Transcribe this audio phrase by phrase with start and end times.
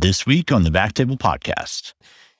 [0.00, 1.92] this week on the Backtable Podcast.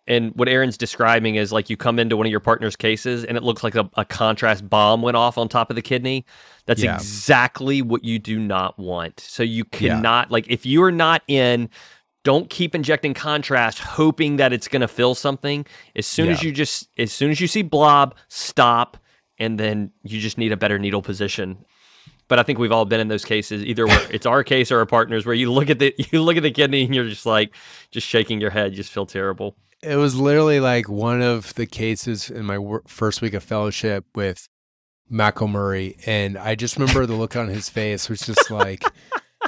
[0.07, 3.36] And what Aaron's describing is like you come into one of your partner's cases and
[3.36, 6.25] it looks like a, a contrast bomb went off on top of the kidney.
[6.67, 6.96] That's yeah.
[6.96, 9.20] exactly what you do not want.
[9.20, 10.32] So you cannot, yeah.
[10.32, 11.68] like, if you are not in,
[12.25, 15.67] don't keep injecting contrast hoping that it's going to fill something.
[15.95, 16.33] As soon yeah.
[16.33, 18.97] as you just, as soon as you see blob, stop.
[19.39, 21.65] And then you just need a better needle position
[22.31, 24.79] but I think we've all been in those cases, either where it's our case or
[24.79, 27.27] our partners, where you look at the you look at the kidney and you're just
[27.27, 27.55] like
[27.91, 29.57] just shaking your head, you just feel terrible.
[29.82, 34.06] It was literally like one of the cases in my wor- first week of fellowship
[34.14, 34.48] with
[35.12, 38.84] McElmurray, and I just remember the look on his face was just like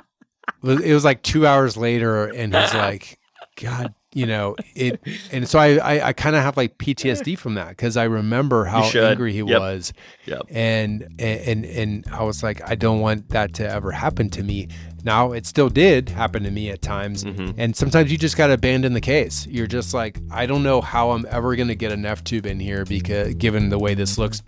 [0.64, 3.20] it was like two hours later, and he's like,
[3.60, 5.00] "God you know it
[5.32, 8.64] and so i i, I kind of have like ptsd from that because i remember
[8.64, 9.60] how angry he yep.
[9.60, 9.92] was
[10.26, 10.42] yep.
[10.50, 14.68] And, and and i was like i don't want that to ever happen to me
[15.04, 17.58] now it still did happen to me at times mm-hmm.
[17.58, 20.80] and sometimes you just got to abandon the case you're just like i don't know
[20.80, 23.94] how i'm ever going to get an neph tube in here because given the way
[23.94, 24.42] this looks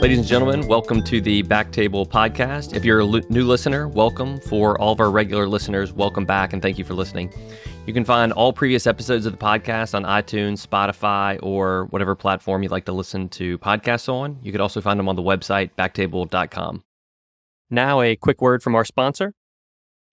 [0.00, 2.74] Ladies and gentlemen, welcome to the Backtable Podcast.
[2.74, 4.40] If you're a l- new listener, welcome.
[4.42, 7.32] For all of our regular listeners, welcome back and thank you for listening.
[7.86, 12.62] You can find all previous episodes of the podcast on iTunes, Spotify, or whatever platform
[12.62, 14.38] you'd like to listen to podcasts on.
[14.42, 16.84] You could also find them on the website, backtable.com.
[17.68, 19.34] Now, a quick word from our sponsor.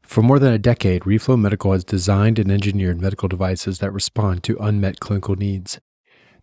[0.02, 4.44] For more than a decade, Reflow Medical has designed and engineered medical devices that respond
[4.44, 5.80] to unmet clinical needs.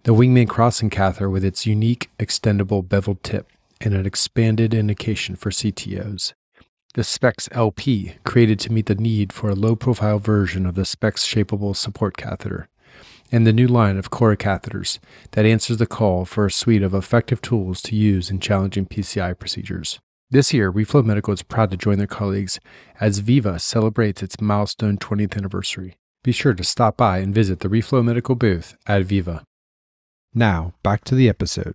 [0.04, 3.46] The Wingman crossing catheter with its unique extendable beveled tip
[3.80, 6.32] and an expanded indication for CTOs.
[6.94, 10.82] The Speex LP, created to meet the need for a low profile version of the
[10.82, 12.68] Speex shapeable support catheter.
[13.30, 14.98] And the new line of Cora catheters
[15.30, 19.38] that answers the call for a suite of effective tools to use in challenging PCI
[19.38, 20.00] procedures.
[20.30, 22.58] This year, Reflow Medical is proud to join their colleagues
[22.98, 25.94] as Viva celebrates its milestone 20th anniversary.
[26.24, 29.44] Be sure to stop by and visit the Reflow Medical booth at Viva.
[30.34, 31.74] Now, back to the episode.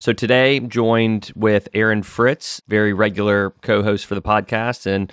[0.00, 5.12] So today, I'm joined with Aaron Fritz, very regular co-host for the podcast, and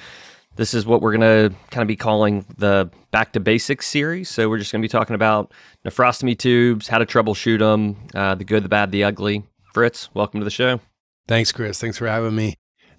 [0.57, 4.29] this is what we're going to kind of be calling the Back to Basics series.
[4.29, 5.51] So we're just going to be talking about
[5.85, 9.43] nephrostomy tubes, how to troubleshoot them, uh, the good, the bad, the ugly.
[9.73, 10.81] Fritz, welcome to the show.
[11.27, 11.79] Thanks, Chris.
[11.79, 12.55] Thanks for having me.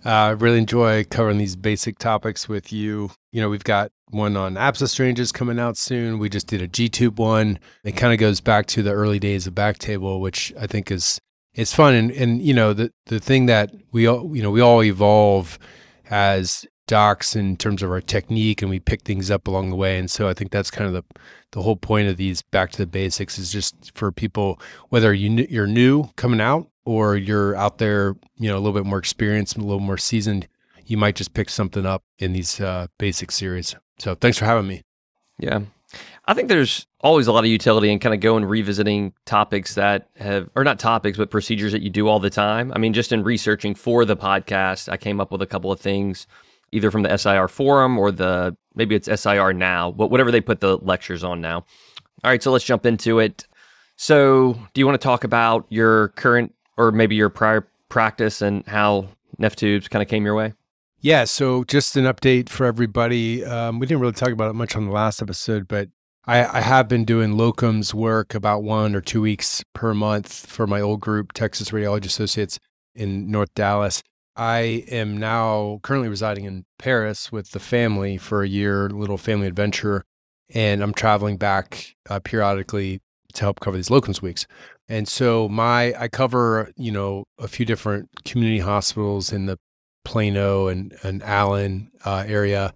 [0.06, 3.10] Uh, I really enjoy covering these basic topics with you.
[3.32, 6.20] You know, we've got one on abscess drains coming out soon.
[6.20, 7.58] We just did a G tube one.
[7.82, 11.18] It kind of goes back to the early days of Backtable, which I think is
[11.54, 11.94] it's fun.
[11.94, 15.58] And and you know the the thing that we all you know we all evolve
[16.08, 19.98] as docs in terms of our technique, and we pick things up along the way.
[19.98, 21.20] And so I think that's kind of the
[21.52, 25.46] the whole point of these back to the basics is just for people whether you
[25.48, 29.56] you're new coming out or you're out there you know a little bit more experienced,
[29.56, 30.48] a little more seasoned.
[30.84, 33.74] You might just pick something up in these uh, basic series.
[33.98, 34.82] So thanks for having me.
[35.38, 35.60] Yeah.
[36.26, 40.08] I think there's always a lot of utility in kind of going revisiting topics that
[40.16, 42.72] have, or not topics, but procedures that you do all the time.
[42.74, 45.78] I mean, just in researching for the podcast, I came up with a couple of
[45.78, 46.26] things,
[46.72, 50.60] either from the SIR forum or the, maybe it's SIR now, but whatever they put
[50.60, 51.64] the lectures on now.
[52.24, 53.46] All right, so let's jump into it.
[53.96, 58.66] So, do you want to talk about your current or maybe your prior practice and
[58.66, 59.08] how
[59.40, 60.52] Neph tubes kind of came your way?
[61.00, 63.44] Yeah, so just an update for everybody.
[63.44, 65.88] Um, we didn't really talk about it much on the last episode, but
[66.26, 70.66] I, I, have been doing locums work about one or two weeks per month for
[70.66, 72.58] my old group, Texas Radiology Associates
[72.94, 74.02] in North Dallas.
[74.36, 79.46] I am now currently residing in Paris with the family for a year, little family
[79.46, 80.04] adventure,
[80.54, 83.00] and I'm traveling back uh, periodically
[83.34, 84.46] to help cover these locums weeks.
[84.88, 89.58] And so my I cover, you know, a few different community hospitals in the
[90.04, 92.72] Plano and, and Allen uh, area.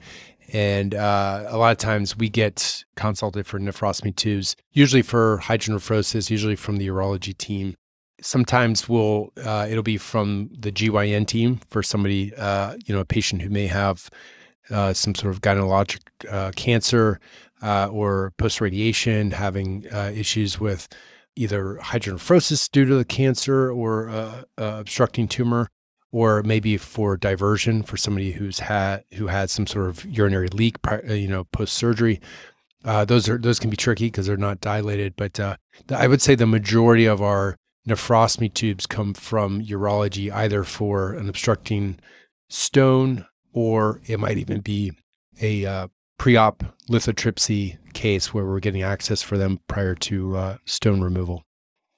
[0.53, 6.31] And uh, a lot of times we get consulted for nephrostomy tubes, usually for hydronephrosis,
[6.31, 7.77] usually from the urology team.
[8.23, 13.05] Sometimes we'll uh, it'll be from the GYN team for somebody, uh, you know, a
[13.05, 14.11] patient who may have
[14.71, 16.01] uh, some sort of gynecologic
[16.31, 17.21] uh, cancer
[17.63, 19.85] or post radiation, having
[20.15, 20.89] issues with
[21.37, 25.69] either hydronephrosis due to the cancer or obstructing tumor
[26.13, 30.77] or maybe for diversion for somebody who's had who had some sort of urinary leak,
[30.89, 32.21] uh, you know, post surgery.
[32.85, 35.15] Uh, those are those can be tricky because they're not dilated.
[35.17, 35.57] But uh,
[35.91, 37.57] I would say the majority of our
[37.89, 41.99] nephrostomy tubes come from urology, either for an obstructing
[42.49, 44.93] stone or it might even be
[45.41, 45.89] a uh,
[46.19, 51.43] pre-op lithotripsy case where we're getting access for them prior to uh, stone removal.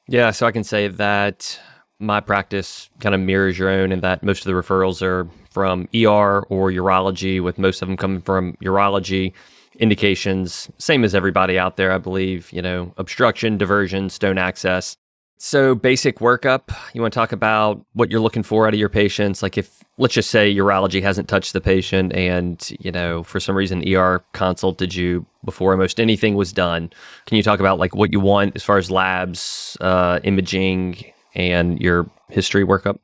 [0.09, 1.59] Yeah, so I can say that
[1.99, 5.89] my practice kind of mirrors your own in that most of the referrals are from
[5.95, 9.33] ER or urology, with most of them coming from urology
[9.79, 14.97] indications, same as everybody out there, I believe, you know, obstruction, diversion, stone access.
[15.45, 18.89] So, basic workup, you want to talk about what you're looking for out of your
[18.89, 19.43] patients.
[19.43, 23.57] Like, if let's just say urology hasn't touched the patient and, you know, for some
[23.57, 26.93] reason ER consulted you before almost anything was done,
[27.27, 31.05] can you talk about like what you want as far as labs, uh, imaging,
[31.35, 33.01] and your history workup?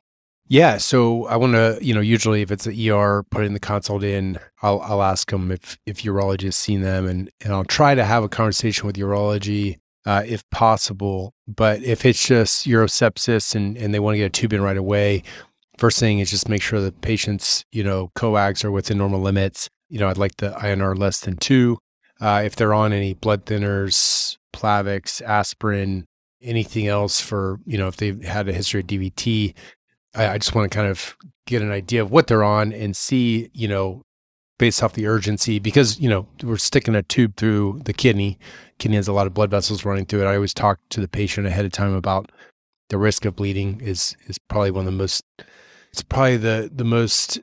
[0.47, 4.01] Yeah, so I want to, you know, usually if it's an ER putting the consult
[4.01, 7.95] in, I'll I'll ask them if if urology has seen them, and and I'll try
[7.95, 11.33] to have a conversation with urology uh, if possible.
[11.47, 14.77] But if it's just urosepsis and and they want to get a tube in right
[14.77, 15.23] away,
[15.77, 19.69] first thing is just make sure the patient's you know coags are within normal limits.
[19.89, 21.79] You know, I'd like the INR less than two.
[22.21, 26.05] Uh, if they're on any blood thinners, Plavix, aspirin,
[26.41, 29.55] anything else for you know if they've had a history of DVT,
[30.15, 31.15] I, I just want to kind of
[31.47, 34.03] get an idea of what they're on and see, you know,
[34.59, 38.37] based off the urgency, because, you know, we're sticking a tube through the kidney.
[38.77, 40.27] Kidney has a lot of blood vessels running through it.
[40.27, 42.31] I always talk to the patient ahead of time about
[42.89, 45.23] the risk of bleeding is is probably one of the most
[45.91, 47.39] it's probably the the most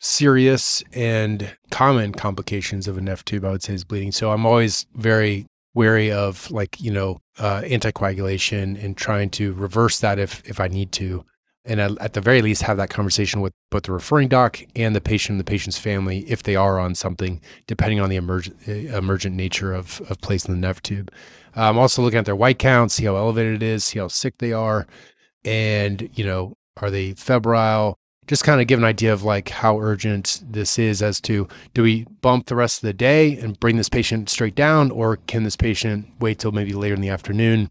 [0.00, 4.44] serious and common complications of a neph tube i would say is bleeding so i'm
[4.44, 10.42] always very wary of like you know uh, anticoagulation and trying to reverse that if
[10.48, 11.24] if i need to
[11.66, 15.00] and at, the very least have that conversation with both the referring doc and the
[15.00, 18.72] patient and the patient's family if they are on something depending on the emergent, uh,
[18.72, 21.12] emergent nature of, of placing the neph tube.
[21.54, 24.08] I'm um, also looking at their white count see how elevated it is see how
[24.08, 24.86] sick they are
[25.44, 27.98] and you know are they febrile?
[28.26, 31.82] Just kind of give an idea of like how urgent this is as to do
[31.82, 35.44] we bump the rest of the day and bring this patient straight down or can
[35.44, 37.70] this patient wait till maybe later in the afternoon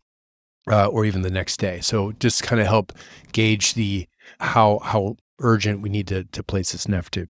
[0.69, 1.79] uh, or even the next day.
[1.81, 2.93] So just kind of help
[3.31, 4.07] gauge the
[4.39, 7.29] how how urgent we need to to place this neph tube.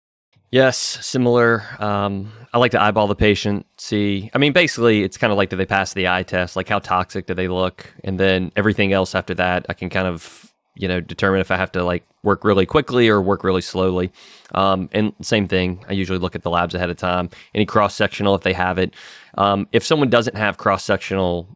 [0.52, 1.64] Yes, similar.
[1.78, 4.32] Um, I like to eyeball the patient, see.
[4.34, 6.56] I mean, basically, it's kind of like do they pass the eye test?
[6.56, 7.86] Like, how toxic do they look?
[8.04, 11.56] And then everything else after that, I can kind of, you know, determine if I
[11.56, 14.12] have to like work really quickly or work really slowly.
[14.56, 17.30] Um, and same thing, I usually look at the labs ahead of time.
[17.54, 18.96] Any cross sectional if they have it.
[19.38, 21.48] Um, if someone doesn't have cross sectional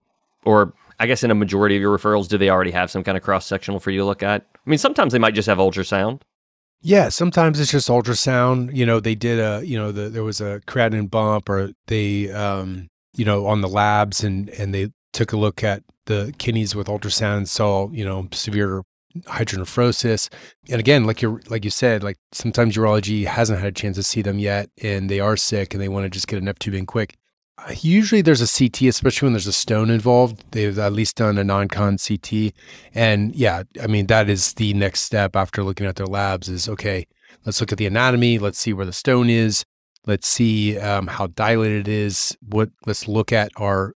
[0.46, 3.18] or I guess in a majority of your referrals, do they already have some kind
[3.18, 4.46] of cross sectional for you to look at?
[4.56, 6.22] I mean, sometimes they might just have ultrasound.
[6.82, 8.76] Yeah, sometimes it's just ultrasound.
[8.76, 12.30] You know, they did a, you know, the, there was a creatinine bump, or they,
[12.32, 16.76] um, you know, on the labs, and and they took a look at the kidneys
[16.76, 18.84] with ultrasound and saw, you know, severe
[19.22, 20.30] hydronephrosis.
[20.70, 24.04] And again, like you like you said, like sometimes urology hasn't had a chance to
[24.04, 26.60] see them yet, and they are sick, and they want to just get a neph
[26.60, 27.16] tube in quick.
[27.76, 30.44] Usually there's a CT, especially when there's a stone involved.
[30.52, 32.54] They've at least done a non-con CT.
[32.94, 36.68] And yeah, I mean, that is the next step after looking at their labs is,
[36.68, 37.08] okay,
[37.46, 38.40] let's look at the anatomy.
[38.40, 39.64] Let's see where the stone is.
[40.06, 42.36] Let's see um, how dilated it is.
[42.42, 43.94] What, let's look at our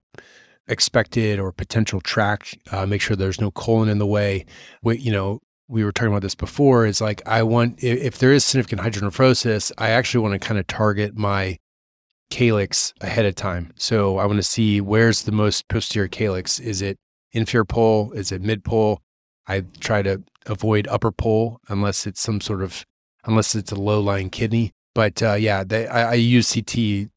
[0.68, 4.44] expected or potential tract, uh, make sure there's no colon in the way.
[4.82, 8.18] We, you know, we were talking about this before is like, I want, if, if
[8.18, 11.58] there is significant hydronephrosis, I actually want to kind of target my
[12.30, 13.72] calyx ahead of time.
[13.76, 16.58] So I want to see where's the most posterior calyx.
[16.58, 16.98] Is it
[17.32, 18.12] inferior pole?
[18.12, 19.00] Is it mid pole?
[19.46, 22.84] I try to avoid upper pole unless it's some sort of
[23.24, 24.72] unless it's a low lying kidney.
[24.94, 27.10] But uh, yeah, they, I, I, use CT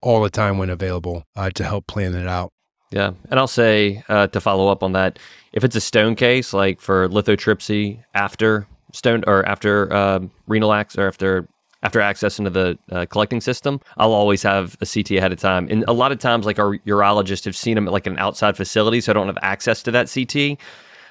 [0.00, 2.52] all the time when available uh, to help plan it out.
[2.90, 5.18] Yeah, and I'll say uh, to follow up on that,
[5.52, 10.96] if it's a stone case like for lithotripsy after stone or after um, renal ax
[10.96, 11.46] or after
[11.82, 15.68] after access into the uh, collecting system, I'll always have a CT ahead of time.
[15.70, 18.56] And a lot of times, like our urologists have seen them at like an outside
[18.56, 20.58] facility, so I don't have access to that CT.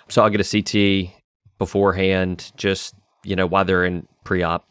[0.09, 1.13] So I'll get a CT
[1.57, 4.67] beforehand, just you know, while they're in pre-op.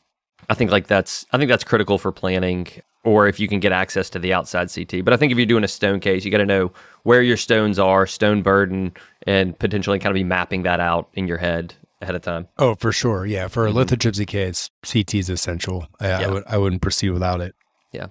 [0.50, 2.66] I think like that's I think that's critical for planning,
[3.04, 5.04] or if you can get access to the outside CT.
[5.04, 6.72] But I think if you're doing a stone case, you got to know
[7.04, 8.92] where your stones are, stone burden,
[9.26, 11.74] and potentially kind of be mapping that out in your head
[12.04, 12.46] ahead of time.
[12.58, 13.26] Oh, for sure.
[13.26, 13.48] Yeah.
[13.48, 13.78] For a mm-hmm.
[13.78, 15.88] lithotripsy case, CT is essential.
[16.00, 16.20] I, yeah.
[16.20, 17.54] I, would, I wouldn't proceed without it.
[17.92, 18.06] Yeah.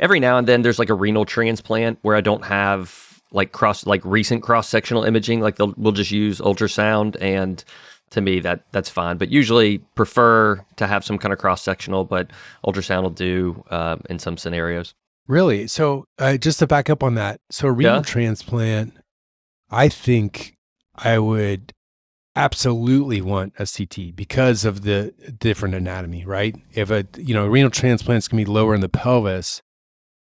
[0.00, 3.86] Every now and then there's like a renal transplant where I don't have like cross,
[3.86, 5.40] like recent cross sectional imaging.
[5.40, 7.62] Like we'll just use ultrasound and
[8.12, 12.04] to me that that's fine but usually prefer to have some kind of cross sectional
[12.04, 12.30] but
[12.64, 14.94] ultrasound will do uh, in some scenarios
[15.26, 18.02] really so uh, just to back up on that so renal yeah.
[18.02, 18.94] transplant
[19.70, 20.54] i think
[20.94, 21.72] i would
[22.34, 26.56] absolutely want a CT because of the different anatomy, right?
[26.72, 29.62] If a you know renal transplants can be lower in the pelvis,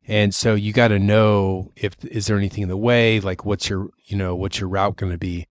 [0.07, 3.69] and so you got to know if is there anything in the way, like what's
[3.69, 5.47] your you know what's your route going to be.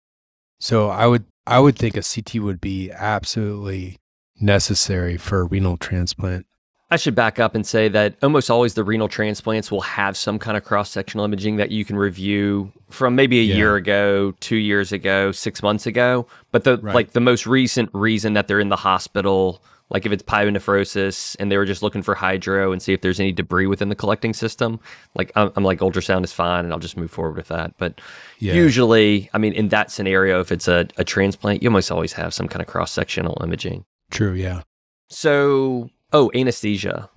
[0.61, 3.99] So I would I would think a CT would be absolutely
[4.41, 6.47] necessary for a renal transplant.
[6.89, 10.39] I should back up and say that almost always the renal transplants will have some
[10.39, 13.57] kind of cross sectional imaging that you can review from maybe a yeah.
[13.57, 16.27] year ago, two years ago, six months ago.
[16.53, 16.95] But the right.
[16.95, 21.51] like the most recent reason that they're in the hospital, like if it's pyonephrosis and
[21.51, 24.33] they were just looking for hydro and see if there's any debris within the collecting
[24.33, 24.79] system,
[25.17, 27.77] like I'm, I'm like ultrasound is fine and I'll just move forward with that.
[27.79, 28.01] But
[28.39, 28.55] yeah.
[28.55, 32.33] usually, I mean, in that scenario, if it's a, a transplant, you almost always have
[32.33, 33.85] some kind of cross sectional imaging.
[34.11, 34.35] True.
[34.35, 34.63] Yeah.
[35.09, 37.11] So Oh, anesthesia.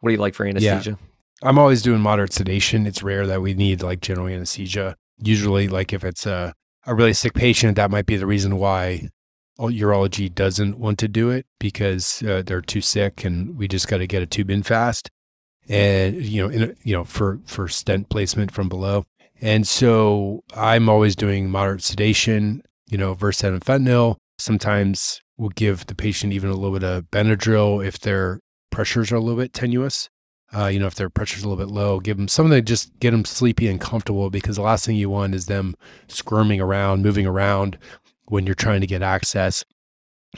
[0.00, 0.90] What do you like for anesthesia?
[0.90, 1.48] Yeah.
[1.48, 2.86] I'm always doing moderate sedation.
[2.86, 4.96] It's rare that we need like general anesthesia.
[5.18, 6.54] Usually, like if it's a,
[6.86, 9.08] a really sick patient, that might be the reason why
[9.58, 13.98] urology doesn't want to do it because uh, they're too sick and we just got
[13.98, 15.10] to get a tube in fast
[15.68, 19.04] and you know in, you know for for stent placement from below
[19.40, 25.86] and so i'm always doing moderate sedation you know Versed and fentanyl sometimes we'll give
[25.86, 28.40] the patient even a little bit of Benadryl if their
[28.70, 30.10] pressures are a little bit tenuous.
[30.54, 32.98] Uh, you know, if their pressure's a little bit low, give them something to just
[33.00, 35.74] get them sleepy and comfortable because the last thing you want is them
[36.08, 37.78] squirming around, moving around
[38.26, 39.62] when you're trying to get access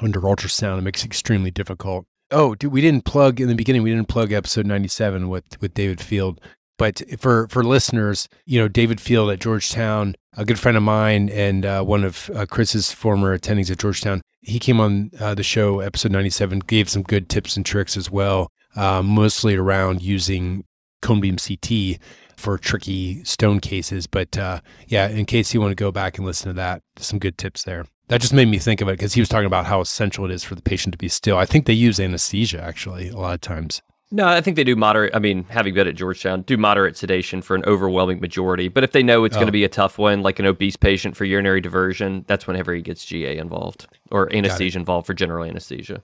[0.03, 0.79] under ultrasound.
[0.79, 2.07] It makes it extremely difficult.
[2.33, 3.83] Oh, dude, we didn't plug in the beginning.
[3.83, 6.41] We didn't plug episode 97 with with David Field.
[6.81, 11.29] But for for listeners, you know, David Field at Georgetown, a good friend of mine
[11.29, 15.43] and uh, one of uh, Chris's former attendings at Georgetown, he came on uh, the
[15.43, 20.65] show, episode 97, gave some good tips and tricks as well, uh, mostly around using
[21.03, 22.01] cone beam CT
[22.39, 24.07] for tricky stone cases.
[24.07, 27.19] But uh, yeah, in case you want to go back and listen to that, some
[27.19, 27.85] good tips there.
[28.09, 30.31] That just made me think of it because he was talking about how essential it
[30.31, 31.37] is for the patient to be still.
[31.37, 33.83] I think they use anesthesia actually a lot of times.
[34.13, 35.15] No, I think they do moderate.
[35.15, 38.67] I mean, having been at Georgetown, do moderate sedation for an overwhelming majority.
[38.67, 39.39] But if they know it's oh.
[39.39, 42.75] going to be a tough one, like an obese patient for urinary diversion, that's whenever
[42.75, 46.03] he gets GA involved or anesthesia involved for general anesthesia.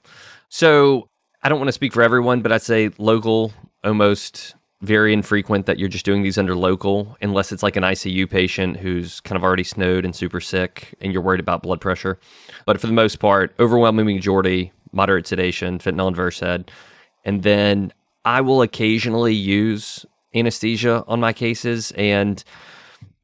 [0.48, 1.08] So
[1.42, 5.78] I don't want to speak for everyone, but I'd say local, almost very infrequent that
[5.78, 9.42] you're just doing these under local, unless it's like an ICU patient who's kind of
[9.42, 12.20] already snowed and super sick and you're worried about blood pressure.
[12.66, 16.70] But for the most part, overwhelming majority, moderate sedation, fentanyl and Versed
[17.26, 17.92] and then
[18.24, 21.92] I will occasionally use anesthesia on my cases.
[21.92, 22.42] And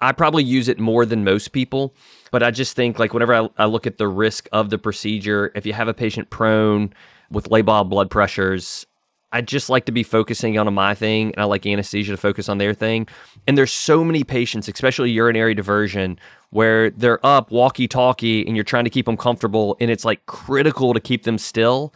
[0.01, 1.95] I probably use it more than most people.
[2.31, 5.53] But I just think, like, whenever I, I look at the risk of the procedure,
[5.55, 6.93] if you have a patient prone
[7.31, 8.87] with labile blood pressures,
[9.33, 12.49] I just like to be focusing on my thing, and I like anesthesia to focus
[12.49, 13.07] on their thing.
[13.47, 16.19] And there's so many patients, especially urinary diversion,
[16.51, 20.93] where they're up walkie-talkie, and you're trying to keep them comfortable, and it's like critical
[20.93, 21.95] to keep them still.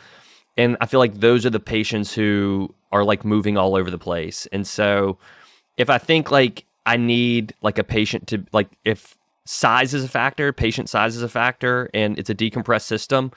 [0.57, 3.99] And I feel like those are the patients who are like moving all over the
[3.99, 4.47] place.
[4.53, 5.19] And so
[5.77, 10.09] if I think like I need like a patient to like if size is a
[10.09, 13.33] factor, patient size is a factor, and it's a decompressed system,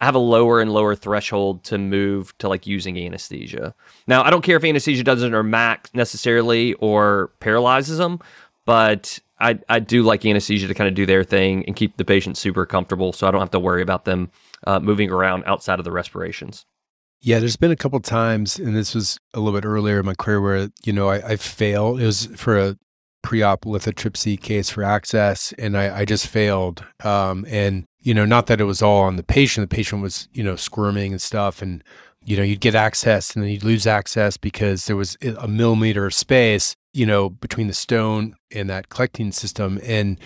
[0.00, 3.74] I have a lower and lower threshold to move to like using anesthesia.
[4.08, 8.18] Now, I don't care if anesthesia doesn't or max necessarily or paralyzes them,
[8.64, 12.04] but I, I do like anesthesia to kind of do their thing and keep the
[12.04, 14.30] patient super comfortable so I don't have to worry about them
[14.66, 16.64] uh, moving around outside of the respirations.
[17.20, 20.14] Yeah, there's been a couple times, and this was a little bit earlier in my
[20.14, 22.00] career where, you know, I, I failed.
[22.00, 22.76] It was for a
[23.22, 26.84] pre-op lithotripsy case for access, and I, I just failed.
[27.04, 29.70] Um, and, you know, not that it was all on the patient.
[29.70, 31.62] The patient was, you know, squirming and stuff.
[31.62, 31.84] And,
[32.24, 36.06] you know, you'd get access and then you'd lose access because there was a millimeter
[36.06, 39.80] of space you know, between the stone and that collecting system.
[39.84, 40.20] And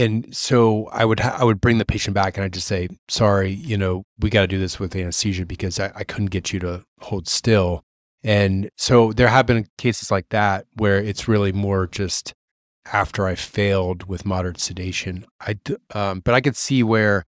[0.00, 2.88] and so I would ha- I would bring the patient back and I'd just say,
[3.08, 6.52] sorry, you know, we got to do this with anesthesia because I, I couldn't get
[6.52, 7.82] you to hold still.
[8.22, 12.34] And so there have been cases like that where it's really more just
[12.92, 15.26] after I failed with moderate sedation.
[15.40, 15.58] I
[15.94, 17.26] um, but I could see where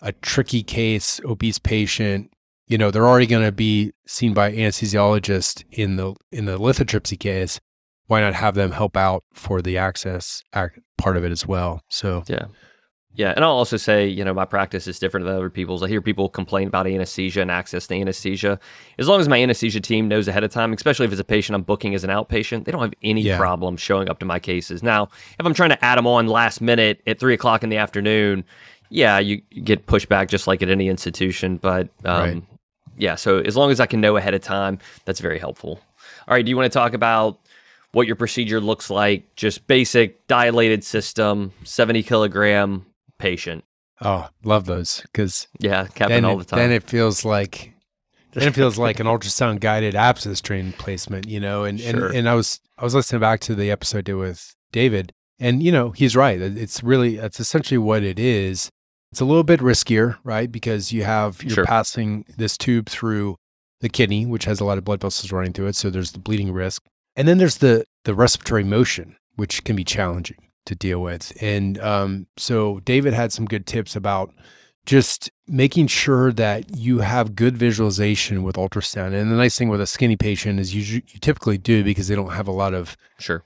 [0.00, 2.30] a tricky case, obese patient,
[2.66, 7.18] you know, they're already going to be seen by anesthesiologist in the in the lithotripsy
[7.18, 7.60] case
[8.06, 11.82] why not have them help out for the access part of it as well?
[11.88, 12.46] So yeah.
[13.16, 15.84] Yeah, and I'll also say, you know, my practice is different than other people's.
[15.84, 18.58] I hear people complain about anesthesia and access to anesthesia.
[18.98, 21.54] As long as my anesthesia team knows ahead of time, especially if it's a patient
[21.54, 23.38] I'm booking as an outpatient, they don't have any yeah.
[23.38, 24.82] problem showing up to my cases.
[24.82, 25.04] Now,
[25.38, 28.44] if I'm trying to add them on last minute at three o'clock in the afternoon,
[28.90, 31.58] yeah, you, get pushed back just like at any institution.
[31.58, 32.42] But um, right.
[32.96, 35.78] yeah, so as long as I can know ahead of time, that's very helpful.
[36.26, 37.38] All right, do you want to talk about
[37.94, 42.86] what your procedure looks like, just basic dilated system, 70 kilogram
[43.18, 43.64] patient.
[44.00, 46.58] Oh, love those because yeah, Captain all the time.
[46.58, 47.72] Then it feels like
[48.32, 51.64] then it feels like an ultrasound guided abscess drain placement, you know.
[51.64, 52.08] And sure.
[52.08, 55.12] and and I was I was listening back to the episode I did with David,
[55.38, 56.40] and you know he's right.
[56.40, 58.68] It's really that's essentially what it is.
[59.12, 60.50] It's a little bit riskier, right?
[60.50, 61.64] Because you have you're Sure.
[61.64, 63.36] passing this tube through
[63.80, 65.76] the kidney, which has a lot of blood vessels running through it.
[65.76, 66.82] So there's the bleeding risk.
[67.16, 71.32] And then there's the the respiratory motion, which can be challenging to deal with.
[71.40, 74.32] And um, so David had some good tips about
[74.86, 79.14] just making sure that you have good visualization with ultrasound.
[79.14, 82.14] And the nice thing with a skinny patient is you, you typically do because they
[82.14, 83.42] don't have a lot of Sure.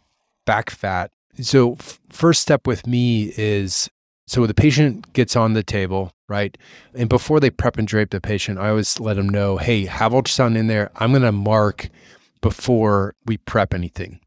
[0.46, 1.10] back fat.
[1.40, 3.88] So f- first step with me is
[4.26, 6.58] so the patient gets on the table, right?
[6.94, 10.12] And before they prep and drape the patient, I always let them know, hey, have
[10.12, 10.90] ultrasound in there.
[10.96, 11.88] I'm going to mark
[12.40, 14.20] before we prep anything.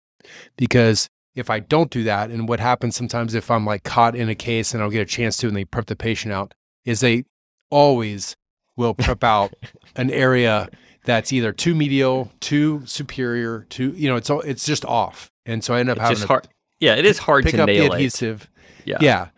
[0.58, 4.30] Because if I don't do that, and what happens sometimes if I'm like caught in
[4.30, 6.54] a case and I'll get a chance to and they prep the patient out,
[6.86, 7.26] is they
[7.70, 8.36] always
[8.78, 9.54] will prep out
[9.96, 10.70] an area
[11.06, 15.32] that's either too medial, too superior, too, you know, it's all, it's just off.
[15.46, 16.48] And so I end up It's having just to hard.
[16.80, 17.96] Yeah, it is hard pick to up the nail it.
[17.96, 18.50] adhesive.
[18.86, 18.98] Yeah.
[19.02, 19.30] Yeah.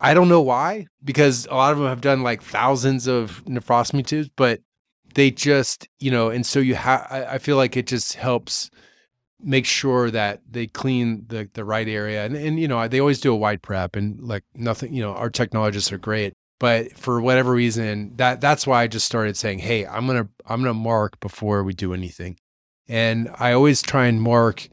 [0.00, 4.04] I don't know why, because a lot of them have done like thousands of nephrostomy
[4.04, 4.60] tubes, but
[5.14, 8.70] they just, you know, and so you have, I feel like it just helps
[9.40, 12.24] make sure that they clean the, the right area.
[12.24, 15.12] And, and, you know, they always do a wide prep and like nothing, you know,
[15.12, 16.32] our technologists are great.
[16.60, 20.60] But for whatever reason, that that's why I just started saying, "Hey, I'm gonna I'm
[20.60, 22.36] gonna mark before we do anything,"
[22.88, 24.68] and I always try and mark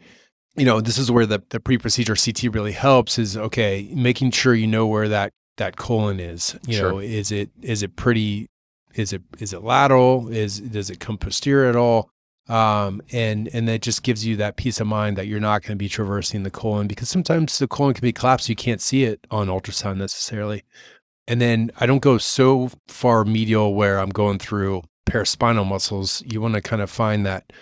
[0.56, 4.54] you know, this is where the, the pre-procedure CT really helps is okay, making sure
[4.54, 6.58] you know where that that colon is.
[6.68, 6.92] You Sure.
[6.92, 8.50] know, is it is it pretty
[8.96, 10.30] is it is it lateral?
[10.30, 12.10] Is does it come posterior at all?
[12.48, 15.74] Um, and and that just gives you that peace of mind that you're not going
[15.74, 18.50] to be traversing the colon because sometimes the colon can be collapsed.
[18.50, 20.64] You can't see it on ultrasound necessarily.
[21.28, 26.24] And then I don't go so far medial where I'm going through paraspinal muscles.
[26.26, 27.54] You want to kind of find that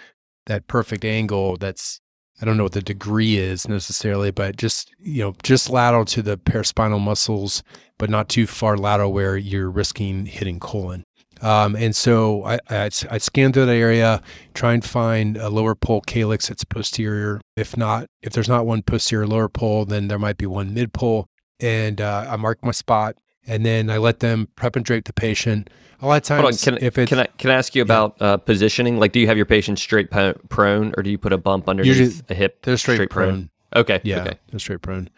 [0.46, 2.00] that perfect angle that's
[2.42, 6.22] I don't know what the degree is necessarily, but just you know, just lateral to
[6.22, 7.62] the paraspinal muscles,
[7.98, 11.04] but not too far lateral where you're risking hitting colon.
[11.42, 14.22] Um, and so I, I, I scan through that area,
[14.54, 17.42] try and find a lower pole calyx that's posterior.
[17.56, 20.94] If not, if there's not one posterior lower pole, then there might be one mid
[20.94, 21.28] pole.
[21.60, 23.16] And uh, I mark my spot,
[23.48, 25.70] and then I let them prep and drape the patient.
[26.02, 27.82] A lot of times, Hold on, can, if it's can I can I ask you
[27.82, 29.00] about uh, positioning?
[29.00, 31.98] Like, do you have your patient straight prone, or do you put a bump underneath
[31.98, 32.62] Usually a hip?
[32.62, 33.50] they're straight, prone.
[33.76, 34.00] Okay.
[34.04, 34.38] Yeah, Okay.
[34.52, 35.10] they're straight prone.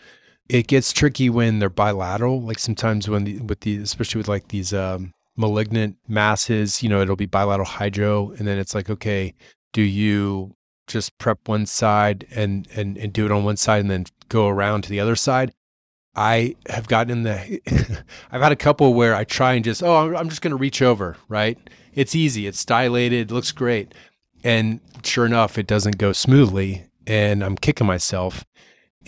[0.48, 2.42] It gets tricky when they're bilateral.
[2.42, 7.02] Like sometimes when the with the especially with like these um, malignant masses, you know,
[7.02, 9.34] it'll be bilateral hydro, and then it's like, okay,
[9.74, 13.90] do you just prep one side and and and do it on one side and
[13.90, 15.54] then go around to the other side?
[16.16, 20.14] I have gotten in the, I've had a couple where I try and just, oh,
[20.16, 21.58] I'm, just going to reach over, right?
[21.94, 22.46] It's easy.
[22.48, 23.32] It's dilated.
[23.32, 23.94] looks great.
[24.44, 28.44] And sure enough, it doesn't go smoothly and I'm kicking myself.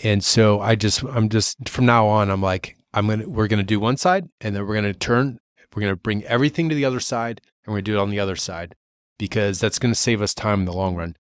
[0.02, 3.48] And so I just, I'm just, from now on, I'm like, I'm going to, we're
[3.48, 5.38] going to do one side and then we're going to turn,
[5.74, 8.00] we're going to bring everything to the other side and we're going to do it
[8.00, 8.74] on the other side
[9.18, 11.16] because that's going to save us time in the long run.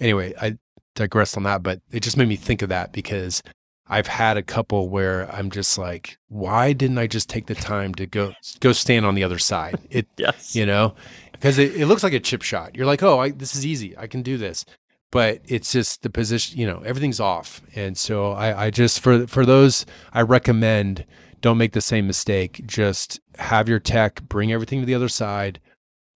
[0.00, 0.58] Anyway, I
[0.94, 3.42] digressed on that, but it just made me think of that because
[3.88, 7.92] I've had a couple where I'm just like, why didn't I just take the time
[7.96, 9.78] to go go stand on the other side?
[9.90, 10.54] It Yes.
[10.54, 10.94] you know,
[11.32, 12.76] because it, it looks like a chip shot.
[12.76, 13.98] You're like, oh, I, this is easy.
[13.98, 14.64] I can do this.
[15.10, 17.62] But it's just the position, you know, everything's off.
[17.74, 21.04] And so I, I just for for those, I recommend
[21.40, 22.62] don't make the same mistake.
[22.66, 25.60] Just have your tech bring everything to the other side,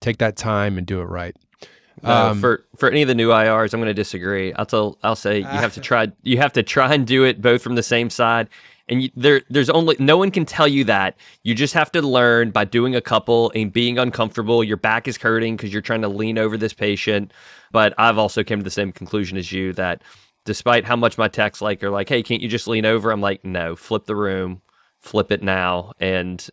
[0.01, 1.35] take that time and do it right.
[2.03, 4.53] No, Um, for for any of the new IRs, I'm going to disagree.
[4.53, 4.97] I'll tell.
[5.03, 6.07] I'll say you have to try.
[6.23, 8.49] You have to try and do it both from the same side.
[8.87, 11.17] And you, there, there's only no one can tell you that.
[11.41, 14.63] You just have to learn by doing a couple and being uncomfortable.
[14.63, 17.33] Your back is hurting because you're trying to lean over this patient.
[17.71, 20.03] But I've also came to the same conclusion as you that,
[20.43, 23.09] despite how much my techs like are like, hey, can't you just lean over?
[23.09, 24.61] I'm like, no, flip the room,
[25.05, 26.45] flip it now, and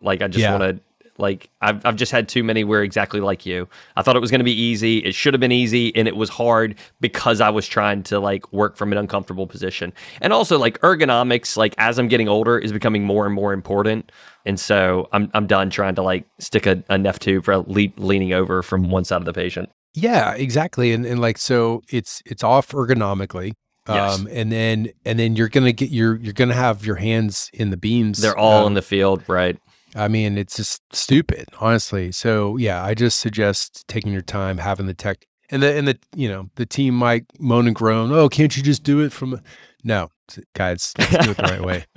[0.00, 0.56] like I just Yeah.
[0.58, 0.82] want to
[1.18, 3.68] like I've I've just had too many where exactly like you.
[3.96, 4.98] I thought it was going to be easy.
[4.98, 8.52] It should have been easy and it was hard because I was trying to like
[8.52, 9.94] work from an uncomfortable position.
[10.20, 14.12] And also like ergonomics like as I'm getting older is becoming more and more important.
[14.44, 18.34] And so I'm I'm done trying to like stick a, a tube for le- leaning
[18.34, 19.70] over from one side of the patient.
[19.94, 20.92] Yeah, exactly.
[20.92, 23.54] And and like so it's it's off ergonomically.
[23.88, 24.18] Yes.
[24.18, 27.70] Um and then and then you're gonna get your you're gonna have your hands in
[27.70, 28.20] the beams.
[28.20, 29.58] They're all um, in the field, right?
[29.94, 32.12] I mean, it's just stupid, honestly.
[32.12, 35.98] So yeah, I just suggest taking your time, having the tech and the and the
[36.14, 39.40] you know, the team might moan and groan, Oh, can't you just do it from
[39.84, 40.10] no,
[40.54, 41.84] guys, let's do it the right way.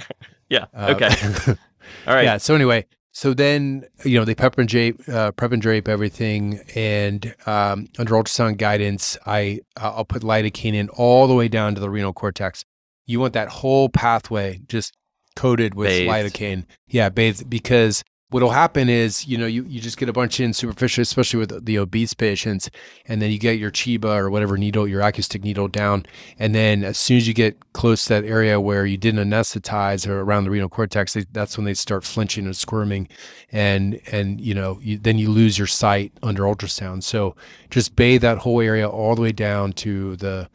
[0.50, 0.66] Yeah.
[0.74, 1.10] Uh, okay.
[2.08, 2.24] All right.
[2.24, 2.38] Yeah.
[2.38, 6.60] So anyway, so then you know they prep and drape, uh, prep and drape everything,
[6.76, 11.76] and um, under ultrasound guidance, I uh, I'll put lidocaine in all the way down
[11.76, 12.64] to the renal cortex.
[13.06, 14.96] You want that whole pathway just
[15.36, 16.36] coated with Bathed.
[16.36, 16.66] lidocaine.
[16.88, 20.54] Yeah, bathed because what'll happen is, you know, you, you just get a bunch in
[20.54, 22.70] superficially, especially with the obese patients,
[23.08, 26.06] and then you get your Chiba or whatever needle, your acoustic needle down.
[26.38, 30.08] And then as soon as you get close to that area where you didn't anesthetize
[30.08, 33.08] or around the renal cortex, they, that's when they start flinching and squirming.
[33.52, 37.04] And, and, you know, you, then you lose your sight under ultrasound.
[37.04, 37.36] So
[37.72, 40.50] just bathe that whole area all the way down to the,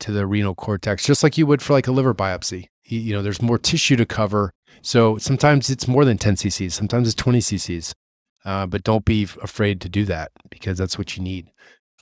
[0.00, 2.66] to the renal cortex, just like you would for like a liver biopsy.
[2.86, 7.08] You know, there's more tissue to cover so sometimes it's more than 10 cc's, sometimes
[7.08, 7.94] it's 20 cc's.
[8.44, 11.50] Uh, but don't be afraid to do that because that's what you need.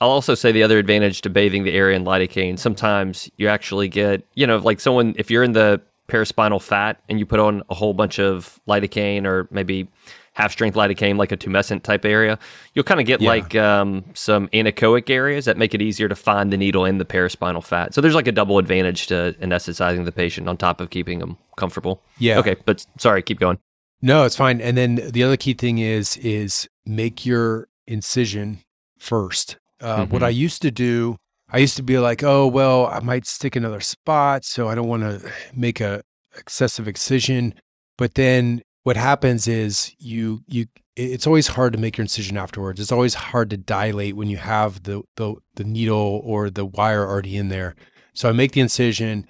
[0.01, 3.87] I'll also say the other advantage to bathing the area in lidocaine, sometimes you actually
[3.87, 7.63] get, you know, like someone, if you're in the paraspinal fat and you put on
[7.69, 9.87] a whole bunch of lidocaine or maybe
[10.33, 12.37] half strength lidocaine, like a tumescent type area,
[12.73, 13.29] you'll kind of get yeah.
[13.29, 17.05] like um, some anechoic areas that make it easier to find the needle in the
[17.05, 17.93] paraspinal fat.
[17.93, 21.37] So there's like a double advantage to anesthetizing the patient on top of keeping them
[21.55, 22.01] comfortable.
[22.17, 22.39] Yeah.
[22.39, 23.59] Okay, but sorry, keep going.
[24.01, 24.59] No, it's fine.
[24.59, 28.59] And then the other key thing is is make your incision
[28.97, 29.57] first.
[29.79, 30.13] Uh, mm-hmm.
[30.13, 31.17] What I used to do,
[31.49, 34.87] I used to be like, oh well, I might stick another spot, so I don't
[34.87, 36.01] want to make a
[36.35, 37.53] excessive excision.
[37.97, 42.79] But then what happens is you you it's always hard to make your incision afterwards.
[42.79, 47.07] It's always hard to dilate when you have the the, the needle or the wire
[47.07, 47.75] already in there.
[48.13, 49.27] So I make the incision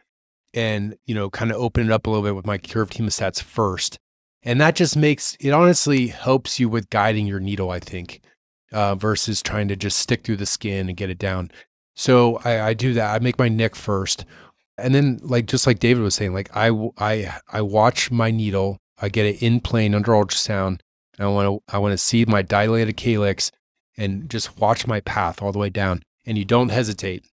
[0.54, 3.42] and you know kind of open it up a little bit with my curved hemostats
[3.42, 3.98] first,
[4.42, 7.70] and that just makes it honestly helps you with guiding your needle.
[7.70, 8.22] I think
[8.72, 11.52] uh, versus trying to just stick through the skin and get it down.
[11.96, 13.14] So I, I do that.
[13.14, 14.26] I make my nick first,
[14.78, 18.80] and then like just like David was saying, like I I I watch my needle
[19.02, 20.80] I get it in plane under ultrasound.
[21.20, 23.52] I want to I want to see my dilated calyx
[23.98, 26.02] and just watch my path all the way down.
[26.26, 27.26] And you don't hesitate.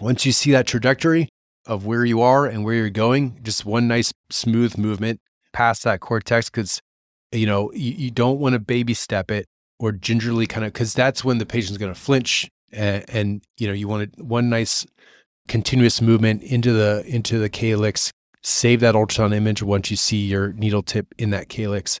[0.00, 1.28] Once you see that trajectory
[1.66, 5.20] of where you are and where you're going, just one nice smooth movement
[5.52, 6.80] past that cortex, because
[7.32, 9.46] you know you, you don't want to baby step it
[9.78, 13.66] or gingerly kind of because that's when the patient's going to flinch and, and, you
[13.66, 14.86] know you want one nice
[15.46, 18.10] continuous movement into the into the calyx
[18.42, 22.00] save that ultrasound image once you see your needle tip in that calyx.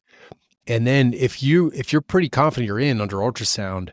[0.66, 3.90] And then if you if you're pretty confident you're in under ultrasound,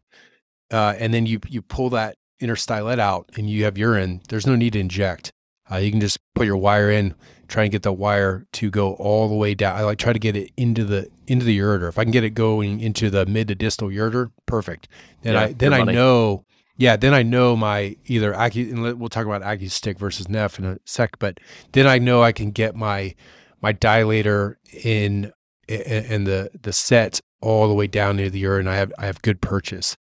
[0.71, 4.45] uh, and then you you pull that inner stylet out and you have urine, there's
[4.45, 5.31] no need to inject.
[5.71, 7.15] Uh, you can just put your wire in,
[7.47, 9.75] try and get the wire to go all the way down.
[9.75, 11.87] I like try to get it into the into the ureter.
[11.87, 14.87] If I can get it going into the mid to distal ureter, perfect.
[15.21, 16.45] Then yeah, I then I know
[16.77, 20.65] yeah, then I know my either Acu, and we'll talk about AccuStick versus Neff in
[20.65, 21.39] a sec, but
[21.71, 23.15] then I know I can get my
[23.61, 25.31] my dilator in
[25.69, 28.67] and the the set all the way down near the urine.
[28.67, 29.95] I have I have good purchase.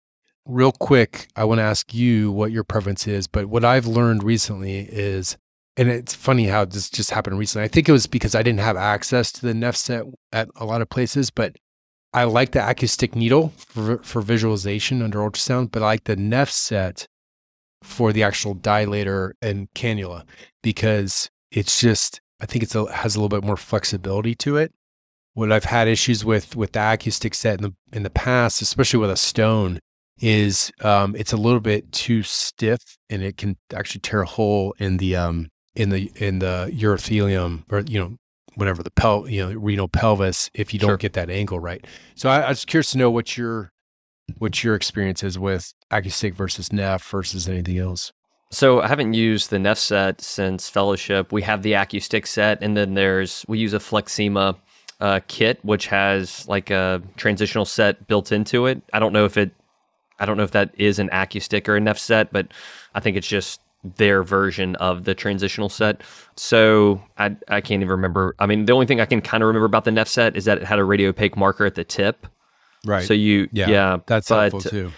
[0.45, 4.25] Real quick, I want to ask you what your preference is, but what I've learned
[4.25, 5.37] recently is,
[5.77, 7.65] and it's funny how this just happened recently.
[7.65, 10.65] I think it was because I didn't have access to the Neff set at a
[10.65, 11.57] lot of places, but
[12.15, 16.51] I like the AccuStick needle for, for visualization under ultrasound, but I like the Neff
[16.51, 17.07] set
[17.83, 20.25] for the actual dilator and cannula
[20.63, 24.73] because it's just I think it's a, has a little bit more flexibility to it.
[25.35, 29.01] What I've had issues with with the AccuStick set in the in the past, especially
[29.01, 29.81] with a stone,
[30.21, 34.75] is um, it's a little bit too stiff and it can actually tear a hole
[34.79, 38.17] in the um, in the in the urothelium or you know
[38.55, 40.97] whatever the pel you know renal pelvis if you don't sure.
[40.97, 41.87] get that angle right.
[42.15, 43.73] So I, I, was curious to know what your
[44.39, 48.13] what your experience is with AccuStick versus Neff versus anything else.
[48.51, 51.33] So I haven't used the Neff set since fellowship.
[51.33, 54.57] We have the AccuStick set, and then there's we use a Flexima
[55.01, 58.83] uh, kit which has like a transitional set built into it.
[58.93, 59.53] I don't know if it
[60.19, 62.49] I don't know if that is an AccuStick or a Neff set, but
[62.95, 66.03] I think it's just their version of the transitional set.
[66.37, 68.35] So I I can't even remember.
[68.39, 70.45] I mean, the only thing I can kind of remember about the Neff set is
[70.45, 72.27] that it had a radio opaque marker at the tip.
[72.85, 73.05] Right.
[73.05, 74.93] So you yeah, yeah that's but, helpful too.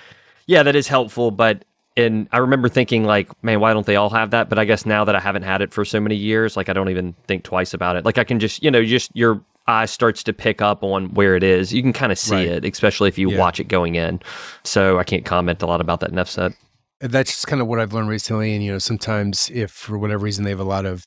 [0.47, 1.65] Yeah, that is helpful, but
[1.97, 4.49] and I remember thinking like, man, why don't they all have that?
[4.49, 6.73] But I guess now that I haven't had it for so many years, like I
[6.73, 8.05] don't even think twice about it.
[8.05, 11.37] Like I can just, you know, just your eye starts to pick up on where
[11.37, 11.73] it is.
[11.73, 12.49] You can kind of see right.
[12.49, 13.39] it, especially if you yeah.
[13.39, 14.21] watch it going in.
[14.65, 16.53] So I can't comment a lot about that Neff set
[17.01, 18.55] that's just kind of what I've learned recently.
[18.55, 21.05] And, you know, sometimes if for whatever reason they have a lot of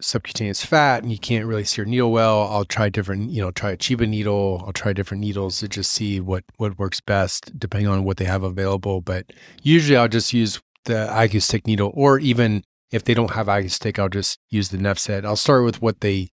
[0.00, 3.50] subcutaneous fat and you can't really see your needle well, I'll try different, you know,
[3.50, 4.62] try a Chiba needle.
[4.66, 8.24] I'll try different needles to just see what, what works best depending on what they
[8.24, 9.00] have available.
[9.00, 9.26] But
[9.62, 14.08] usually I'll just use the AccuStick needle or even if they don't have AccuStick, I'll
[14.08, 15.24] just use the Neff set.
[15.24, 16.30] I'll start with what they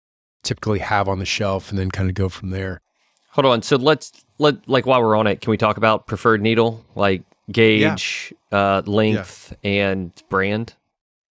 [0.43, 2.83] typically have on the shelf and then kind of go from there.
[3.31, 3.63] Hold on.
[3.63, 6.85] So let's let like while we're on it, can we talk about preferred needle?
[6.95, 8.77] Like gauge, yeah.
[8.79, 9.71] uh, length, yeah.
[9.71, 10.75] and brand?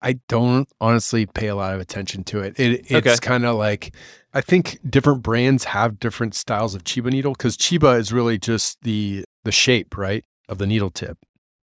[0.02, 2.60] I don't honestly pay a lot of attention to it.
[2.60, 3.16] it it's Okay.
[3.22, 3.96] kind of like
[4.34, 8.78] I think different brands have different styles of Chiba needle because Chiba is really just
[8.84, 11.18] the the shape, right, of the needle tip.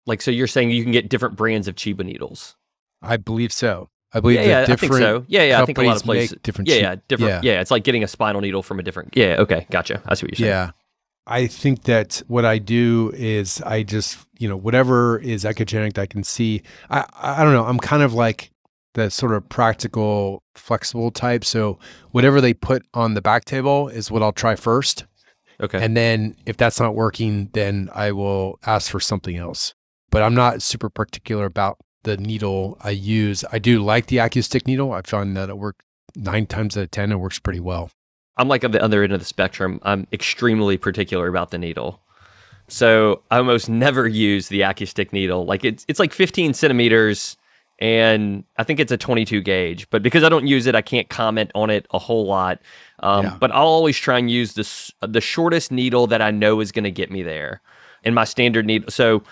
[0.06, 2.56] Like, so you're saying you can get different brands of Chiba needles?
[3.02, 3.90] I believe so.
[4.12, 5.24] I believe Yeah, yeah, I different think so.
[5.28, 6.38] Yeah, yeah, I think a lot of places.
[6.42, 7.44] different yeah, yeah, different.
[7.44, 7.61] Yeah.
[7.61, 9.14] it's like getting a spinal needle from a different.
[9.16, 10.02] Yeah, okay, gotcha.
[10.06, 10.50] I see what you're saying.
[10.50, 10.70] Yeah.
[11.29, 16.03] I think that what I do is I just, you know, whatever is echogenic that
[16.03, 16.62] I can see.
[16.91, 17.67] I I don't know.
[17.67, 18.51] I'm kind of like
[18.95, 21.45] the sort of practical, flexible type.
[21.45, 21.79] So
[22.11, 25.05] whatever they put on the back table is what I'll try first.
[25.61, 25.83] Okay.
[25.83, 29.75] And then if that's not working, then I will ask for something else.
[30.11, 33.45] But I'm not super particular about the needle I use.
[33.53, 34.93] I do like the AccuStick needle.
[34.93, 35.85] I found that it works
[36.17, 37.91] nine times out of 10, it works pretty well.
[38.38, 39.81] I'm like on the other end of the spectrum.
[39.83, 42.01] I'm extremely particular about the needle.
[42.68, 45.44] So I almost never use the AccuStick needle.
[45.46, 47.37] Like it's it's like 15 centimeters,
[47.79, 49.88] and I think it's a 22 gauge.
[49.90, 52.61] But because I don't use it, I can't comment on it a whole lot.
[53.01, 53.37] Um, Yeah.
[53.40, 56.72] But I'll always try and use the s- the shortest needle that I know is
[56.72, 57.61] going to get me there.
[58.05, 58.90] And my standard needle.
[58.90, 59.22] So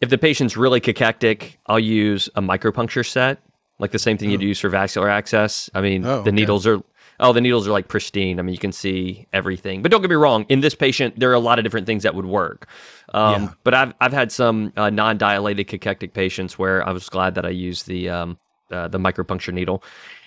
[0.00, 3.38] if the patient's really cachectic, I'll use a micropuncture set,
[3.78, 5.70] like the same thing you'd use for vascular access.
[5.74, 6.30] I mean, Oh, the okay.
[6.32, 6.80] needles are
[7.20, 8.38] oh, the needles are like pristine.
[8.38, 9.82] I mean, you can see everything.
[9.82, 12.02] But don't get me wrong, in this patient, there are a lot of different things
[12.02, 12.66] that would work.
[13.14, 13.48] Um, Yeah.
[13.64, 17.50] But I've I've had some uh, non-dilated cachectic patients where I was glad that I
[17.50, 18.38] used the um,
[18.70, 19.82] uh, the micropuncture needle.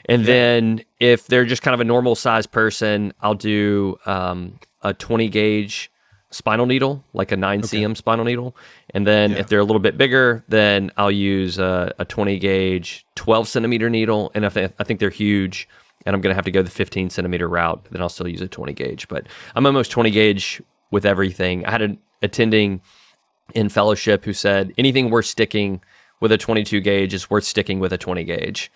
[0.07, 4.93] And then if they're just kind of a normal sized person, I'll do um, a
[4.93, 5.91] 20 gauge
[6.31, 8.55] spinal needle, like a 9 cm spinal needle.
[8.91, 9.39] And then Yeah.
[9.39, 13.89] if they're a little bit bigger, then I'll use a, a 20 gauge 12 centimeter
[13.89, 14.31] needle.
[14.33, 15.67] And if they, I think they're huge
[16.05, 18.41] and I'm going to have to go the 15 centimeter route, then I'll still use
[18.41, 19.07] a 20 gauge.
[19.07, 21.65] But I'm almost 20 gauge with everything.
[21.65, 22.81] I had an attending
[23.53, 25.81] in fellowship who said anything worth sticking
[26.19, 28.71] with a 22 gauge is worth sticking with a 20 gauge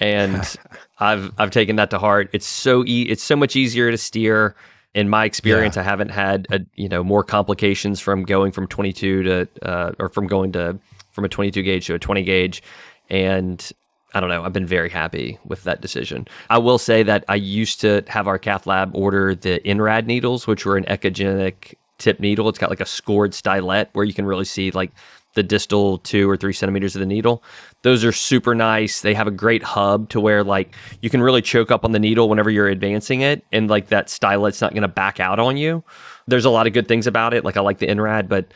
[0.00, 0.56] and
[0.98, 4.54] i've i've taken that to heart it's so e- it's so much easier to steer
[4.94, 9.22] in my experience i haven't had a, you know more complications from going from 22
[9.22, 10.78] to uh, or from going to
[11.12, 12.62] from a 22 gauge to a 20 gauge
[13.10, 13.72] and
[14.14, 14.42] I don't know.
[14.42, 16.26] I've been very happy with that decision.
[16.48, 20.46] I will say that I used to have our cath lab order the INRAD needles,
[20.46, 22.48] which were an echogenic tip needle.
[22.48, 24.92] It's got like a scored stylet where you can really see like
[25.34, 27.42] the distal two or three centimeters of the needle.
[27.82, 29.02] Those are super nice.
[29.02, 31.98] They have a great hub to where like you can really choke up on the
[31.98, 35.56] needle whenever you're advancing it, and like that stylet's not going to back out on
[35.56, 35.84] you.
[36.26, 37.44] There's a lot of good things about it.
[37.44, 38.52] Like I like the INRAD, but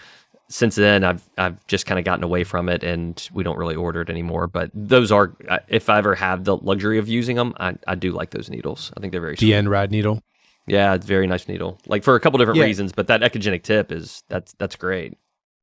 [0.52, 3.74] since then I've I've just kind of gotten away from it and we don't really
[3.74, 4.46] order it anymore.
[4.46, 7.94] But those are uh, if I ever have the luxury of using them, I, I
[7.94, 8.92] do like those needles.
[8.96, 9.52] I think they're very The.
[9.52, 10.22] INRAD needle.
[10.66, 11.78] Yeah, it's a very nice needle.
[11.86, 12.64] Like for a couple different Yeah.
[12.66, 15.16] reasons, but that echogenic tip is that's that's great.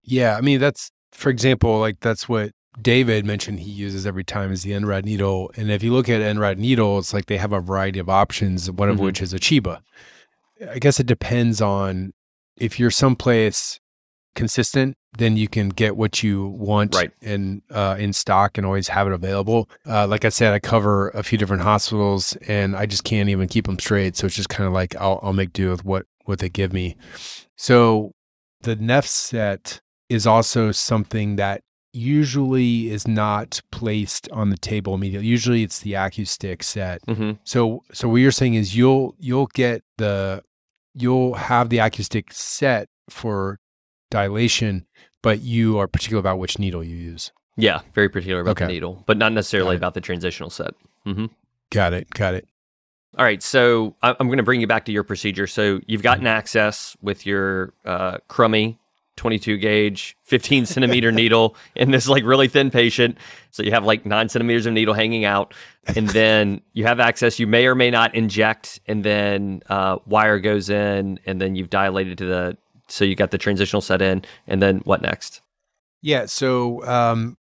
[0.03, 4.51] Yeah, I mean that's for example, like that's what David mentioned he uses every time
[4.51, 5.51] is the INRAD needle.
[5.55, 8.69] And if you look at INRAD needle, it's like they have a variety of options,
[8.71, 9.01] one of Mhm.
[9.05, 9.81] which is a Chiba.
[10.69, 12.11] I guess it depends on
[12.57, 13.79] if you're someplace
[14.35, 17.11] consistent, then you can get what you want Right.
[17.21, 19.69] in uh, in stock and always have it available.
[19.87, 23.47] Uh, like I said, I cover a few different hospitals, and I just can't even
[23.47, 24.15] keep them straight.
[24.15, 26.71] So it's just kind of like I'll I'll make do with what what they give
[26.73, 26.95] me.
[27.57, 28.11] So
[28.61, 31.61] the Neff set is also something that
[31.91, 35.27] usually is not placed on the table immediately.
[35.27, 37.01] Usually it's the AccuStick set.
[37.07, 40.43] hmm So so what you're saying is you'll you'll get the
[40.93, 43.57] you'll have the AccuStick set for
[44.09, 44.85] dilation,
[45.21, 47.31] but you are particular about which needle you use.
[47.55, 50.73] Yeah, very particular about the needle, but not necessarily about the transitional set.
[51.05, 51.25] Mm-hmm.
[51.71, 52.09] Got it.
[52.11, 52.47] Got it.
[53.17, 55.47] All right, so I'm going to bring you back to your procedure.
[55.47, 58.79] So you've gotten access with your uh, crummy
[59.19, 63.17] 22 gauge, 15 centimeter needle in this like really thin patient.
[63.51, 65.53] So you have like nine centimeters of needle hanging out,
[65.87, 67.37] and then you have access.
[67.37, 71.69] You may or may not inject, and then uh, wire goes in, and then you've
[71.69, 72.57] dilated to the.
[72.91, 75.41] So you got the transitional set in, and then what next?
[76.01, 76.25] Yeah.
[76.25, 77.37] So um,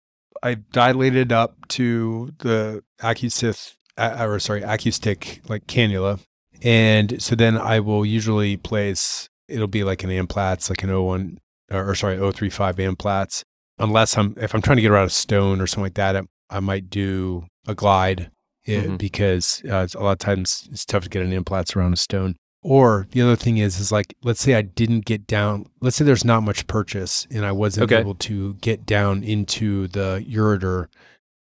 [0.43, 6.21] I dilated up to the AccuSith, uh, or sorry, AccuStick like cannula,
[6.63, 9.29] and so then I will usually place.
[9.49, 11.39] It'll be like an Amplatz, like an 01
[11.71, 13.43] or, or sorry, 035 Amplatz.
[13.79, 16.23] Unless I'm if I'm trying to get around a stone or something like that, I,
[16.51, 18.31] I might do a glide
[18.67, 18.99] eh, Mhm.
[18.99, 22.37] because uh, a lot of times it's tough to get an Amplatz around a stone.
[22.65, 25.67] Or the other thing is, is like, let's say I didn't get down.
[25.83, 28.01] Let's say there's not much purchase, and I wasn't Okay.
[28.01, 30.87] able to get down into the ureter.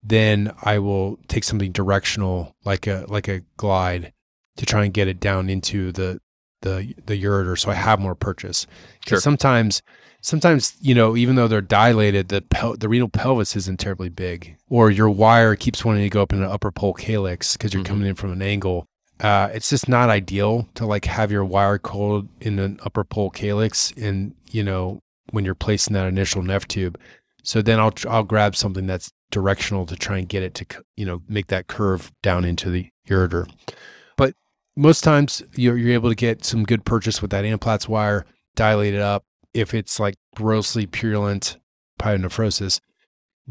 [0.04, 4.14] Then I will take something directional, like a like a glide,
[4.58, 6.22] to try and get it down into the
[6.62, 8.68] the the ureter, so I have more purchase.
[9.08, 9.20] Sure.
[9.20, 9.82] sometimes
[10.22, 14.58] sometimes you know even though they're dilated the pel- the renal pelvis isn't terribly big
[14.70, 17.82] or your wire keeps wanting to go up in an upper pole calyx because you're
[17.82, 17.94] mm-hmm.
[17.94, 18.86] coming in from an angle
[19.20, 23.30] uh, it's just not ideal to like have your wire coiled in an upper pole
[23.30, 25.00] calyx and you know
[25.32, 27.00] when you're placing that initial neph tube.
[27.44, 30.66] So then i'll i'll grab something that's directional to try and get it to
[30.98, 33.50] you know make that curve down into the ureter
[34.18, 34.34] but
[34.76, 39.02] most times you're, you're able to get some good purchase with that Amplatz wire dilated
[39.02, 39.24] up.
[39.54, 41.58] If it's like grossly purulent
[42.00, 42.80] pyonephrosis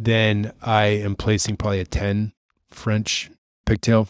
[0.00, 2.33] then I am placing probably a 10
[2.70, 3.31] French
[3.66, 4.09] pigtail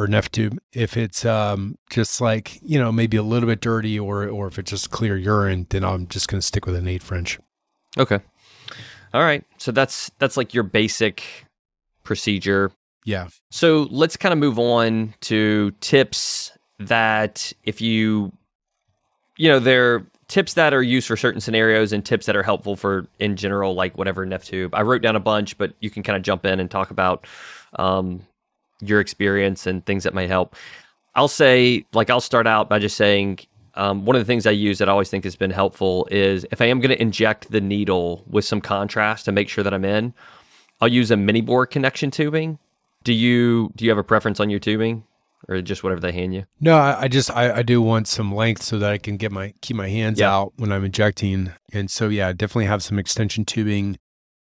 [0.00, 0.58] or neph tube.
[0.72, 4.58] If it's um, just like, you know, maybe a little bit dirty or or if
[4.58, 7.38] it's just clear urine, then I'm just going to stick with an 8 French.
[7.98, 8.20] Okay.
[9.12, 9.44] All right.
[9.58, 11.22] So that's that's like your basic
[12.04, 12.72] procedure.
[13.04, 13.28] Yeah.
[13.50, 18.32] So let's kind of move on to tips that if you
[19.36, 22.76] you know, they're tips that are used for certain scenarios and tips that are helpful
[22.76, 24.74] for in general, like whatever tube.
[24.74, 27.26] I wrote down a bunch, but you can kind of jump in and talk about
[27.74, 28.20] um,
[28.80, 30.56] your experience and things that might help.
[31.14, 33.40] I'll say, like, I'll start out by just saying
[33.74, 36.46] um, one of the things I use that I always think has been helpful is
[36.50, 39.74] if I am going to inject the needle with some contrast to make sure that
[39.74, 40.14] I'm in,
[40.80, 42.58] I'll use a mini bore connection tubing.
[43.04, 45.04] Do you do you have a preference on your tubing?
[45.48, 46.44] or just whatever they hand you?
[46.60, 49.32] No, I, I just I, I, do want some length so that I can get
[49.32, 53.44] my keep my hands out when I'm injecting, and so yeah, definitely have some extension
[53.44, 53.98] tubing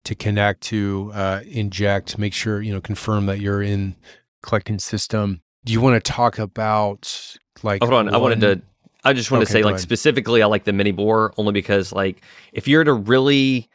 [0.04, 2.18] to connect to uh, inject.
[2.18, 3.96] Make sure you know confirm that you're in
[4.42, 5.42] collecting system.
[5.64, 7.82] Do you want to talk about like?
[7.82, 8.14] Hold on, one...
[8.14, 8.62] I wanted to.
[9.04, 9.80] I just want okay, to say like ahead.
[9.80, 13.68] specifically, I like the mini bore only because like if you're to really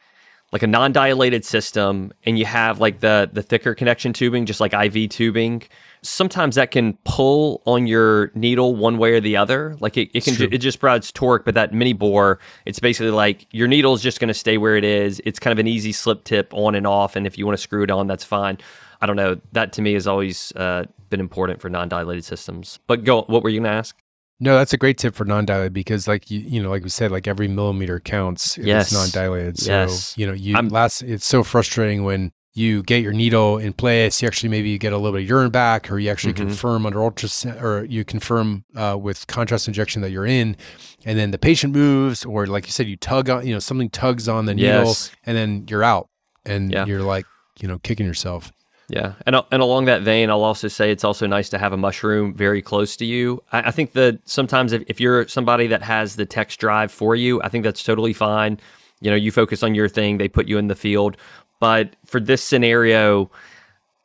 [0.52, 4.72] like a non-dilated system and you have like the the thicker connection tubing just like
[4.72, 5.62] IV tubing
[6.02, 9.76] sometimes that can pull on your needle one way or the other.
[9.80, 13.10] Like it, it can, ju- it just provides torque, but that mini bore, it's basically
[13.10, 15.20] like your needle is just going to stay where it is.
[15.24, 17.16] It's kind of an easy slip tip on and off.
[17.16, 18.58] And if you want to screw it on, that's fine.
[19.00, 19.40] I don't know.
[19.52, 22.78] That to me has always uh, been important for non-dilated systems.
[22.86, 23.96] But go, what were you going to ask?
[24.40, 27.10] No, that's a great tip for non-dilated because, like you, you know, like we said,
[27.10, 28.56] like every millimeter counts.
[28.56, 28.86] If yes.
[28.86, 30.16] It's non-dilated, so yes.
[30.16, 31.02] you know, you I'm, last.
[31.02, 34.92] It's so frustrating when you get your needle in place, you actually maybe you get
[34.92, 36.48] a little bit of urine back, or you actually mm-hmm.
[36.48, 40.56] confirm under ultrasound, or you confirm uh, with contrast injection that you're in,
[41.04, 43.90] and then the patient moves, or like you said, you tug on, you know, something
[43.90, 45.10] tugs on the needle, yes.
[45.24, 46.08] and then you're out,
[46.44, 46.84] and yeah.
[46.84, 47.26] you're like,
[47.60, 48.52] you know, kicking yourself.
[48.88, 51.74] Yeah, and uh, and along that vein, I'll also say it's also nice to have
[51.74, 53.42] a mushroom very close to you.
[53.52, 57.14] I, I think that sometimes if, if you're somebody that has the techs drive for
[57.14, 58.58] you, I think that's totally fine.
[59.00, 61.18] You know, you focus on your thing, they put you in the field.
[61.60, 63.30] But for this scenario,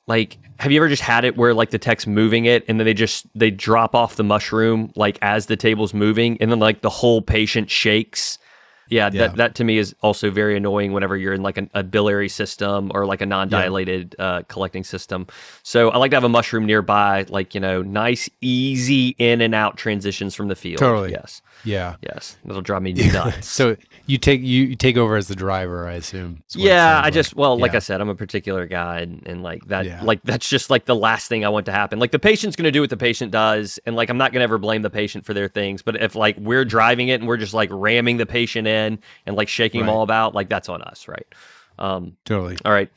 [0.07, 2.85] like have you ever just had it where like the techs moving it and then
[2.85, 6.81] they just they drop off the mushroom like as the table's moving and then like
[6.81, 8.37] the whole patient shakes
[8.89, 11.67] yeah, yeah, that that to me is also very annoying whenever you're in like a,
[11.73, 14.25] a biliary system or like a non-dilated yeah.
[14.25, 15.27] uh, collecting system.
[15.63, 19.55] So I like to have a mushroom nearby, like you know, nice, easy in and
[19.55, 20.79] out transitions from the field.
[20.79, 21.11] Totally.
[21.11, 21.41] Yes.
[21.63, 21.95] Yeah.
[22.01, 22.37] Yes.
[22.45, 23.47] That'll drive me nuts.
[23.47, 26.43] so you take you, you take over as the driver, I assume.
[26.55, 29.85] Yeah, I just well, like I said, I'm a particular guy, and, and like that,
[29.85, 30.01] yeah.
[30.03, 31.99] like that's just like the last thing I want to happen.
[31.99, 34.41] Like the patient's going to do what the patient does, and like I'm not going
[34.41, 35.81] to ever blame the patient for their things.
[35.81, 39.35] But if like we're driving it and we're just like ramming the patient in and
[39.35, 39.87] like shaking right.
[39.87, 41.25] them all about, like that's on us, right?
[41.79, 42.57] Um, totally.
[42.65, 42.91] All right.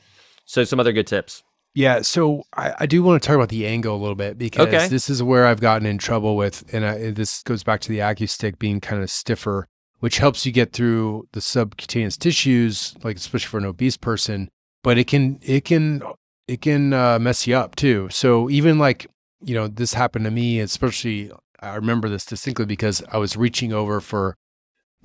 [0.45, 1.43] So some other good tips.
[1.77, 4.67] Yeah, so I, I, do want to talk about the angle a little bit because
[4.67, 4.87] okay.
[4.87, 7.99] this is where I've gotten in trouble with, and I, this goes back to the
[7.99, 9.67] AccuStick being kind of stiffer
[9.99, 14.49] which helps you get through the subcutaneous tissues, like especially for an obese person.
[14.83, 16.03] But it can it can
[16.47, 18.07] it can uh, mess you up too.
[18.11, 19.07] So even like
[19.41, 23.73] you know this happened to me, especially I remember this distinctly because I was reaching
[23.73, 24.35] over for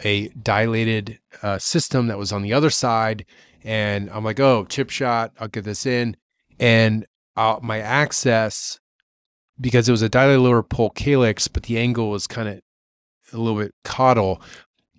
[0.05, 3.25] a dilated uh, system that was on the other side,
[3.65, 6.17] and I'm like, oh, chip shot, I'll get this in,
[6.63, 8.79] and uh, my access
[9.61, 12.61] because it was a dilated lower pole calyx, but the angle was kind of
[13.33, 14.41] a little bit caudal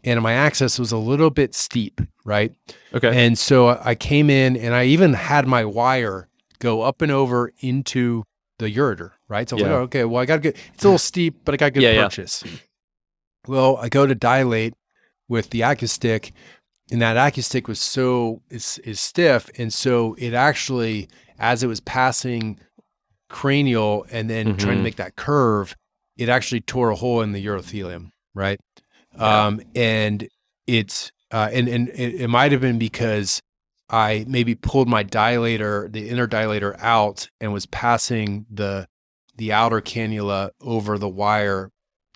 [0.04, 2.54] and my access was a little bit steep, right?
[2.94, 3.26] Okay.
[3.26, 6.28] And so I came in and I even had my wire
[6.60, 8.24] go up and over into
[8.60, 9.48] the ureter, right?
[9.48, 9.70] So I was yeah.
[9.70, 10.56] like, oh, okay, well, I got good.
[10.74, 12.44] It's a little steep, but I got good yeah, purchase.
[12.46, 12.52] Yeah.
[13.48, 14.74] Well, I go to dilate
[15.28, 16.32] with the AccuStick,
[16.92, 21.10] and that AccuStick was so is is stiff, and so it actually,
[21.44, 22.58] as it was passing
[23.30, 24.58] cranial and then mm-hmm.
[24.58, 24.84] trying to mm-hmm.
[24.84, 25.76] make that curve,
[26.16, 28.62] it actually tore a hole in the urothelium, right?
[29.18, 30.30] Um, and
[30.68, 33.42] it's uh, and and it, it might have been because
[33.90, 38.88] I maybe pulled my dilator, the inner dilator out, and was passing the
[39.36, 41.72] the outer cannula over the wire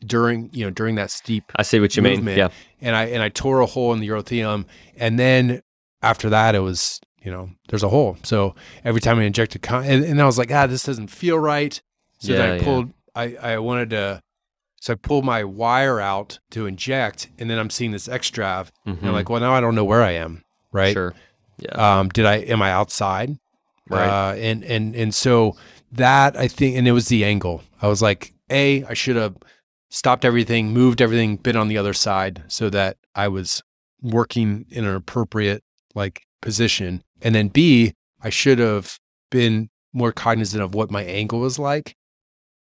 [0.06, 2.26] during you know during that steep I see what you mean.
[2.26, 2.50] Yeah.
[2.80, 4.66] and I and I tore a hole in the urothelium,
[4.96, 5.62] and then
[6.02, 8.16] after that it was you know there's a hole.
[8.24, 8.56] So
[8.86, 11.74] every time I injected, con- and, and I was like, ah, this doesn't feel right.
[12.20, 12.64] So then Yeah, I yeah.
[12.64, 12.88] pulled,
[13.22, 14.22] I I wanted to,
[14.80, 18.98] so I pulled my wire out to inject, and then I'm seeing this extrav, and
[19.02, 19.14] I'm Mhm.
[19.14, 20.94] like, well now I don't know where I am, right?
[20.94, 21.14] Sure.
[21.60, 21.76] Yeah.
[22.00, 23.30] Um, did I am I outside?
[23.90, 24.08] Right.
[24.08, 25.56] Uh, and and and so
[25.92, 27.62] that I think, and it was the angle.
[27.82, 29.36] I was like, a, I should have
[29.90, 33.64] stopped everything, moved everything, been on the other side, so that I was
[34.02, 35.64] working in an appropriate
[35.96, 37.04] like position.
[37.22, 38.98] And then B, I should have
[39.32, 41.96] been more cognizant of what my angle was like.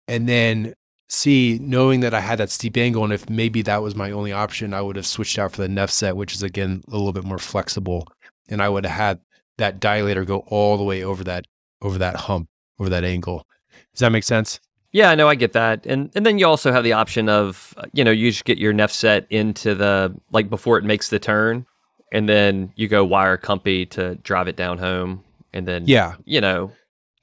[0.09, 0.75] And then
[1.09, 4.33] C, knowing that I had that steep angle, and if maybe that was my only
[4.33, 7.13] option, I would have switched out for the neph set, which is again a little
[7.13, 8.07] bit more flexible,
[8.49, 9.21] and I would have had
[9.59, 11.47] that dilator go all the way over that
[11.83, 12.49] over that hump,
[12.79, 13.47] over that angle.
[13.93, 14.59] Does that make sense?
[14.93, 17.85] Yeah, no, I get that, and and then you also have the option of uh,
[17.93, 21.19] you know you just get your neph set into the like before it makes the
[21.19, 21.67] turn,
[22.13, 26.41] and then you go wire compy to drive it down home, and then Yeah, you
[26.41, 26.71] know,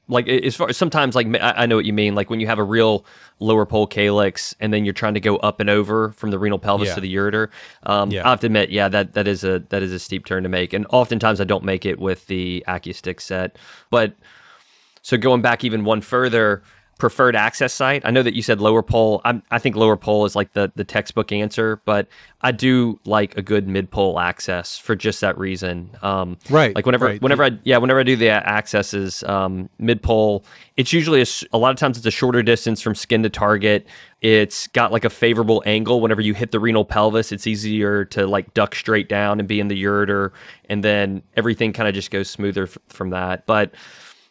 [0.10, 2.64] like as far sometimes like I know what you mean, like when you have a
[2.64, 3.06] real
[3.40, 6.60] lower pole calyx, and then you're trying to go up and over from the renal
[6.60, 6.96] pelvis Yeah.
[6.96, 7.50] to the ureter.
[7.84, 8.26] Um, Yeah.
[8.26, 10.50] I have to admit, yeah, that that is a that is a steep turn to
[10.50, 13.56] make, and oftentimes I don't make it with the AccuStick set,
[13.92, 14.14] but
[15.02, 16.62] so going back even one further,
[17.00, 18.06] preferred access site.
[18.06, 19.22] I know that you said lower pole.
[19.24, 22.08] I'm, I think lower pole is like the the textbook answer, but
[22.42, 25.92] I do like a good mid pole access for just that reason.
[26.02, 26.76] Um, right.
[26.76, 27.22] like whenever right.
[27.22, 30.44] whenever I yeah whenever I do the accesses um, mid pole,
[30.76, 33.88] it's usually a lot of times it's a shorter distance from skin to target.
[34.22, 36.02] It's got like a favorable angle.
[36.02, 39.62] Whenever you hit the renal pelvis, it's easier to like duck straight down and be
[39.62, 40.32] in the ureter,
[40.68, 43.46] and then everything kind of just goes smoother f- from that.
[43.46, 43.74] But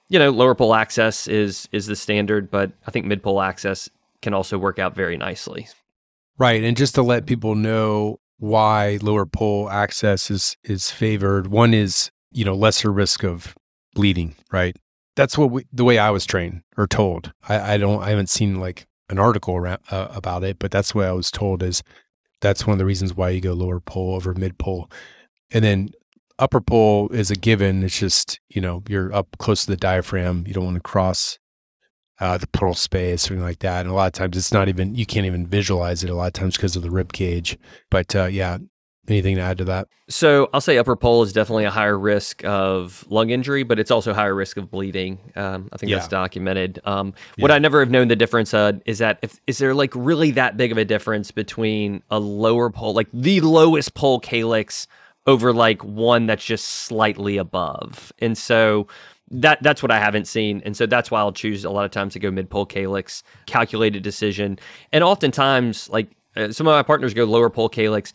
[0.09, 3.89] you know, lower pole access is is the standard, but I think mid pole access
[4.23, 5.69] can also work out very nicely.
[6.39, 6.63] Right.
[6.63, 12.11] And just to let people know why lower pole access is is favored, one is,
[12.33, 13.55] you know, lesser risk of
[13.95, 14.77] bleeding, right?
[15.17, 17.33] That's what we, the way I was trained or told.
[17.49, 20.95] I, I don't I haven't seen like an article around, uh, about it, but that's
[20.95, 21.83] what I was told is
[22.41, 24.91] that's one of the reasons why you go lower pole over mid pole.
[25.51, 25.91] And then
[26.39, 27.83] upper pole is a given.
[27.83, 30.45] It's just, you know, you're up close to the diaphragm.
[30.47, 31.39] You don't want to cross
[32.21, 33.81] uh, the pleural space or anything like that.
[33.81, 36.27] And a lot of times it's not even, you can't even visualize it a lot
[36.27, 37.59] of times because of the rib cage.
[37.91, 38.59] But uh, yeah,
[39.09, 39.89] anything to add to that?
[40.11, 43.91] So I'll say upper pole is definitely a higher risk of lung injury, but it's
[43.91, 45.19] also higher risk of bleeding.
[45.37, 46.81] Um, I think that's documented.
[46.85, 47.57] Um, What Yeah.
[47.57, 50.57] I never have known the difference uh, is that if is there like really that
[50.57, 54.87] big of a difference between a lower pole, like the lowest pole calyx,
[55.29, 58.89] over like one that's just slightly above, and so.
[59.31, 61.91] That that's what I haven't seen, and so that's why I'll choose a lot of
[61.91, 64.59] times to go mid pole calyx, calculated decision,
[64.91, 68.15] and oftentimes like uh, some of my partners go lower pole calyx,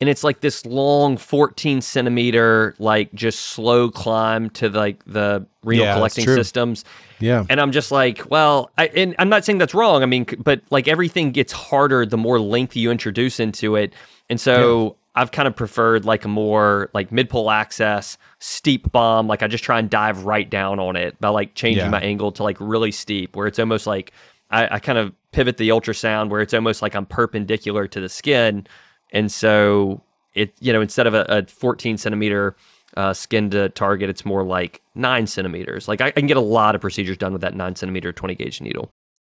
[0.00, 5.84] and it's like this long 14 centimeter like just slow climb to like the renal
[5.86, 6.84] Yeah, collecting systems.
[7.18, 7.44] Yeah.
[7.50, 10.04] and i'm just like well I, and i'm not saying that's wrong.
[10.04, 13.92] I mean but like everything gets harder the more length you introduce into it.
[14.30, 19.26] And so i've kind of preferred like a more like mid pole access steep bomb
[19.26, 21.90] like i just try and dive right down on it by like changing Yeah.
[21.90, 24.12] my angle to like really steep where it's almost like
[24.50, 28.08] I, I kind of pivot the ultrasound where it's almost like i'm perpendicular to the
[28.08, 28.66] skin
[29.12, 30.02] and so
[30.34, 32.56] it, you know, instead of a, a 14 centimeter
[32.96, 35.88] uh, skin to target, it's more like nine centimeters.
[35.88, 38.34] Like I, I can get a lot of procedures done with that nine centimeter 20
[38.36, 38.88] gauge needle.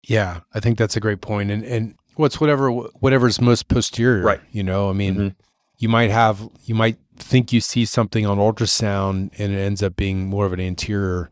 [0.06, 1.50] Yeah, I think that's a great point.
[1.50, 4.40] And and what's whatever whatever's most posterior, Right.
[4.52, 5.34] You know, I mean, Mhm.
[5.80, 9.96] You might have you might think you see something on ultrasound, and it ends up
[9.96, 11.30] being more of an anterior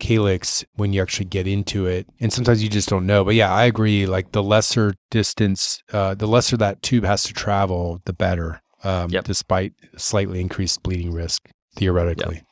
[0.00, 2.08] calyx when you actually get into it.
[2.18, 3.22] And sometimes you just don't know.
[3.24, 4.06] But yeah, I agree.
[4.06, 8.60] Like the lesser distance, uh, the lesser that tube has to travel, the better.
[8.82, 9.24] Um, Yep.
[9.24, 12.42] Despite slightly increased bleeding risk, theoretically.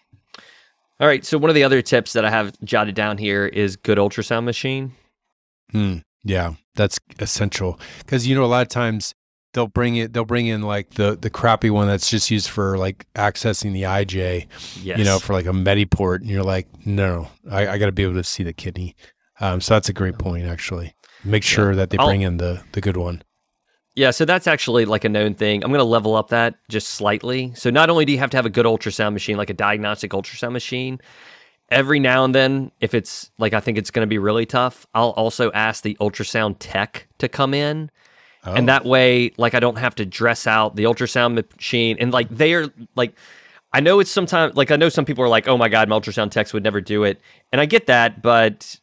[1.01, 1.25] All right.
[1.25, 4.45] So one of the other tips that I have jotted down here is good ultrasound
[4.45, 4.93] machine.
[5.73, 5.99] Hmm.
[6.23, 9.15] Yeah, that's essential because you know a lot of times
[9.53, 10.13] they'll bring it.
[10.13, 13.83] They'll bring in like the the crappy one that's just used for like accessing the
[13.83, 14.47] IJ.
[14.83, 14.99] Yes.
[14.99, 18.03] You know, for like a Mediport, and you're like, no, I, I got to be
[18.03, 18.97] able to see the kidney.
[19.41, 20.95] Um, so that's a great point, actually.
[21.25, 23.23] Make sure that they I'll- bring in the the good one.
[23.97, 25.65] Yeah, so that's actually like a known thing.
[25.65, 27.53] I'm going to level up that just slightly.
[27.57, 30.13] So not only do you have to have a good ultrasound machine, like a diagnostic
[30.13, 31.01] ultrasound machine,
[31.71, 34.87] every now and then, if it's like I think it's going to be really tough,
[34.95, 37.91] I'll also ask the ultrasound tech to come in.
[38.45, 41.97] Oh, And that way, like I don't have to dress out the ultrasound machine.
[42.01, 43.15] And like they're like,
[43.73, 45.99] I know it's sometimes like I know some people are like, oh my God, my
[45.99, 47.21] ultrasound techs would never do it.
[47.53, 48.77] And I get that, but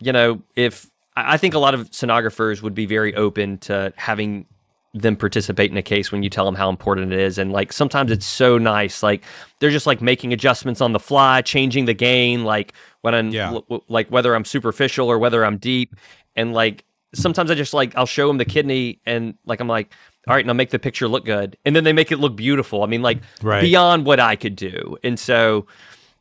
[0.00, 4.46] you know, if I think a lot of sonographers would be very open to having
[4.92, 7.72] them participate in a case when you tell them how important it is and like
[7.72, 9.22] sometimes it's so nice like
[9.60, 12.72] they're just like making adjustments on the fly changing the gain like
[13.02, 13.60] when i'm Yeah.
[13.88, 15.94] like whether i'm superficial or whether i'm deep
[16.34, 16.84] and like
[17.14, 19.92] sometimes i just like i'll show them the kidney and like i'm like
[20.28, 22.82] all right now make the picture look good and then they make it look beautiful
[22.82, 23.62] i mean like Right.
[23.62, 25.66] beyond what i could do and so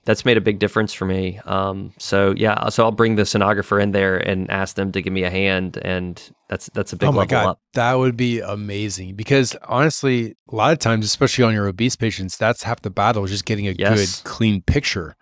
[0.05, 1.39] that's made a big difference for me.
[1.45, 5.13] Um, so yeah, so I'll bring the sonographer in there and ask them to give
[5.13, 7.59] me a hand, and that's that's a big oh my level god, up.
[7.73, 9.15] that would be amazing.
[9.15, 13.25] Because honestly, a lot of times, especially on your obese patients, that's half the battle
[13.25, 14.21] is just getting a Yes.
[14.21, 15.15] good, clean picture.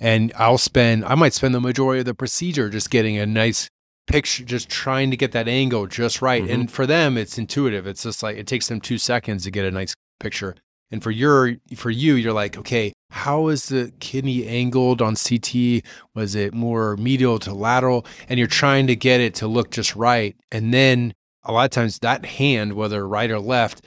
[0.00, 3.70] And I'll spend, I might spend the majority of the procedure just getting a nice
[4.06, 6.44] picture, just trying to get that angle just right.
[6.44, 6.52] Mhm.
[6.52, 7.86] And for them, it's intuitive.
[7.86, 10.54] It's just like it takes them two seconds to get a nice picture.
[10.90, 15.82] And for your, for you, you're like, okay, how is the kidney angled on CT?
[16.14, 18.06] Was it more medial to lateral?
[18.28, 20.36] And you're trying to get it to look just right.
[20.52, 21.12] And then
[21.44, 23.84] a lot of times that hand, whether right or left,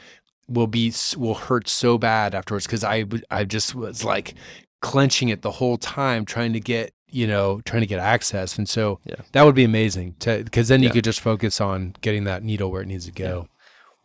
[0.50, 4.34] will be will hurt so bad afterwards because I I just was like
[4.82, 8.68] clenching it the whole time trying to get you know trying to get access and
[8.70, 9.16] so Yeah.
[9.32, 10.94] that would be amazing to because then you Yeah.
[10.94, 13.48] could just focus on getting that needle where it needs to go.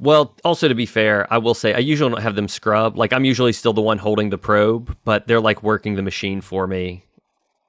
[0.01, 2.99] Well, also to be fair, I will say I usually don't have them scrub.
[2.99, 6.41] Like I'm usually still the one holding the probe, but they're like working the machine
[6.41, 7.05] for me,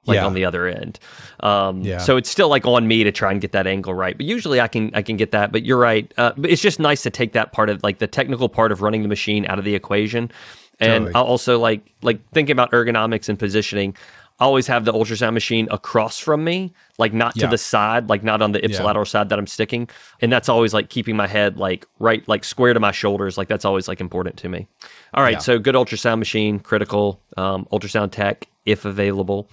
[0.06, 0.26] like Yeah.
[0.26, 0.98] on the other end.
[1.40, 1.98] Um, Yeah.
[1.98, 4.16] So it's still like on me to try and get that angle right.
[4.16, 5.52] But usually I can I can get that.
[5.52, 6.12] But you're right.
[6.18, 8.82] Uh, but it's just nice to take that part of like the technical part of
[8.82, 10.30] running the machine out of the equation.
[10.80, 11.12] And Totally.
[11.14, 13.96] Also like like thinking about ergonomics and positioning.
[14.38, 17.46] I always have the ultrasound machine across from me, like not to Yeah.
[17.46, 19.88] the side, like not on the ipsilateral side that I'm sticking.
[20.20, 23.38] And that's always like keeping my head like right, like square to my shoulders.
[23.38, 24.68] Like that's always like important to me.
[25.14, 25.32] All right.
[25.34, 25.38] Yeah.
[25.38, 29.48] So good ultrasound machine, critical, um, ultrasound tech, if available.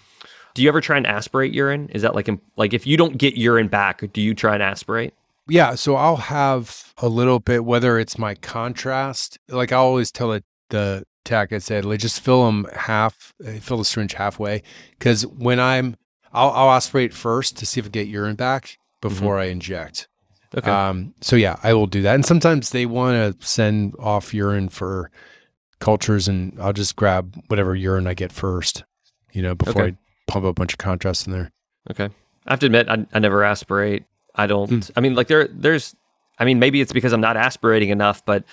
[0.54, 1.88] Do you ever try and aspirate urine?
[1.90, 5.14] Is that like, like if you don't get urine back, do you try and aspirate?
[5.48, 9.40] Yeah, so I'll have a little bit whether it's my contrast.
[9.48, 13.52] Like I always tell it the tech I said, like just fill them half, uh,
[13.54, 14.64] fill the syringe halfway,
[14.98, 15.96] because when I'm,
[16.32, 20.08] I'll, I'll aspirate first to see if I get urine back before I inject.
[20.56, 20.70] Okay.
[20.70, 22.16] Um, so yeah, I will do that.
[22.16, 25.12] And sometimes they want to send off urine for
[25.80, 28.84] cultures, and I'll just grab whatever urine I get first,
[29.32, 29.92] you know, before Okay.
[29.92, 31.52] I pump a bunch of contrast in there.
[31.92, 32.10] Okay.
[32.46, 34.04] I have to admit, I, I never aspirate.
[34.36, 34.70] I don't.
[34.70, 34.80] Hmm.
[34.96, 35.96] I mean, like there, there's.
[36.40, 38.44] I mean, maybe it's because I'm not aspirating enough, but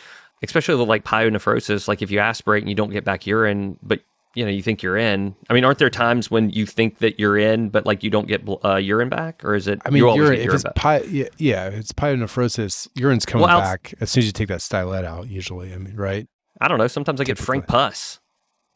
[0.43, 4.01] especially with like pyonephrosis, like if you aspirate and you don't get back urine, but
[4.35, 5.35] you know you think you're in.
[5.49, 8.29] I mean, aren't there times when you think that you're in, but like you don't
[8.29, 9.81] get uh, urine back, or is it?
[9.85, 13.95] I mean, you urine, if it's pi- yeah, yeah, it's pyonephrosis, urine's coming Well, back
[14.01, 15.29] as soon as you take that stylet out.
[15.29, 16.29] Usually, I mean, right?
[16.61, 16.87] I don't know.
[16.87, 18.21] Sometimes I get frank pus.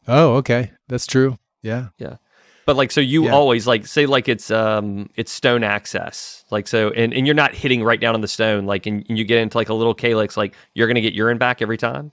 [0.07, 1.37] Oh, okay, that's true.
[1.61, 2.17] Yeah, yeah,
[2.65, 3.31] But like, so you Yeah.
[3.33, 7.53] always like say like it's um it's stone access, like so, and, and you're not
[7.53, 9.93] hitting right down on the stone, like, and, and you get into like a little
[9.93, 12.11] calyx, like you're gonna get urine back every time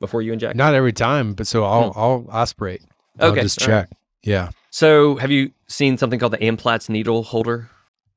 [0.00, 0.56] before you inject.
[0.56, 2.82] not every time, but so I'll I'll aspirate.
[3.20, 3.32] I'll Hmm.
[3.34, 3.86] Okay, just all right.
[3.88, 3.98] check.
[4.22, 4.50] Yeah.
[4.70, 7.68] So have you seen something called the Amplatz needle holder?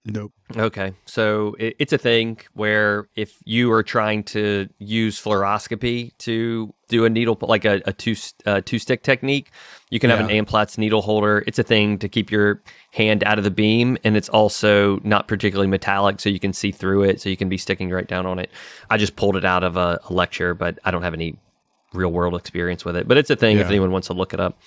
[0.07, 0.33] Nope.
[0.55, 6.71] Okay, so it, it's a thing where if you are trying to use fluoroscopy to
[6.87, 9.49] do a needle like a, a two uh, two stick technique,
[9.89, 11.43] you can have an Amplatz needle holder.
[11.47, 15.27] It's a thing to keep your hand out of the beam, and it's also not
[15.27, 18.27] particularly metallic, so you can see through it, so you can be sticking right down
[18.27, 18.51] on it.
[18.91, 21.39] I just pulled it out of a, a lecture, but I don't have any
[21.93, 23.07] real world experience with it.
[23.07, 24.59] But it's a thing if anyone wants to look it up.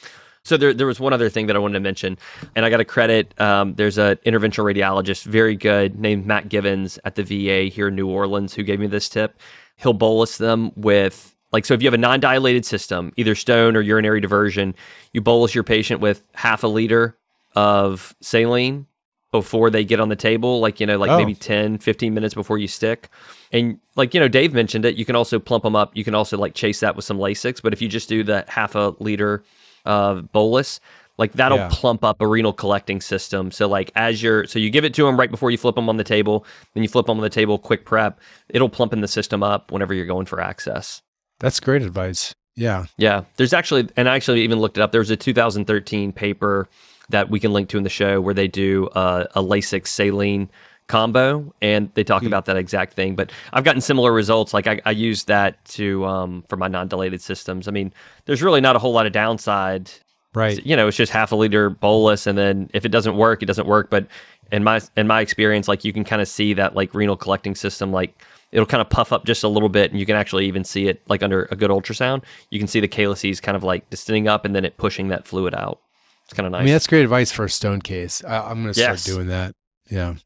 [0.45, 2.17] So there, there was one other thing that I wanted to mention,
[2.57, 3.39] and I got to credit.
[3.41, 7.95] Um, there's a interventional radiologist, very good, named Matt Givens at the VA here in
[7.97, 9.39] New Orleans, who gave me this tip.
[9.77, 11.75] He'll bolus them with like so.
[11.75, 14.75] If you have a non-dilated system, either stone or urinary diversion,
[15.13, 17.17] you bolus your patient with half a liter
[17.55, 18.87] of saline
[19.31, 21.19] before they get on the table, like you know, like Oh.
[21.19, 23.09] maybe 10, 15 minutes before you stick.
[23.53, 24.97] And like you know, Dave mentioned it.
[24.97, 25.95] You can also plump them up.
[25.95, 27.61] You can also like chase that with some Lasix.
[27.63, 29.45] But if you just do the half a liter
[29.85, 30.81] uh, bolus,
[31.19, 31.69] like that'll Yeah.
[31.73, 33.51] plump up a renal collecting system.
[33.51, 35.89] So like as you're, so you give it to them right before you flip them
[35.89, 38.21] on the table, then you flip them on the table, quick prep.
[38.49, 41.03] It'll plump in the system up whenever you're going for access.
[41.41, 42.33] That's great advice.
[42.57, 42.87] Yeah.
[42.97, 44.91] Yeah, there's actually, and I actually even looked it up.
[44.93, 46.69] There was a 2013 paper
[47.11, 50.51] that we can link to in the show where they do uh, a Lasix saline
[50.89, 53.15] combo, and they talk about that exact thing.
[53.15, 54.53] But I've gotten similar results.
[54.53, 57.69] Like I, I use that to um, for my non-dilated systems.
[57.69, 57.93] I mean,
[58.25, 59.91] there's really not a whole lot of downside.
[60.35, 60.65] Right.
[60.65, 63.47] You know, it's just half a liter bolus, and then if it doesn't work, it
[63.47, 63.89] doesn't work.
[63.91, 64.07] But
[64.53, 67.55] in my in my experience, like you can kind of see that like renal collecting
[67.55, 68.15] system, like
[68.53, 70.87] it'll kind of puff up just a little bit, and you can actually even see
[70.89, 72.25] it like under a good ultrasound.
[72.51, 75.27] You can see the calyces kind of like distending up, and then it pushing that
[75.27, 75.81] fluid out.
[76.25, 76.61] It's kind of nice.
[76.61, 78.23] I mean, that's great advice for a stone case.
[78.23, 79.05] I, I'm going to start Yes.
[79.05, 79.55] doing that.
[79.91, 80.17] Yeah.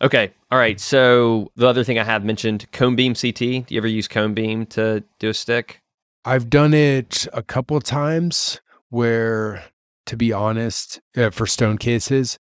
[0.00, 0.32] Okay.
[0.50, 0.78] All right.
[0.78, 3.38] So the other thing I have mentioned, cone beam CT.
[3.38, 5.80] Do you ever use cone beam to do a stick?
[6.24, 9.64] I've done it a couple of times where,
[10.06, 12.38] to be honest, uh, for stone cases,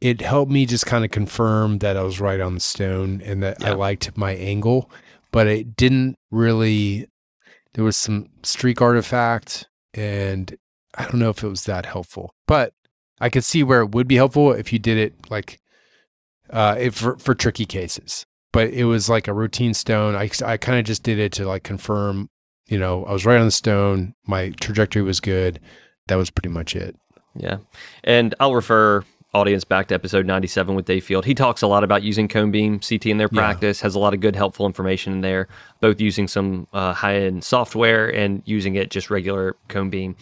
[0.00, 3.42] it helped me just kind of confirm that I was right on the stone and
[3.42, 4.90] that I liked my angle,
[5.32, 7.08] but it didn't really.
[7.74, 10.56] There was some streak artifact, and
[10.96, 12.72] I don't know if it was that helpful, but
[13.20, 15.60] I could see where it would be helpful if you did it like
[16.50, 18.26] uh, if for, for tricky cases.
[18.52, 20.14] But it was like a routine stone.
[20.14, 22.30] I, I kind of just did it to like confirm,
[22.66, 24.14] you know, I was right on the stone.
[24.26, 25.60] My trajectory was good.
[26.08, 26.96] That was pretty much it.
[27.34, 27.58] Yeah.
[28.04, 31.26] And I'll refer audience back to episode 97 with Dave Field.
[31.26, 33.40] He talks a lot about using cone beam CT in their Yeah.
[33.42, 35.48] practice, has a lot of good, helpful information in there,
[35.82, 40.16] both using some uh, high end software and using it just regular cone beam.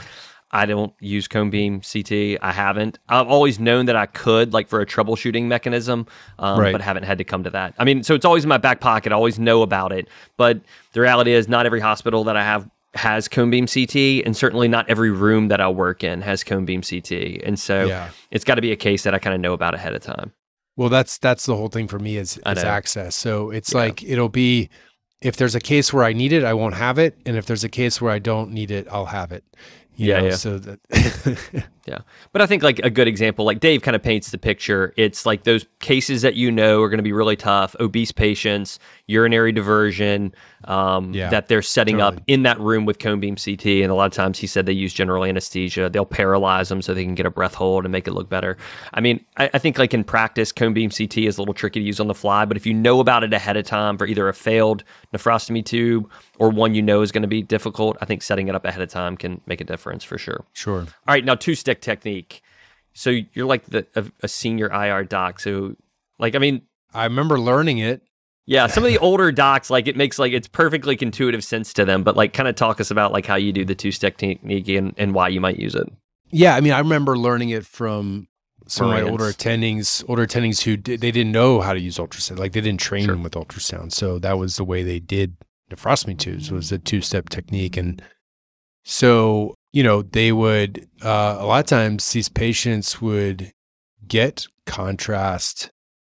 [0.55, 2.39] I don't use cone beam CT.
[2.41, 2.99] I haven't.
[3.09, 6.07] I've always known that I could, like for a troubleshooting mechanism,
[6.39, 6.71] um, Right.
[6.73, 7.75] but haven't had to come to that.
[7.79, 9.11] I mean, so it's always in my back pocket.
[9.13, 10.09] I always know about it.
[10.37, 10.61] But
[10.93, 14.69] the reality is, not every hospital that I have has cone beam CT, and certainly
[14.69, 17.41] not every room that I work in has cone beam CT.
[17.45, 18.11] And so Yeah.
[18.31, 20.33] it's got to be a case that I kind of know about ahead of time.
[20.77, 23.17] Well, that's that's the whole thing for me is, is access.
[23.17, 23.79] So it's Yeah.
[23.81, 24.69] like it'll be
[25.21, 27.65] if there's a case where I need it, I won't have it, and if there's
[27.65, 29.43] a case where I don't need it, I'll have it.
[29.97, 30.34] Yeah, know, yeah.
[30.36, 31.99] So that Yeah.
[32.32, 34.95] But I think like a good example, like Dave kind of paints the picture.
[34.97, 38.78] It's like those cases that you know are going to be really tough, obese patients,
[39.07, 40.34] urinary diversion,
[40.64, 43.66] um, Yeah, that they're setting up in that room with cone beam CT.
[43.66, 45.90] And a lot of times he said they use general anesthesia.
[45.90, 48.57] They'll paralyze them so they can get a breath hold and make it look better.
[48.95, 51.80] I mean, I, I think like in practice, cone beam CT is a little tricky
[51.80, 54.07] to use on the fly, but if you know about it ahead of time for
[54.07, 56.11] either a failed nephrostomy tube
[56.45, 58.82] or one you know is going to be difficult, I think setting it up ahead
[58.82, 60.45] of time can make a difference for sure.
[60.53, 60.80] sure.
[60.80, 62.42] All right, now two stick technique.
[62.92, 65.40] So you're like the a, a senior IR doc.
[65.40, 65.76] So
[66.18, 68.03] like I mean, I remember learning it.
[68.47, 71.84] yeah, some of the older docs like it makes like it's perfectly intuitive sense to
[71.84, 74.16] them, but like kind of talk us about like how you do the two stick
[74.18, 75.88] technique and, and why you might use it.
[76.30, 78.28] Yeah, I mean, I remember learning it from
[78.66, 81.97] some of my older attendings, older attendings who did, they didn't know how to use
[81.99, 83.14] ultrasound, like they didn't train Sure.
[83.14, 83.92] them with ultrasound.
[83.92, 85.36] So that was the way they did
[85.75, 88.03] nephrostomy tubes was a two step technique, and
[88.85, 93.53] so you know they would uh, a lot of times these patients would
[94.07, 95.70] get contrast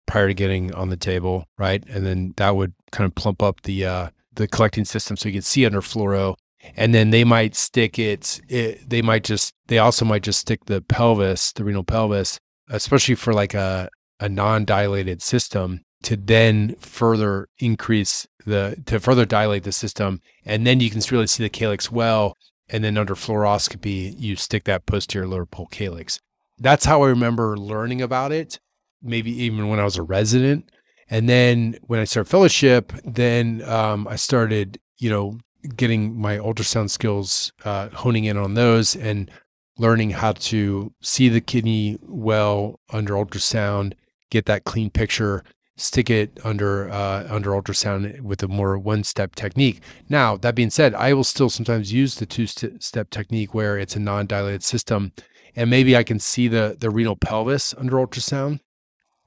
[0.06, 3.62] prior to getting on the table, right, and then that would kind of plump up
[3.62, 6.34] the uh, the collecting system so you could see under fluoro.
[6.76, 10.64] And then they might stick it, it they might just they also might just stick
[10.64, 13.88] the pelvis the renal pelvis especially for like a
[14.18, 20.20] a non-dilated system to then further increase the to further dilate the system.
[20.44, 22.36] And then you can really see the calyx well.
[22.68, 26.20] And then under fluoroscopy you stick that posterior lower pole calyx.
[26.58, 28.60] That's how i remember learning about it
[29.02, 30.70] maybe even when i was a resident.
[31.10, 35.38] And then when i started fellowship then um, i started you know
[35.74, 39.28] getting my ultrasound skills, uh, honing in on those and
[39.76, 43.94] learning how to see the kidney well under ultrasound,
[44.30, 45.42] get that clean picture,
[45.76, 49.80] stick it under uh, under ultrasound with a more one step technique.
[50.08, 53.78] Now that being said, I will still sometimes use the two st- step technique where
[53.78, 55.12] it's a non dilated system,
[55.54, 58.60] and maybe I can see the the renal pelvis under ultrasound.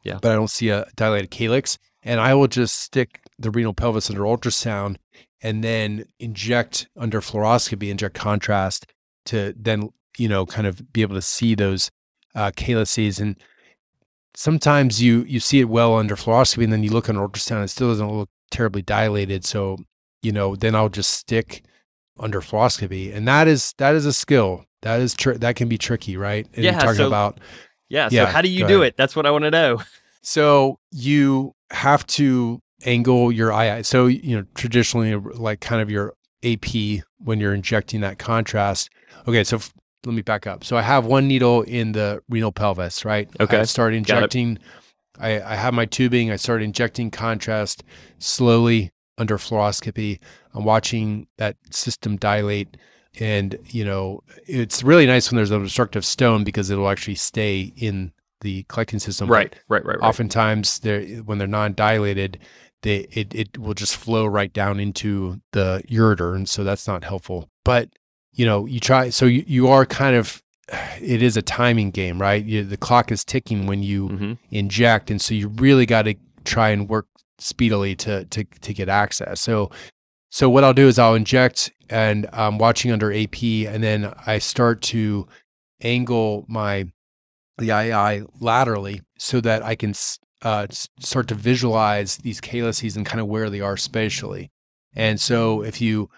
[0.04, 0.18] Yeah.
[0.22, 4.10] but I don't see a dilated calyx, and I will just stick the renal pelvis
[4.10, 4.96] under ultrasound
[5.42, 8.86] and then inject under fluoroscopy, inject contrast
[9.26, 11.92] to then, you know, kind of be able to see those
[12.36, 13.20] uh, calyces.
[13.20, 13.38] And
[14.40, 17.68] sometimes you you see it well under fluoroscopy, and then you look under ultrasound, it
[17.68, 19.44] still doesn't look terribly dilated.
[19.44, 19.78] So,
[20.24, 21.64] you know, then I'll just stick
[22.18, 24.66] under fluoroscopy, and that is that is a skill.
[24.82, 26.48] That is tr- that can be tricky, right?
[26.54, 27.40] And Yeah, talking so- about
[27.90, 28.08] Yeah.
[28.10, 28.88] So Yeah, how do you do ahead.
[28.94, 28.98] it?
[28.98, 29.82] That's what I want to know.
[30.22, 33.82] So you have to angle your eye.
[33.84, 36.14] So you know traditionally, like kind of your
[36.44, 38.90] AP when you're injecting that contrast.
[39.28, 39.74] Okay, so f-
[40.06, 40.64] let me back up.
[40.64, 43.30] So I have one needle in the renal pelvis, right?
[43.40, 44.60] Okay, I start injecting.
[45.20, 46.32] I, I have my tubing.
[46.32, 47.84] I start injecting contrast
[48.18, 50.20] slowly under fluoroscopy.
[50.54, 52.78] I'm watching that system dilate.
[53.20, 57.74] And, you know, it's really nice when there's an obstructive stone because it'll actually stay
[57.76, 59.28] in the collecting system.
[59.28, 59.54] Right.
[59.68, 59.84] Right.
[59.84, 60.00] Right.
[60.00, 60.08] Right.
[60.08, 62.40] oftentimes they're when they're non-dilated
[62.82, 67.04] they it, it will just flow right down into the ureter and so that's not
[67.04, 67.90] helpful but
[68.34, 70.42] you know you try so you, you are kind of
[71.02, 72.44] it is a timing game right?
[72.46, 76.16] You, the clock is ticking when you hmm inject and so you really got to
[76.44, 77.08] try and work
[77.38, 79.42] speedily to to to get access.
[79.42, 79.72] So
[80.32, 84.38] so what i'll do is i'll inject and i'm watching under ap and then i
[84.38, 85.28] start to
[85.82, 86.86] angle my
[87.60, 89.94] the II laterally so that I can
[90.42, 90.68] uh,
[91.00, 94.50] start to visualize these calyces and kind of where they are spatially.
[94.96, 96.10] And so if you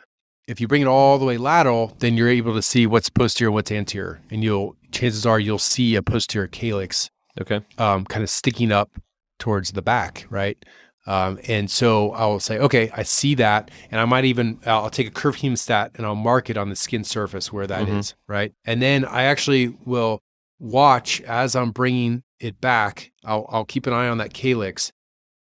[0.52, 3.50] if you bring it all the way lateral, then you're able to see what's posterior,
[3.50, 8.30] what's anterior, and you'll chances are you'll see a posterior calyx, okay, um, kind of
[8.30, 8.92] sticking up
[9.40, 10.64] towards the back, right?
[11.08, 15.08] Um, and so I'll say, okay, I see that, and I might even I'll take
[15.08, 18.00] a curved hemostat and I'll mark it on the skin surface where that mm-hmm.
[18.00, 18.54] is, right?
[18.66, 20.22] And then I actually will
[20.60, 23.14] watch as I'm bringing it back.
[23.24, 24.92] I'll I'll keep an eye on that calyx,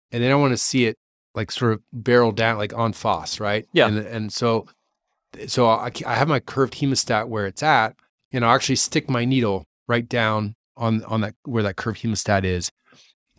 [0.09, 0.97] and then I want to see it
[1.35, 3.67] like sort of barrel down, like en face, right?
[3.73, 3.87] Yeah.
[3.87, 4.67] And and so
[5.47, 7.95] so I, I have my curved hemostat where it's at,
[8.31, 12.43] and I'll actually stick my needle right down on on that where that curved hemostat
[12.43, 12.71] is,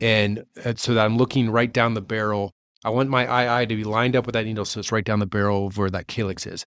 [0.01, 0.45] and,
[0.77, 2.53] so that I'm looking right down the barrel.
[2.85, 5.21] I want my II to be lined up with that needle, so it's right down
[5.21, 6.65] the barrel of where that calyx is,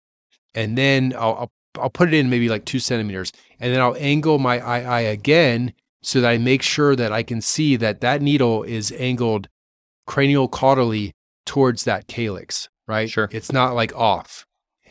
[0.53, 3.95] and then I'll, I'll I'll put it in maybe like two centimeters, and then I'll
[3.99, 8.21] angle my II again so that I make sure that I can see that that
[8.21, 9.47] needle is angled
[10.05, 11.11] cranial caudally
[11.45, 13.09] towards that calyx, right?
[13.09, 13.28] Sure.
[13.32, 14.45] It's not like off.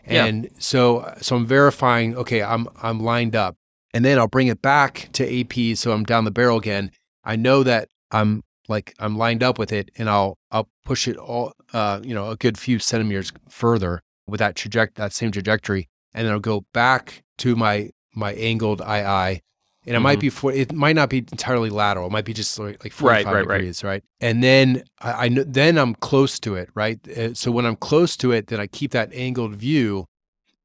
[0.07, 0.51] And yeah.
[0.59, 3.57] so so I'm verifying, okay, I'm I'm lined up.
[3.93, 6.91] And then I'll bring it back to AP so I'm down the barrel again.
[7.25, 11.17] I know that I'm like I'm lined up with it and I'll I'll push it
[11.17, 15.89] all uh, you know, a good few centimeters further with that trajectory that same trajectory.
[16.13, 19.43] And then I'll go back to my my angled II
[19.87, 20.03] and it mm-hmm.
[20.03, 22.07] might be for it might not be entirely lateral.
[22.07, 23.91] It might be just like, like 45 right, right, degrees, right.
[23.91, 24.05] right?
[24.21, 27.07] And then I, I know then I'm close to it, right?
[27.09, 30.07] Uh, so when I'm close to it, then I keep that angled view,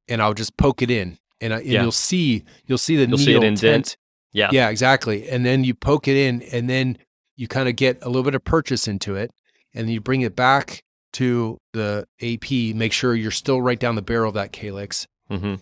[0.07, 1.81] and I'll just poke it in, and, I, and yeah.
[1.81, 3.97] you'll see you'll see the you'll needle see it indent.
[4.31, 5.27] Yeah, yeah, exactly.
[5.29, 6.97] And then you poke it in, and then
[7.35, 9.31] you kind of get a little bit of purchase into it,
[9.73, 12.75] and you bring it back to the AP.
[12.75, 15.07] Make sure you're still right down the barrel of that calyx.
[15.29, 15.55] Mm-hmm.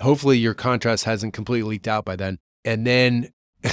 [0.00, 3.32] Hopefully, your contrast hasn't completely leaked out by then and then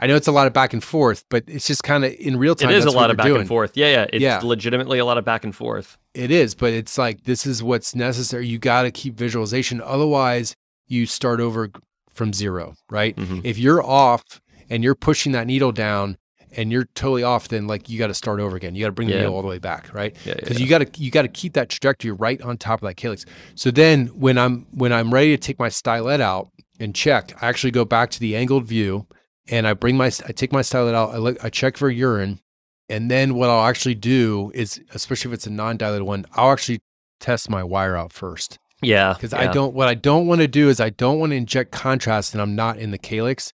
[0.00, 2.36] I know it's a lot of back and forth, but it's just kind of in
[2.36, 2.70] real time.
[2.70, 3.40] It is a lot of back doing.
[3.40, 3.76] and forth.
[3.76, 4.06] Yeah, yeah.
[4.12, 4.40] It's yeah.
[4.42, 5.98] legitimately a lot of back and forth.
[6.14, 8.46] It is, but it's like this is what's necessary.
[8.46, 9.80] You got to keep visualization.
[9.80, 10.54] Otherwise,
[10.86, 11.70] you start over
[12.12, 13.16] from zero, right?
[13.16, 13.40] Mm-hmm.
[13.42, 16.16] If you're off and you're pushing that needle down
[16.56, 18.76] and you're totally off, then like you got to start over again.
[18.76, 19.16] You got to bring yeah.
[19.16, 20.14] the needle all the way back, right?
[20.24, 22.82] Because yeah, yeah, you got to you got to keep that trajectory right on top
[22.82, 23.24] of that calyx.
[23.56, 26.50] So then when I'm when I'm ready to take my stylet out,
[26.80, 27.32] and check.
[27.42, 29.06] I actually go back to the angled view
[29.48, 32.40] and I bring my, I take my stylet out, I look, I check for urine.
[32.88, 36.52] And then what I'll actually do is, especially if it's a non dilated one, I'll
[36.52, 36.80] actually
[37.18, 38.58] test my wire out first.
[38.82, 39.14] Yeah.
[39.14, 39.40] Because yeah.
[39.40, 42.34] I don't, what I don't want to do is I don't want to inject contrast
[42.34, 43.52] and I'm not in the calyx.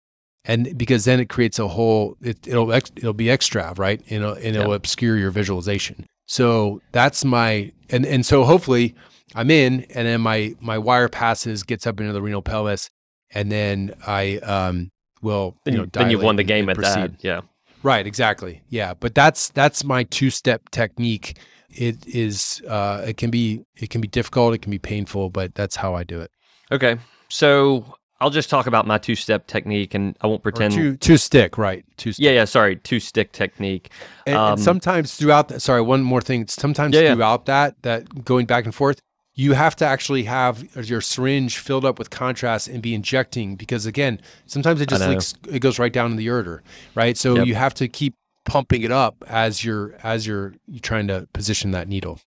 [0.46, 4.00] And because then it creates a whole, it, will it'll be extra, right?
[4.10, 4.76] And it'll, and it'll yeah.
[4.76, 6.06] obscure your visualization.
[6.26, 8.96] So that's my, and, and so hopefully
[9.36, 12.90] I'm in and then my, my wire passes, gets up into the renal pelvis
[13.32, 17.14] and then I um, will then, you know then you've won the game at proceed.
[17.14, 17.24] that.
[17.24, 17.42] Yeah.
[17.84, 18.06] Right.
[18.08, 18.62] Exactly.
[18.70, 18.94] Yeah.
[18.94, 21.38] But that's that's my two step technique.
[21.70, 24.54] It is uh, it can be it can be difficult.
[24.56, 26.32] It can be painful, but that's how I do it.
[26.72, 26.98] Okay.
[27.30, 30.98] So I'll just talk about my two step technique, and I won't pretend or two
[30.98, 32.24] two stick right two stick.
[32.24, 33.92] yeah yeah sorry two stick technique.
[34.26, 36.48] And, um, and sometimes throughout that, sorry one more thing.
[36.48, 37.70] Sometimes yeah, throughout yeah.
[37.70, 39.00] that that going back and forth,
[39.38, 43.86] you have to actually have your syringe filled up with contrast and be injecting because
[43.86, 46.60] again sometimes it just leaks it goes right down in the ureter
[46.96, 47.48] right so yep.
[47.48, 51.72] you have to keep pumping it up as you're as you're, you're trying to position
[51.72, 52.20] that needle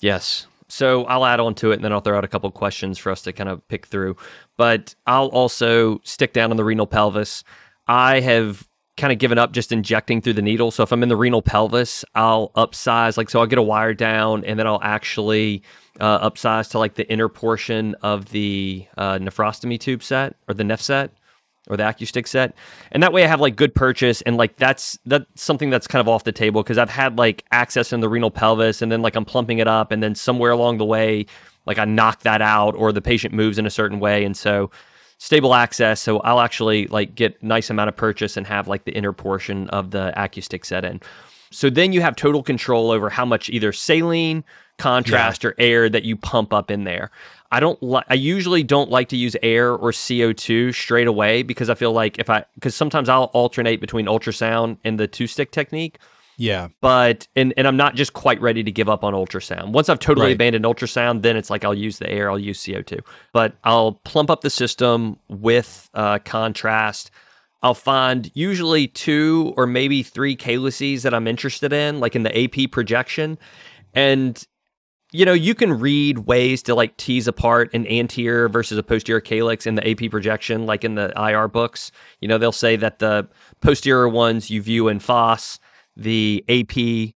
[0.00, 2.96] yes so I'll add on to it and then I'll throw out a couple questions
[2.96, 4.16] for us to kind of pick through.
[4.56, 7.42] But I'll also stick down on the renal pelvis.
[7.88, 8.68] I have
[9.00, 10.70] kind of given up just injecting through the needle.
[10.70, 13.94] So if I'm in the renal pelvis, I'll upsize, like, so I'll get a wire
[13.94, 15.62] down and then I'll actually
[15.98, 20.62] uh, upsize to like the inner portion of the uh, nephrostomy tube set or the
[20.62, 21.12] neph set
[21.68, 22.54] or the AccuStick set.
[22.92, 26.00] And that way I have like good purchase and like that's that's something that's kind
[26.00, 29.02] of off the table because I've had like access in the renal pelvis and then
[29.02, 31.26] like I'm plumping it up and then somewhere along the way
[31.66, 34.70] like I knock that out or the patient moves in a certain way and so
[35.20, 36.00] stable access.
[36.00, 39.68] So I'll actually like get nice amount of purchase and have like the inner portion
[39.68, 40.98] of the AccuStick set in.
[41.50, 44.42] So then you have total control over how much either saline,
[44.78, 45.50] contrast, yeah.
[45.50, 47.10] or air that you pump up in there.
[47.52, 48.06] I don't like.
[48.08, 51.92] I usually don't like to use air or CO two straight away because I feel
[51.92, 55.98] like if I because sometimes I'll alternate between ultrasound and the two stick technique.
[56.40, 56.68] Yeah.
[56.80, 59.72] But and and I'm not just quite ready to give up on ultrasound.
[59.72, 60.34] Once I've totally right.
[60.34, 63.00] abandoned ultrasound, then it's like I'll use the air, I'll use CO2.
[63.34, 67.10] But I'll plump up the system with uh, contrast.
[67.62, 72.44] I'll find usually two or maybe three calyces that I'm interested in, like in the
[72.44, 73.38] AP projection.
[73.92, 74.42] And
[75.12, 79.20] you know, you can read ways to like tease apart an anterior versus a posterior
[79.20, 81.92] calyx in the AP projection, like in the IR books.
[82.22, 83.28] You know, they'll say that the
[83.60, 85.58] posterior ones you view en face
[85.96, 87.14] the AP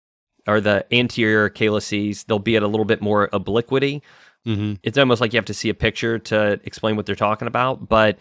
[0.49, 4.03] or the anterior calyces, they'll be at a little bit more obliquity.
[4.47, 4.75] Mm-hmm.
[4.83, 7.89] It's almost like you have to see a picture to explain what they're talking about,
[7.89, 8.19] but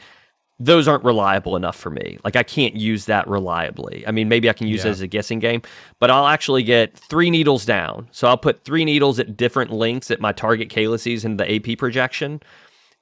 [0.59, 2.19] those aren't reliable enough for me.
[2.23, 4.05] Like I can't use that reliably.
[4.05, 4.89] I mean, maybe I can use Yeah.
[4.89, 5.63] it as a guessing game,
[5.99, 8.07] but I'll actually get three needles down.
[8.11, 11.79] So I'll put three needles at different lengths at my target calyces in the AP
[11.79, 12.41] projection.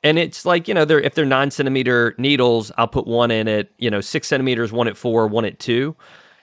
[0.02, 3.50] And it's like, you know, they're if they're nine centimeter needles, I'll put one in
[3.50, 5.98] at, you know, six centimeters, one at four, one at two.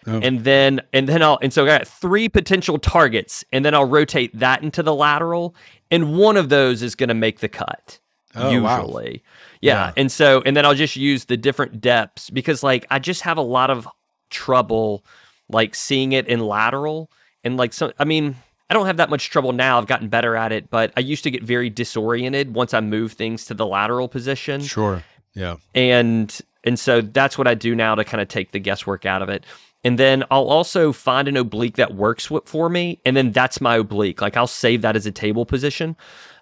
[0.07, 0.21] Oh.
[0.23, 3.89] And then and then I'll and so I got three potential targets, and then I'll
[3.89, 5.55] rotate that into the lateral,
[5.91, 7.99] and one of those is gonna make the cut.
[8.39, 8.81] Oh, wow.
[8.83, 9.23] usually.
[9.63, 9.73] Yeah.
[9.87, 9.93] Yeah.
[9.97, 13.39] And so, and then I'll just use the different depths because, like, I just have
[13.39, 13.89] a lot of
[14.29, 15.05] trouble,
[15.49, 17.11] like, seeing it in lateral.
[17.45, 18.37] And, like, so, I mean,
[18.69, 19.79] I don't have that much trouble now.
[19.79, 23.13] I've gotten better at it, but I used to get very disoriented once I move
[23.13, 25.03] things to the lateral position Sure.
[25.33, 25.57] Yeah.
[25.75, 29.23] and and so that's what I do now to kind of take the guesswork out
[29.23, 29.45] of it.
[29.87, 33.77] And then I'll also find an oblique that works for me, and then that's my
[33.77, 34.21] oblique.
[34.21, 35.95] Like I'll save that as a table position.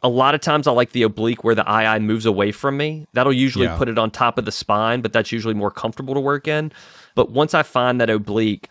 [0.03, 3.07] A lot of times I like the oblique where the ii moves away from me.
[3.13, 3.77] That'll usually Yeah.
[3.77, 6.73] put it on top of the spine, but that's usually more comfortable to work in.
[7.15, 8.71] But once I find that oblique,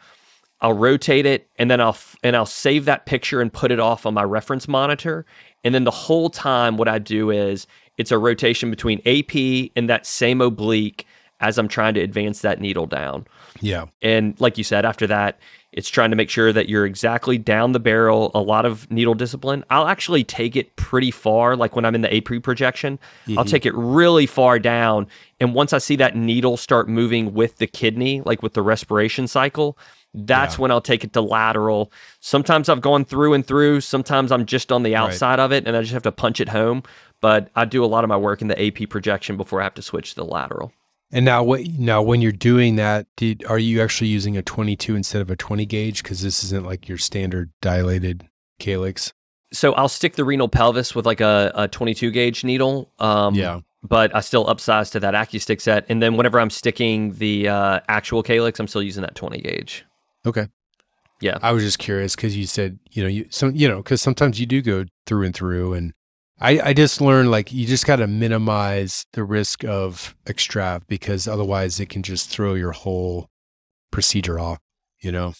[0.60, 3.80] I'll rotate it and then I'll f- and I'll save that picture and put it
[3.80, 5.24] off on my reference monitor.
[5.64, 7.68] And then the whole time what I do is
[8.00, 11.06] it's a rotation between AP and that same oblique
[11.44, 13.28] as I'm trying to advance that needle down.
[13.60, 13.86] Yeah.
[14.02, 15.40] And like you said, after that,
[15.74, 19.14] it's trying to make sure that you're exactly down the barrel, a lot of needle
[19.14, 19.66] discipline.
[19.70, 23.50] I'll actually take it pretty far, like when I'm in the AP projection, I'll mm-hmm.
[23.50, 25.08] take it really far down.
[25.40, 29.28] And once I see that needle start moving with the kidney, like with the respiration
[29.28, 29.78] cycle,
[30.14, 30.62] that's Yeah.
[30.62, 31.92] when I'll take it to lateral.
[32.20, 35.76] Sometimes I've gone through and through, sometimes I'm just on the outside of it and
[35.76, 36.84] I just have to punch it home.
[37.20, 39.74] But I do a lot of my work in the AP projection before I have
[39.76, 40.72] to switch to the lateral.
[41.14, 41.62] And now, what?
[41.78, 45.36] Now, when you're doing that, did, are you actually using a 22 instead of a
[45.36, 46.02] 20 gauge?
[46.02, 48.28] Because this isn't like your standard dilated
[48.60, 49.14] calyx.
[49.52, 52.92] so I'll stick the renal pelvis with like a, a 22 gauge needle.
[53.00, 53.62] Um, Yeah.
[53.86, 55.86] But I still upsize to that AccuStick set.
[55.90, 59.86] And then whenever I'm sticking the uh, actual calyx, I'm still using that 20 gauge.
[60.26, 60.48] Okay.
[61.20, 61.38] Yeah.
[61.42, 64.40] I was just curious because you said you know you some you know because sometimes
[64.40, 65.94] you do go through and through, and
[66.44, 71.28] I I just learned like you just got to minimize the risk of extrav because
[71.28, 73.30] otherwise it can just throw your whole
[73.92, 74.60] procedure off.
[75.00, 75.34] You know.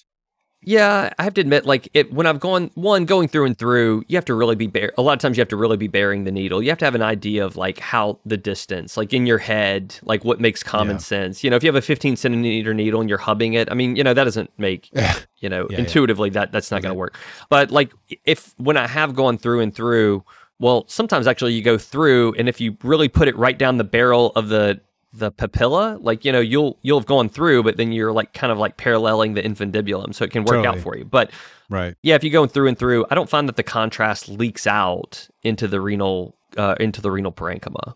[0.66, 4.06] Yeah, I have to admit, like it when I've gone one going through and through,
[4.08, 4.94] you have to really be bear.
[4.98, 6.64] A lot of times, you have to really be bearing the needle.
[6.64, 9.96] You have to have an idea of like how the distance, like in your head,
[10.04, 11.00] like what makes common Yeah.
[11.00, 11.44] sense.
[11.44, 13.98] You know, if you have a 15 centimeter needle and you're hubbing it, I mean,
[13.98, 14.90] you know, that doesn't make
[15.40, 15.80] you know Yeah, yeah.
[15.80, 17.18] intuitively that that's not going to work.
[17.50, 17.92] But like
[18.24, 20.24] if when I have gone through and through,
[20.64, 23.84] well, sometimes actually you go through, and if you really put it right down the
[23.84, 24.80] barrel of the
[25.12, 28.50] the papilla, like you know, you'll you'll have gone through, but then you're like kind
[28.50, 31.04] of like paralleling the infundibulum, so it can work out for you.
[31.04, 31.32] But
[31.70, 31.96] Right.
[32.02, 35.28] yeah, if you're going through and through, I don't find that the contrast leaks out
[35.44, 37.96] into the renal uh, into the renal parenchyma.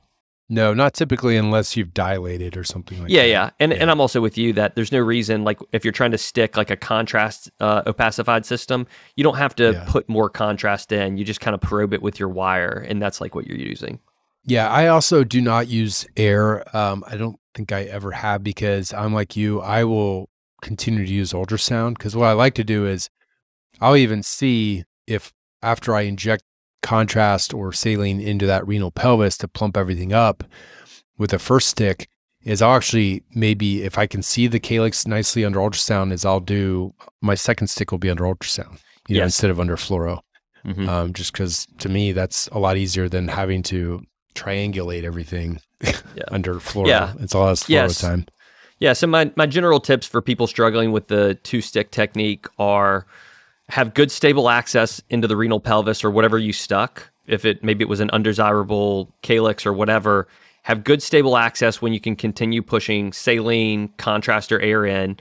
[0.50, 3.28] No, not typically unless you've dilated or something like yeah, that.
[3.28, 3.50] yeah, yeah.
[3.60, 6.18] and and I'm also with you that there's no reason like if you're trying to
[6.18, 8.88] stick like a contrast uh, opacified system,
[9.18, 9.86] you don't have to Yeah.
[9.90, 11.18] put more contrast in.
[11.18, 14.00] You just kind of probe it with your wire, and that's like what you're using.
[14.46, 16.64] Yeah, I also do not use air.
[16.76, 19.60] Um, I don't think I ever have because I'm like you.
[19.60, 20.30] I will
[20.62, 23.10] continue to use ultrasound because what I like to do is
[23.82, 26.44] I'll even see if after I inject
[26.82, 30.44] contrast or saline into that renal pelvis to plump everything up
[31.18, 32.08] with the first stick
[32.44, 36.40] is I'll actually maybe if I can see the calyx nicely under ultrasound is I'll
[36.40, 40.22] do my second stick will be under ultrasound, you know, instead of under fluoro
[40.66, 40.88] Mhm.
[40.88, 44.04] um, just because to me that's a lot easier than having to
[44.36, 45.60] triangulate everything
[46.30, 46.88] under fluoro.
[46.88, 47.14] Yeah.
[47.20, 48.00] It's all less fluoro Yes.
[48.02, 48.26] time.
[48.80, 53.08] Yeah, so my, my general tips for people struggling with the two stick technique are
[53.70, 57.12] have good stable access into the renal pelvis or whatever you stuck.
[57.26, 60.28] If it maybe it was an undesirable calyx or whatever,
[60.64, 65.18] have good stable access when you can continue pushing saline, contrast, or air in.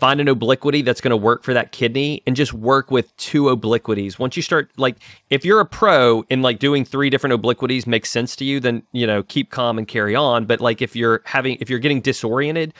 [0.00, 3.48] Find an obliquity that's going to work for that kidney and just work with two
[3.48, 4.18] obliquities.
[4.18, 4.96] Once you start, like,
[5.30, 8.82] if you're a pro and like doing three different obliquities makes sense to you, then,
[8.90, 10.46] you know, keep calm and carry on.
[10.46, 12.74] But like, if you're having, if you're getting disoriented,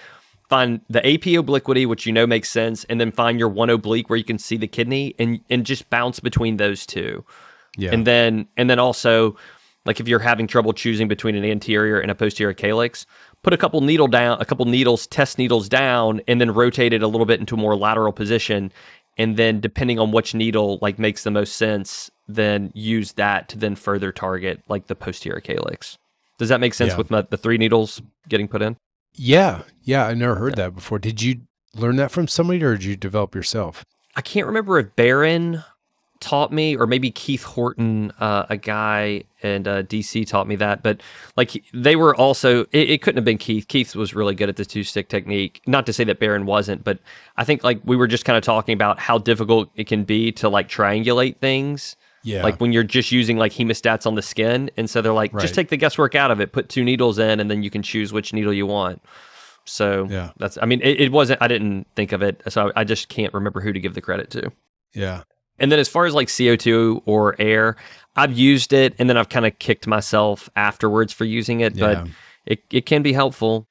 [0.49, 4.09] find the AP obliquity, which you know makes sense, and then find your one oblique
[4.11, 7.24] where you can see the kidney and, and just bounce between those two.
[7.76, 7.90] Yeah.
[7.92, 9.36] And then and then also
[9.86, 13.07] like if you're having trouble choosing between an anterior and a posterior calyx,
[13.42, 17.03] put a couple needle down, a couple needles, test needles down, and then rotate it
[17.03, 18.72] a little bit into a more lateral position.
[19.16, 23.59] And then depending on which needle like makes the most sense, then use that to
[23.59, 25.99] then further target like the posterior calyx.
[26.38, 26.97] Does that make sense Yeah.
[26.97, 28.76] with my, the three needles getting put in?
[29.14, 29.62] Yeah.
[29.82, 30.06] Yeah.
[30.06, 30.98] I never heard that before.
[30.98, 31.42] Did you
[31.74, 33.84] learn that from somebody or did you develop yourself?
[34.16, 35.64] I can't remember if Baron
[36.24, 40.82] taught me, or maybe Keith Horton, uh, a guy in uh, DC, taught me that.
[40.82, 41.02] But
[41.36, 43.68] like they were also, it, it, couldn't have been Keith.
[43.68, 45.60] Keith was really good at the two stick technique.
[45.66, 46.98] Not to say that Baron wasn't, but
[47.36, 50.32] I think like we were just kind of talking about how difficult it can be
[50.32, 51.94] to like triangulate things.
[52.24, 52.42] Yeah.
[52.42, 54.70] Like when you're just using like hemostats on the skin.
[54.76, 55.42] And so they're like, right.
[55.42, 57.82] just take the guesswork out of it, put two needles in, and then you can
[57.82, 59.02] choose which needle you want.
[59.66, 62.42] So yeah, that's, I mean, it, it wasn't, I didn't think of it.
[62.48, 64.50] So I just can't remember who to give the credit to.
[64.94, 65.22] Yeah.
[65.58, 67.76] And then as far as like CO2 or air,
[68.16, 71.94] I've used it and then I've kind of kicked myself afterwards for using it, yeah.
[71.94, 72.08] but
[72.46, 73.68] it, it can be helpful.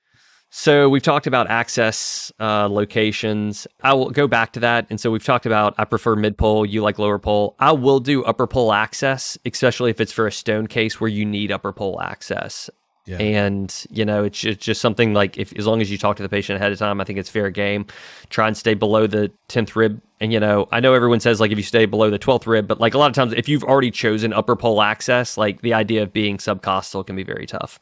[0.56, 3.66] So we've talked about access uh, locations.
[3.82, 4.86] I will go back to that.
[4.92, 7.56] And so we've talked about I prefer mid pole, you like lower pole.
[7.60, 11.26] I will do upper pole access, especially if it's for a stone case where you
[11.26, 12.70] need upper pole access.
[13.06, 13.18] Yeah.
[13.18, 16.24] And you know, it's just, just something like if as long as you talk to
[16.24, 17.88] the patient ahead of time, I think it's fair game.
[18.30, 20.00] Try and stay below the tenth rib.
[20.20, 22.68] And you know, I know everyone says like if you stay below the twelfth rib,
[22.68, 25.74] but like a lot of times if you've already chosen upper pole access, like the
[25.74, 27.80] idea of being subcostal can be very tough.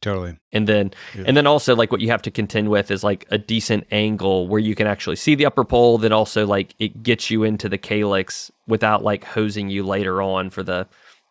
[0.00, 0.38] Totally.
[0.52, 1.24] And then yeah.
[1.26, 4.48] and then also like what you have to contend with is like a decent angle
[4.48, 7.68] where you can actually see the upper pole, then also like it gets you into
[7.68, 10.86] the calyx without like hosing you later on for the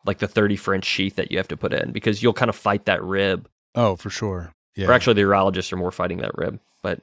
[0.06, 2.56] like the 30 French sheath that you have to put in because you'll kind of
[2.56, 3.50] fight that rib.
[3.76, 4.54] Oh, for sure.
[4.76, 4.88] Yeah.
[4.88, 6.60] Or actually, the urologists are more fighting that rib.
[6.82, 7.02] But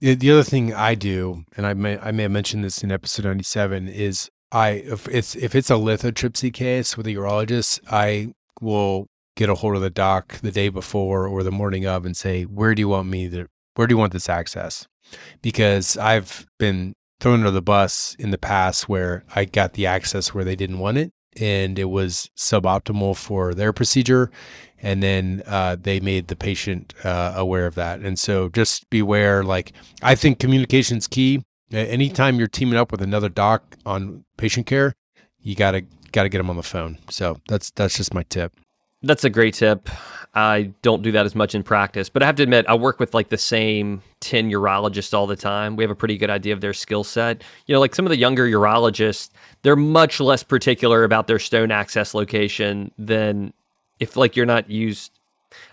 [0.00, 3.24] the other thing I do, and I may I may have mentioned this in episode
[3.24, 9.08] 97, is I if it's if it's a lithotripsy case with a urologist, I will
[9.40, 12.42] get a hold of the doc the day before or the morning of and say,
[12.42, 14.86] where do you want me to where do you want this access?
[15.40, 20.34] Because I've been thrown under the bus in the past where I got the access
[20.34, 24.30] where they didn't want it and it was suboptimal for their procedure.
[24.82, 28.00] And then uh, they made the patient uh, aware of that.
[28.00, 29.42] And so just beware.
[29.42, 29.72] Like,
[30.02, 31.42] I think communication is key.
[31.72, 34.92] Anytime you're teaming up with another doc on patient care,
[35.40, 35.82] you gotta
[36.12, 36.98] gotta get them on the phone.
[37.08, 38.52] So that's that's just my tip.
[39.02, 39.88] That's a great tip.
[40.34, 43.00] I don't do that as much in practice, but I have to admit, I work
[43.00, 45.74] with like the same 10 urologists all the time.
[45.74, 47.42] We have a pretty good idea of their skill set.
[47.66, 49.30] You know, like some of the younger urologists,
[49.62, 53.52] they're much less particular about their stone access location than
[53.98, 55.10] if like you're not used.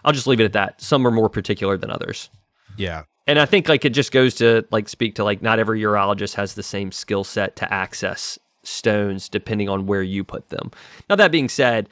[0.04, 0.82] I'll just leave it at that.
[0.82, 2.32] Some are more particular than others.
[2.78, 3.04] Yeah.
[3.28, 6.34] And I think like it just goes to like speak to like not every urologist
[6.36, 10.72] has the same skill set to access stones depending on where you put them.
[11.10, 11.90] Now that being said,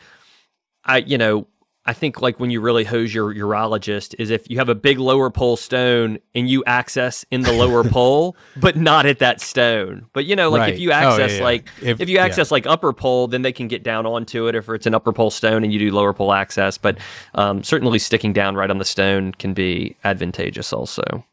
[0.85, 1.47] I you know
[1.87, 4.97] I think like when you really hose your urologist is if you have a big
[4.97, 10.07] lower pole stone and you access in the lower pole, but not at that stone.
[10.13, 10.73] But you know, like right.
[10.73, 11.43] if you access oh, yeah, yeah.
[11.43, 12.55] like if, if, you access yeah.
[12.55, 15.29] like upper pole, then they can get down onto it if it's an upper pole
[15.29, 16.79] stone and you do lower pole access.
[16.79, 16.97] But
[17.35, 21.23] um, certainly sticking down right on the stone can be advantageous also.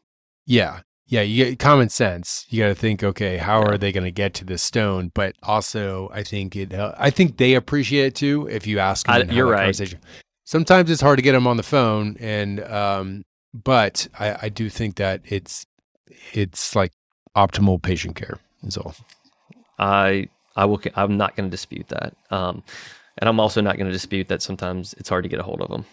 [0.45, 0.81] Yeah.
[1.05, 2.45] Yeah, you get common sense.
[2.49, 5.11] You got to think, okay, how are they going to get to this stone?
[5.13, 6.73] But also, I think it.
[6.73, 8.47] Uh, I think they appreciate it too.
[8.49, 9.95] If you ask them, I, you're right
[10.45, 14.69] sometimes it's hard to get them on the phone, and um, but I, I do
[14.69, 15.65] think that it's
[16.33, 16.91] it's like
[17.35, 18.95] optimal patient care is all.
[19.79, 20.81] I I will.
[20.95, 22.15] I'm not going to dispute that.
[22.29, 22.63] Um,
[23.17, 25.61] and I'm also not going to dispute that sometimes it's hard to get a hold
[25.61, 25.85] of them.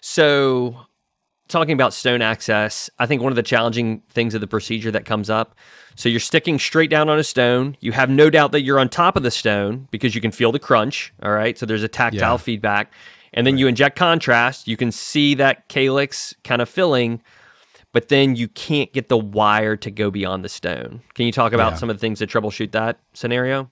[0.00, 0.76] So,
[1.48, 5.04] talking about stone access, I think one of the challenging things of the procedure that
[5.04, 5.54] comes up.
[5.96, 7.76] So you're sticking straight down on a stone.
[7.80, 10.52] You have no doubt that you're on top of the stone because you can feel
[10.52, 11.12] the crunch.
[11.22, 11.58] All right.
[11.58, 12.36] So there's a tactile yeah.
[12.38, 12.92] feedback
[13.34, 13.60] and then right.
[13.60, 14.68] you inject contrast.
[14.68, 17.22] You can see that calyx kind of filling,
[17.92, 21.02] but then you can't get the wire to go beyond the stone.
[21.14, 21.78] Can you talk about yeah.
[21.78, 23.70] some of the things that troubleshoot that scenario?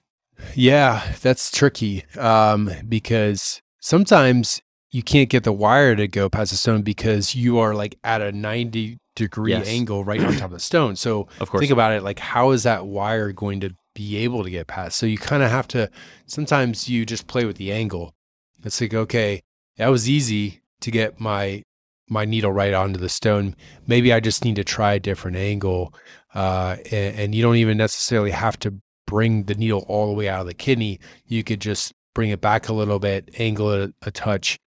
[0.55, 4.61] Yeah, that's tricky um, because sometimes
[4.91, 8.21] you can't get the wire to go past the stone because you are like at
[8.21, 9.67] a 90 degree yes.
[9.67, 10.95] angle right on top of the stone.
[10.95, 11.61] So of course.
[11.61, 14.97] think about it like how is that wire going to be able to get past?
[14.97, 15.89] So you kind of have to
[16.25, 18.13] sometimes you just play with the angle.
[18.63, 19.41] It's like okay,
[19.77, 21.63] that was easy to get my
[22.09, 23.55] my needle right onto the stone.
[23.87, 25.93] Maybe I just need to try a different angle,
[26.35, 28.73] uh, and, and, you don't even necessarily have to
[29.07, 30.99] bring the needle all the way out of the kidney.
[31.25, 34.59] You could just bring it back a little bit, angle it a, a touch,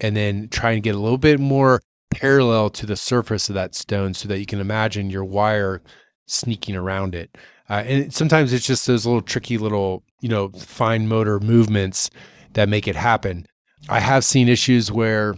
[0.00, 3.74] and then try and get a little bit more parallel to the surface of that
[3.74, 5.82] stone, so that you can imagine your wire
[6.26, 7.36] sneaking around it.
[7.68, 12.10] Uh, and sometimes it's just those little tricky little, you know, fine motor movements
[12.52, 13.46] that make it happen.
[13.88, 15.36] I have seen issues where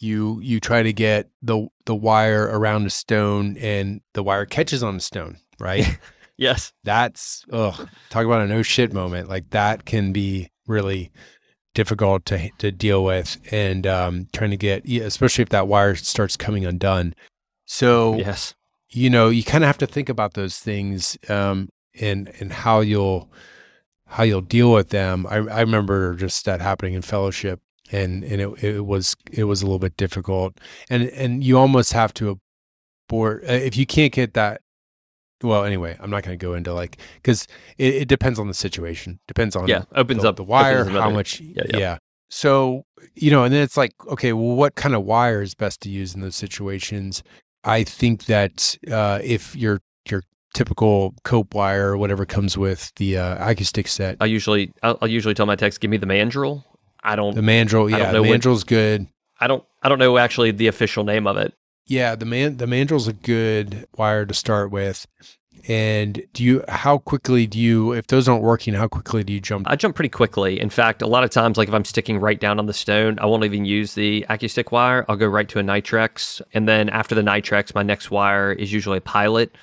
[0.00, 4.82] you you try to get the the wire around a stone and the wire catches
[4.82, 5.98] on the stone, right?
[6.36, 6.72] yes.
[6.84, 7.44] That's
[8.10, 9.28] talk about a no shit moment.
[9.28, 11.10] Like that can be really
[11.78, 16.36] difficult to to deal with and um, trying to get especially if that wire starts
[16.36, 17.14] coming undone.
[17.66, 18.54] So yes.
[18.90, 21.68] You know, you kind of have to think about those things um,
[22.00, 23.30] and and how you'll
[24.06, 25.26] how you'll deal with them.
[25.28, 27.60] I, I remember just that happening in fellowship
[27.92, 30.58] and and it, it was it was a little bit difficult
[30.90, 32.40] and and you almost have to
[33.08, 34.62] abort uh, if you can't get that
[35.42, 38.54] well anyway i'm not going to go into like because it, it, depends on the
[38.54, 41.78] situation depends on yeah opens the, up the wire how much yeah, yeah.
[41.78, 41.98] yeah
[42.30, 42.84] so
[43.14, 45.88] you know and then it's like okay well what kind of wire is best to
[45.88, 47.22] use in those situations
[47.64, 49.80] i think that uh, if your
[50.10, 50.22] your
[50.54, 55.08] typical cope wire or whatever comes with the uh, AccuStick set i usually I'll, I'll
[55.08, 56.64] usually tell my techs give me the mandrel
[57.02, 57.34] I don't.
[57.34, 59.06] The mandrel, yeah, the mandrel's good.
[59.40, 59.64] I don't.
[59.82, 61.54] I don't know actually the official name of it.
[61.88, 65.06] Yeah, the man the mandrel's a good wire to start with.
[65.66, 69.40] And do you how quickly do you if those aren't working, how quickly do you
[69.40, 69.66] jump?
[69.68, 70.60] I jump pretty quickly.
[70.60, 73.18] In fact, a lot of times like if I'm sticking right down on the stone,
[73.18, 75.04] I won't even use the AccuStick wire.
[75.08, 76.42] I'll go right to a Nitrex.
[76.52, 79.56] And then after the Nitrex, my next wire is usually a pilot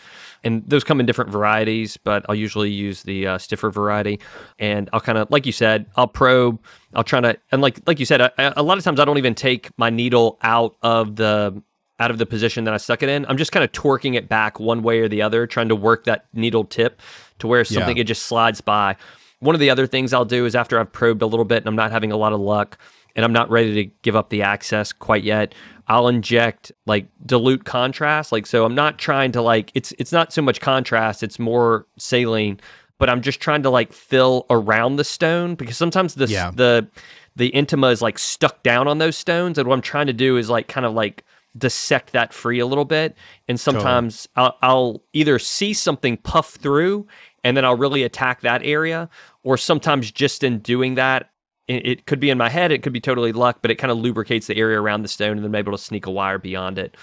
[0.43, 4.19] and those come in different varieties, but I'll usually use the uh, stiffer variety.
[4.59, 6.59] And I'll kind of, like you said, I'll probe.
[6.93, 9.17] I'll try to, and like like you said, a, a lot of times I don't
[9.17, 11.61] even take my needle out of the
[11.99, 13.25] out of the position that I stuck it in.
[13.27, 16.03] I'm just kind of torquing it back one way or the other, trying to work
[16.05, 17.01] that needle tip
[17.39, 18.01] to where something yeah.
[18.01, 18.95] it just slides by.
[19.39, 21.67] One of the other things I'll do is after I've probed a little bit and
[21.67, 22.77] I'm not having a lot of luck
[23.15, 25.55] and I'm not ready to give up the access quite yet,
[25.87, 28.31] I'll inject like dilute contrast.
[28.31, 31.85] Like so I'm not trying to like it's it's not so much contrast, it's more
[31.97, 32.59] saline,
[32.97, 36.51] but I'm just trying to like fill around the stone because sometimes the yeah.
[36.51, 36.87] the
[37.35, 40.37] the intima is like stuck down on those stones and what I'm trying to do
[40.37, 41.23] is like kind of like
[41.57, 43.15] dissect that free a little bit
[43.47, 44.53] and sometimes totally.
[44.61, 47.07] I'll, I'll either see something puff through
[47.43, 49.09] and then I'll really attack that area
[49.43, 51.29] or sometimes just in doing that
[51.67, 53.97] it could be in my head, it could be totally luck, but it kind of
[53.97, 56.77] lubricates the area around the stone and then I'm able to sneak a wire beyond
[56.77, 56.95] it.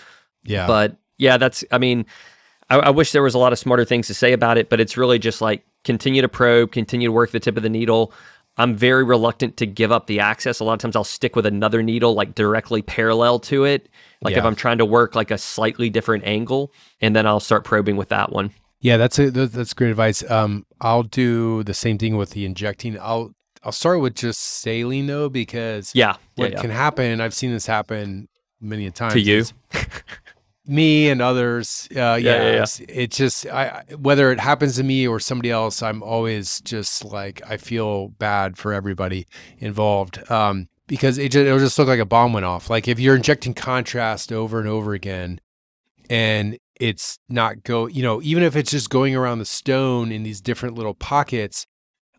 [0.44, 0.68] Yeah.
[0.68, 2.06] But yeah, that's, I mean,
[2.70, 4.80] I, I, wish there was a lot of smarter things to say about it, but
[4.80, 8.12] it's really just like continue to probe, continue to work the tip of the needle.
[8.58, 10.60] I'm very reluctant to give up the access.
[10.60, 13.88] A lot of times I'll stick with another needle like directly parallel to it.
[14.20, 14.40] Like yeah.
[14.40, 17.96] if I'm trying to work like a slightly different angle, and then I'll start probing
[17.96, 18.50] with that one.
[18.80, 20.28] Yeah, that's a, that's great advice.
[20.28, 22.98] Um, I'll do the same thing with the injecting.
[23.00, 23.32] I'll
[23.62, 26.60] I'll start with just saline though, because yeah, what yeah, yeah.
[26.60, 28.28] can happen, I've seen this happen
[28.60, 29.44] many a times to you,
[30.66, 31.88] me and others.
[31.90, 32.62] Uh, yeah, yeah, yeah.
[32.62, 37.04] It's, it's, just I whether it happens to me or somebody else, I'm always just
[37.04, 39.26] like I feel bad for everybody
[39.58, 40.30] involved.
[40.30, 42.68] Um, because it just, it'll just look like a bomb went off.
[42.68, 45.40] Like if you're injecting contrast over and over again,
[46.10, 50.22] and it's not go, you know, even if it's just going around the stone in
[50.22, 51.66] these different little pockets,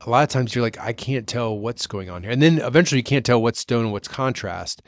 [0.02, 2.32] a lot of times you're like, I can't tell what's going on here.
[2.32, 4.82] And then eventually you can't tell what's stone and what's contrast.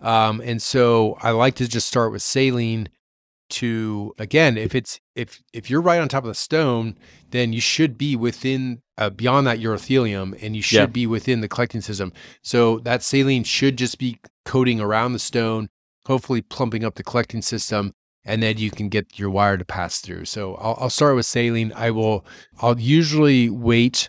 [0.00, 2.88] Um, and so I like to just start with saline
[3.52, 6.96] to again, if it's if if you're right on top of the stone,
[7.30, 10.86] then you should be within uh, beyond that urothelium and you should yeah.
[10.86, 12.12] be within the collecting system.
[12.42, 15.68] So that saline should just be coating around the stone,
[16.06, 17.94] hopefully plumping up the collecting system
[18.24, 20.26] and then you can get your wire to pass through.
[20.26, 21.72] So I'll, I'll, start with saline.
[21.74, 22.24] I will,
[22.60, 24.08] I'll usually wait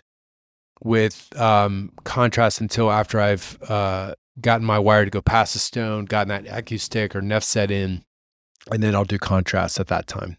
[0.82, 6.04] with um, contrast until after I've uh, gotten my wire to go past the stone,
[6.04, 8.04] gotten that AccuStick or neph set in,
[8.70, 10.36] and then I'll do contrast at that time.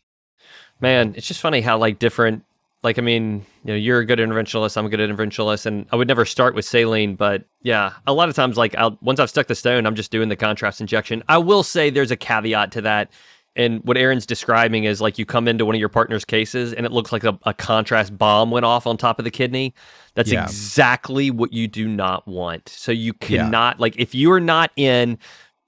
[0.79, 2.43] Man, it's just funny how like different.
[2.83, 4.77] Like I mean, you know, you're a good interventionalist.
[4.77, 8.29] I'm a good interventionalist, and I would never start with saline, but yeah, a lot
[8.29, 11.23] of times, like I'll, once I've stuck the stone, I'm just doing the contrast injection.
[11.27, 13.11] I will say there's a caveat to that
[13.55, 16.85] and what Aaron's describing is like you come into one of your partner's cases and
[16.85, 19.73] it looks like a, a contrast bomb went off on top of the kidney.
[20.13, 20.43] That's yeah.
[20.43, 22.67] exactly what you do not want.
[22.67, 23.81] So you cannot, yeah.
[23.81, 25.17] like, if you are not in,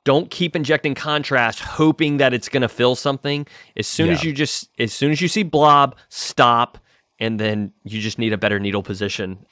[0.07, 3.45] don't keep injecting contrast hoping that it's going to fill something.
[3.75, 4.13] As soon yeah.
[4.13, 6.77] as you just, as soon as you see blob, stop,
[7.19, 9.45] and then you just need a better needle position.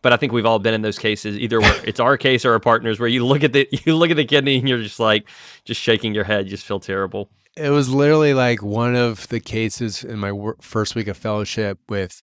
[0.00, 2.54] But I think we've all been in those cases, either where it's our case or
[2.54, 4.98] our partners, where you look at the you look at the kidney and you're just
[4.98, 5.28] like,
[5.66, 9.40] just shaking your head, you just feel terrible it was literally like one of the
[9.40, 12.22] cases in my wor- first week of fellowship with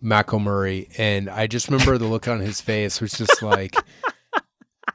[0.00, 3.74] Murray, and I just remember the look on his face was just like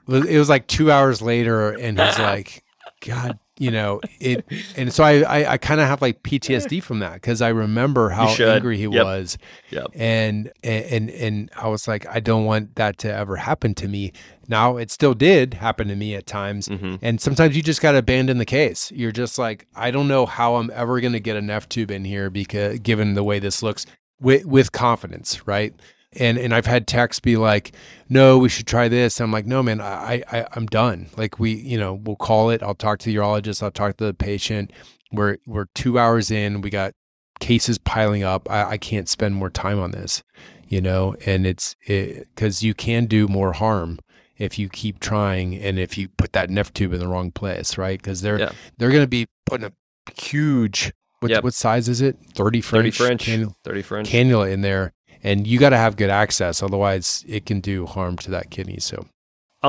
[0.08, 2.64] it was like two hours later, and he's like,
[3.02, 7.00] "God, you know it." And so I I, I kind of have like PTSD from
[7.00, 9.06] that because I remember how angry he yep.
[9.06, 9.38] was,
[9.70, 9.88] yep.
[9.94, 14.14] and and and I was like, I don't want that to ever happen to me.
[14.48, 16.68] Now, it still did happen to me at times.
[16.68, 16.96] Mm-hmm.
[17.02, 18.92] And sometimes you just got to abandon the case.
[18.92, 21.92] You're just like, I don't know how I'm ever going to get a neph tube
[21.92, 23.86] in here because given the way this looks
[24.20, 25.74] with, with confidence, right?
[26.18, 27.74] And and I've had techs be like,
[28.10, 29.20] no, we should try this.
[29.20, 31.10] And I'm like, no, man, I, I I'm done.
[31.18, 32.64] Like we, you know, we'll call it.
[32.64, 33.64] I'll talk to the urologist.
[33.64, 34.72] I'll talk to the patient.
[35.12, 36.62] We're we're two hours in.
[36.62, 36.94] We got
[37.40, 38.50] cases piling up.
[38.50, 40.24] I, I can't spend more time on this,
[40.68, 44.00] you know, and it's because it, you can do more harm
[44.38, 47.78] if you keep trying and if you put that neph tube in the wrong place,
[47.78, 48.00] right?
[48.00, 48.52] Because they're yeah.
[48.78, 49.72] they're going to be putting a
[50.20, 50.92] huge
[51.24, 51.44] what, yep.
[51.44, 52.18] what size is it?
[52.36, 54.92] 30 French, 30 French, cannula, 30 French cannula in there.
[55.24, 56.62] And you got to have good access.
[56.62, 58.80] Otherwise it can do harm to that kidney.
[58.80, 59.06] So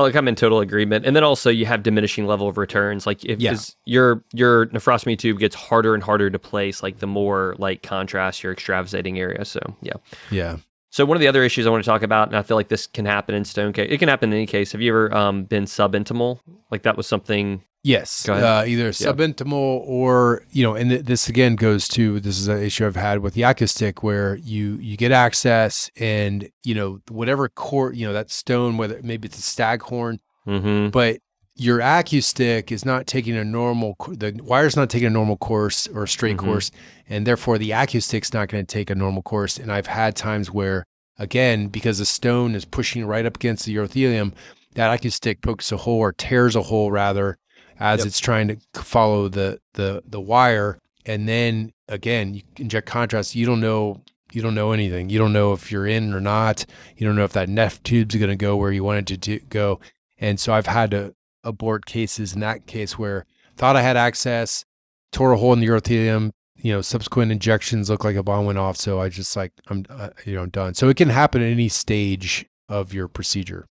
[0.01, 1.05] like I'm in total agreement.
[1.05, 3.07] And then also you have diminishing level of returns.
[3.07, 3.55] Like if yeah.
[3.85, 8.43] your your nephrostomy tube gets harder and harder to place, like the more like contrast
[8.43, 9.45] your extravasating area.
[9.45, 9.93] So yeah.
[10.29, 10.57] Yeah.
[10.95, 12.69] So one of the other issues I want to talk about, and I feel like
[12.69, 13.89] this can happen in stone case.
[13.91, 14.71] It can happen in any case.
[14.71, 16.39] Have you ever um, been subintimal?
[16.71, 21.57] Like that was something Yes, uh, either subintimal or you know, and th- this again
[21.57, 25.11] goes to this is an issue I've had with the AccuStick where you you get
[25.11, 30.21] access and you know whatever cord you know that stone whether maybe it's a staghorn,
[30.47, 30.91] mm-hmm.
[30.91, 31.19] but
[31.55, 36.03] your AccuStick is not taking a normal the wire's not taking a normal course or
[36.03, 36.47] a straight mm-hmm.
[36.47, 36.71] course,
[37.07, 39.57] and therefore the AccuStick's not going to take a normal course.
[39.57, 40.85] And I've had times where
[41.17, 44.33] again because the stone is pushing right up against the urothelium,
[44.73, 47.37] that AccuStick pokes a hole or tears a hole rather
[47.79, 48.07] as yep.
[48.07, 53.45] it's trying to follow the the the wire and then again you inject contrast you
[53.45, 54.01] don't know
[54.31, 56.65] you don't know anything you don't know if you're in or not
[56.97, 59.39] you don't know if that neph tube's going to go where you want it to
[59.49, 59.79] go
[60.19, 61.14] and so i've had to
[61.45, 64.65] abort cases in that case where thought i had access
[65.11, 68.57] tore a hole in the urothelium you know subsequent injections look like a bomb went
[68.57, 71.49] off so i just like i'm uh, you know done so it can happen at
[71.49, 73.67] any stage of your procedure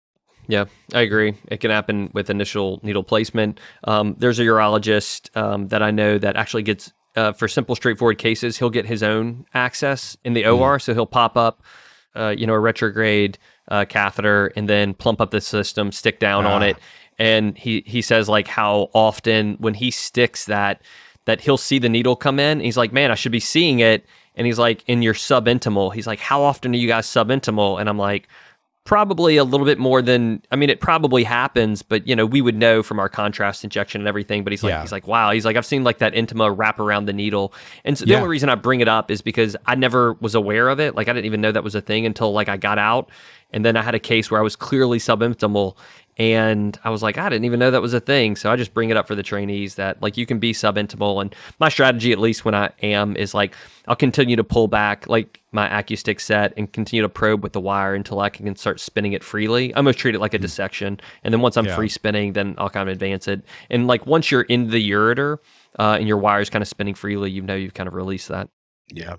[0.48, 0.64] yeah,
[0.94, 1.34] I agree.
[1.48, 3.60] It can happen with initial needle placement.
[3.84, 8.16] Um, there's a urologist um, that I know that actually gets, uh, for simple, straightforward
[8.16, 10.58] cases, he'll get his own access in the mm.
[10.58, 10.78] OR.
[10.78, 11.62] So he'll pop up,
[12.16, 13.36] uh, you know, a retrograde
[13.70, 16.78] uh, catheter and then plump up the system, stick down on it.
[17.18, 20.82] And he, he says, like, how often when he sticks that,
[21.24, 22.60] that he'll see the needle come in.
[22.60, 24.06] he's like, man, I should be seeing it.
[24.34, 25.92] And he's like, in your subintimal.
[25.92, 27.80] He's like, how often are you guys subintimal?
[27.80, 28.28] And I'm like,
[28.88, 32.40] probably a little bit more than I mean it probably happens, but you know, we
[32.40, 34.44] would know from our contrast injection and everything.
[34.44, 34.80] But he's like yeah.
[34.80, 37.52] he's like, wow, he's like, I've seen like that intima wrap around the needle.
[37.84, 38.16] And so the yeah.
[38.16, 40.94] only reason I bring it up is because I never was aware of it.
[40.94, 43.10] Like I didn't even know that was a thing until like I got out.
[43.50, 45.76] And then I had a case where I was clearly subintimal
[46.18, 48.34] and I was like, I didn't even know that was a thing.
[48.34, 51.20] So I just bring it up for the trainees that like you can be subintimal.
[51.20, 53.54] And my strategy, at least when I am, is like
[53.86, 57.60] I'll continue to pull back like my AccuStick set and continue to probe with the
[57.60, 59.72] wire until I can start spinning it freely.
[59.74, 60.42] I almost treat it like a hmm.
[60.42, 61.00] dissection.
[61.22, 61.76] And then once I'm yeah.
[61.76, 63.44] free spinning, then I'll kind of advance it.
[63.70, 65.38] And like once you're in the ureter
[65.78, 68.28] uh, and your wire is kind of spinning freely, you know you've kind of released
[68.28, 68.48] that.
[68.92, 69.16] Yeah.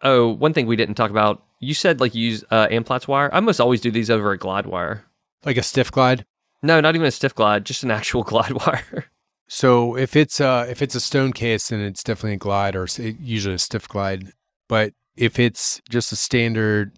[0.00, 1.44] Oh, one thing we didn't talk about.
[1.60, 3.30] You said like you use uh, Amplatz wire.
[3.32, 5.04] I almost always do these over a glide wire.
[5.44, 6.24] Like a stiff glide?
[6.62, 9.06] No, not even a stiff glide, just an actual glide wire.
[9.48, 12.86] So if it's uh if it's a stone case, then it's definitely a glide or
[13.20, 14.32] usually a stiff glide.
[14.68, 16.92] But if it's just a standard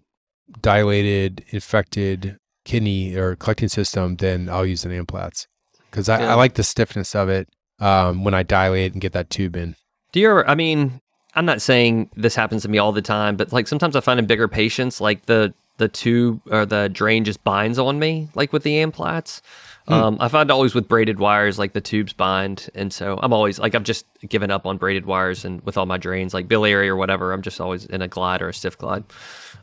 [0.61, 5.47] dilated infected kidney or collecting system, then I'll use an Amplatz
[5.89, 6.31] because I, yeah.
[6.31, 7.49] I, like the stiffness of it
[7.79, 9.75] um, when I dilate and get that tube in.
[10.11, 10.47] Do you ever?
[10.47, 11.01] I mean,
[11.35, 14.19] I'm not saying this happens to me all the time, but like sometimes I find
[14.19, 18.53] in bigger patients, like the the tube or the drain just binds on me, like
[18.53, 19.41] with the Amplatz.
[19.87, 19.93] Hmm.
[19.93, 23.59] Um, I find always with braided wires, like the tubes bind, and so I'm always
[23.59, 26.89] like I've just given up on braided wires, and with all my drains, like biliary
[26.89, 29.03] or whatever, I'm just always in a glide or a stiff glide.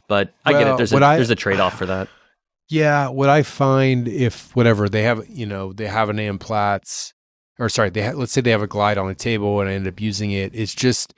[0.09, 0.77] But I well, get it.
[0.77, 2.09] There's a I, there's a trade off for that.
[2.69, 7.13] Yeah, what I find if whatever they have, you know, they have an Amplatz,
[7.59, 9.75] or sorry, they ha- let's say they have a glide on the table, and I
[9.75, 10.55] end up using it.
[10.55, 11.13] It's just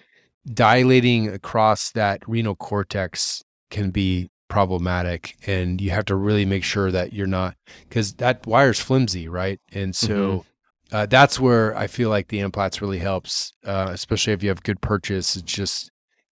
[0.52, 6.92] dilating across that renal cortex can be problematic and you have to really make sure
[6.92, 7.56] that you're not
[7.88, 9.58] because that wire's flimsy right?
[9.72, 10.96] And so mm-hmm.
[10.96, 14.62] uh, that's where i feel like the Amplatz really helps uh, especially if you have
[14.62, 15.90] good purchase it's just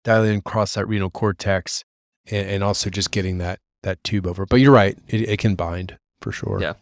[0.03, 1.85] dialing across that renal cortex
[2.31, 4.47] and, and, also just getting that that tube over.
[4.47, 6.59] But you're right it, it can bind for sure.
[6.59, 6.73] Yeah.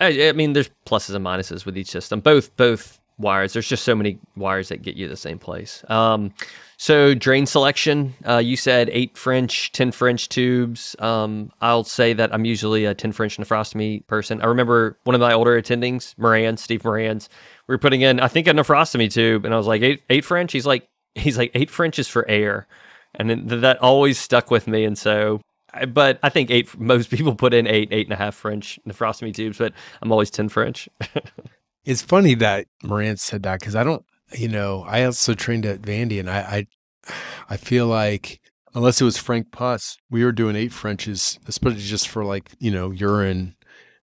[0.00, 2.20] I, I mean there's pluses and minuses with each system.
[2.20, 3.52] Both both wires.
[3.52, 5.84] There's just so many wires that get you the same place.
[5.88, 6.32] Um,
[6.76, 10.96] so drain selection, uh, you said eight French, ten French tubes.
[10.98, 14.40] Um, I'll say that I'm usually a ten French nephrostomy person.
[14.42, 17.28] I remember one of my older attendings, Moran, Steve Moran's.
[17.68, 20.24] We were putting in, I think, a nephrostomy tube, and I was like, eight, eight
[20.24, 20.52] French.
[20.52, 22.66] He's like, he's like eight French is for air,
[23.14, 24.84] and then that always stuck with me.
[24.84, 25.40] And so
[25.88, 26.78] but I think eight.
[26.78, 29.72] Most people put in eight, eight and a half French nephrostomy tubes, but
[30.02, 30.88] I'm always ten French.
[31.84, 34.04] It's funny that Moran said that because I don't,
[34.36, 37.12] you know, I also trained at Vandy and I, I,
[37.50, 38.40] I feel like
[38.74, 42.70] unless it was frank pus, we were doing eight Frenches, especially just for like, you
[42.70, 43.54] know, urine,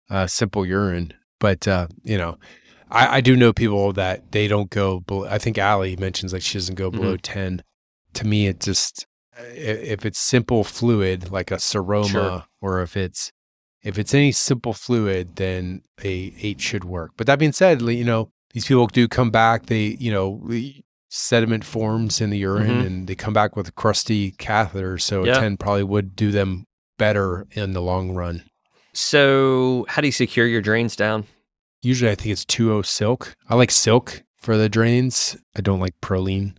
[0.09, 1.13] uh, simple urine.
[1.39, 2.37] But, uh, you know,
[2.89, 6.41] I, I do know people that they don't go below, I think Allie mentions like
[6.41, 7.33] she doesn't go below mm-hmm.
[7.33, 7.63] 10.
[8.15, 9.05] to me, it just
[9.55, 12.45] if it's simple fluid like a seroma, Sure.
[12.61, 13.31] or if it's
[13.83, 17.11] if it's any simple fluid, then a eight should work.
[17.17, 19.67] But that being said, you know these people do come back.
[19.67, 20.41] They you know
[21.09, 22.85] sediment forms in the urine, Mhm.
[22.85, 24.97] and they come back with a crusty catheter.
[24.97, 25.37] So Yeah.
[25.37, 26.65] a ten probably would do them
[26.97, 28.43] better in the long run.
[28.93, 31.25] So, how do you secure your drains down?
[31.81, 33.35] Usually, I think it's 2O silk.
[33.47, 35.37] I like silk for the drains.
[35.55, 36.55] I don't like Prolene.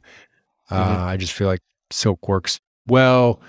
[0.70, 1.00] Uh, Mhm.
[1.08, 1.60] I just feel like
[1.92, 3.40] silk works well.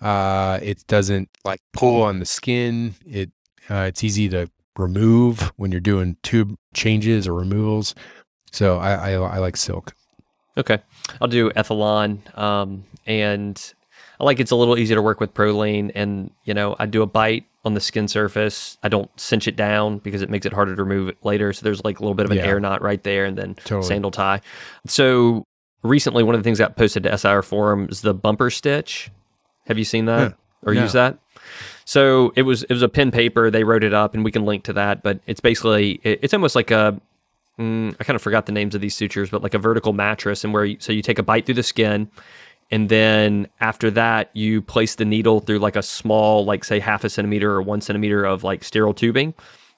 [0.00, 2.94] Uh, it doesn't like pull on the skin.
[3.06, 3.30] It
[3.70, 7.94] uh, it's easy to remove when you're doing tube changes or removals.
[8.52, 9.94] So I I, I like silk.
[10.58, 10.78] Okay.
[11.20, 12.36] I'll do Ethilon.
[12.38, 13.72] Um, and
[14.18, 15.92] I like it's a little easier to work with Prolene.
[15.94, 18.78] And, you know, I do a bite on the skin surface.
[18.82, 21.52] I don't cinch it down because it makes it harder to remove it later.
[21.52, 22.46] So there's like a little bit of an Yeah.
[22.46, 23.82] air knot right there and then Totally.
[23.86, 24.40] sandal tie.
[24.86, 25.44] So
[25.82, 29.10] recently, one of the things that posted to SIR forum is the bumper stitch.
[29.66, 30.68] Have you seen that Yeah.
[30.68, 30.82] or No.
[30.82, 31.18] used that?
[31.84, 33.50] So it was it was a pen paper.
[33.50, 35.02] They wrote it up, and we can link to that.
[35.02, 37.00] But it's basically it- it's almost like a
[37.58, 40.44] mm, I kind of forgot the names of these sutures, but like a vertical mattress,
[40.44, 42.08] and where you, so you take a bite through the skin,
[42.70, 47.02] and then after that you place the needle through like a small, like say half
[47.04, 49.32] a centimeter or one centimeter of like sterile tubing,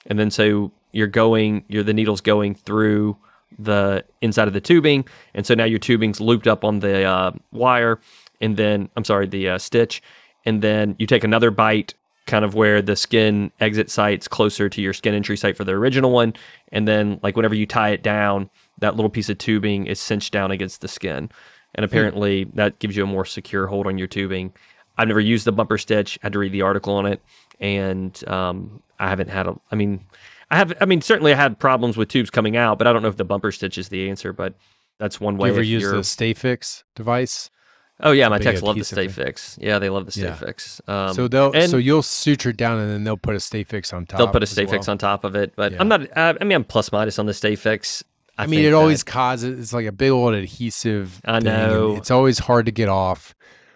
[0.06, 3.16] and then so you're going, you're the needle's going through
[3.60, 5.04] the inside of the tubing,
[5.34, 8.00] and so now your tubing's looped up on the uh, wire,
[8.40, 10.02] and then I'm sorry, the uh, stitch,
[10.44, 11.94] and then you take another bite
[12.26, 15.72] kind of where the skin exit site's closer to your skin entry site for the
[15.72, 16.34] original one
[16.72, 18.50] and then like whenever you tie it down
[18.80, 21.30] that little piece of tubing is cinched down against the skin.
[21.74, 24.52] And apparently that gives you a more secure hold on your tubing.
[24.98, 26.18] I've never used the bumper stitch.
[26.22, 27.22] I had to read the article on it.
[27.60, 30.04] And um, i haven't had a i mean
[30.50, 33.02] i have i mean certainly i had problems with tubes coming out but i don't
[33.02, 34.54] know if the bumper stitch is the answer but
[34.98, 37.50] that's one Do way you ever use the Stay Fix device?
[38.00, 40.34] Oh yeah my techs love the stay fix yeah they love the stay Yeah.
[40.34, 43.64] fix um, so they'll and- so you'll suture down and then they'll put a Stay
[43.64, 44.18] Fix on top.
[44.18, 44.92] They'll put a stay fix well.
[44.92, 45.78] on top of it, but Yeah.
[45.80, 46.02] I'm not.
[46.16, 48.04] I mean, I'm plus minus on the stay fix.
[48.38, 51.20] I, mean, think it always causes it's like a big old adhesive.
[51.24, 51.96] I thing, know.
[51.96, 53.34] it's always hard to get off.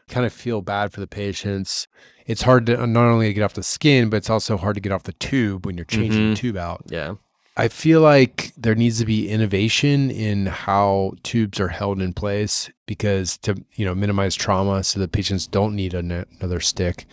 [0.09, 1.89] Kind of feel bad for the patients.
[2.27, 4.93] It's hard to not only get off the skin, but it's also hard to get
[4.93, 6.39] off the tube when you're changing the Mhm.
[6.39, 6.83] tube out.
[6.89, 7.15] yeah.
[7.57, 12.71] I feel like there needs to be innovation in how tubes are held in place
[12.87, 17.05] because to you know minimize trauma, so the patients don't need an- another stick,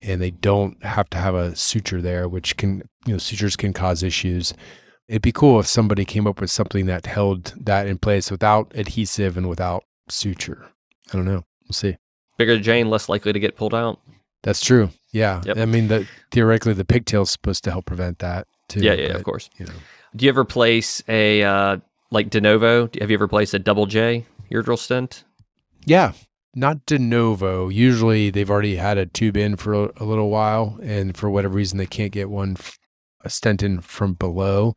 [0.00, 3.72] and they don't have to have a suture there, which can you know sutures can
[3.72, 4.54] cause issues.
[5.08, 8.70] It'd be cool if somebody came up with something that held that in place without
[8.74, 10.68] adhesive and without suture.
[11.12, 11.44] I don't know.
[11.64, 11.96] We'll see.
[12.36, 14.00] Bigger Jane, less likely to get pulled out.
[14.42, 14.90] That's true.
[15.10, 15.42] Yeah.
[15.44, 15.56] Yep.
[15.56, 18.80] I mean, the, theoretically, the pigtail's supposed to help prevent that too.
[18.80, 19.50] yeah, yeah, of course.
[19.58, 19.72] You know.
[20.16, 21.78] Do you ever place a uh,
[22.10, 22.88] like de novo?
[23.00, 25.24] Have you ever placed a double J uretral stent?
[25.84, 26.12] Yeah,
[26.54, 27.68] not de novo.
[27.68, 31.54] Usually they've already had a tube in for a, a little while, and for whatever
[31.54, 32.78] reason they can't get one f-
[33.22, 34.76] a stent in from below.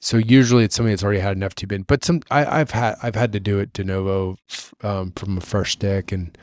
[0.00, 1.82] So usually it's somebody that's already had enough tube in.
[1.82, 5.38] But some I, I've had I've had to do it de novo f- um, from
[5.38, 6.36] a fresh stick, and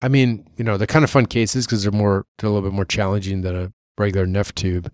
[0.00, 2.68] I mean you know they're kind of fun cases because they're more they're a little
[2.68, 4.90] bit more challenging than a regular neph tube,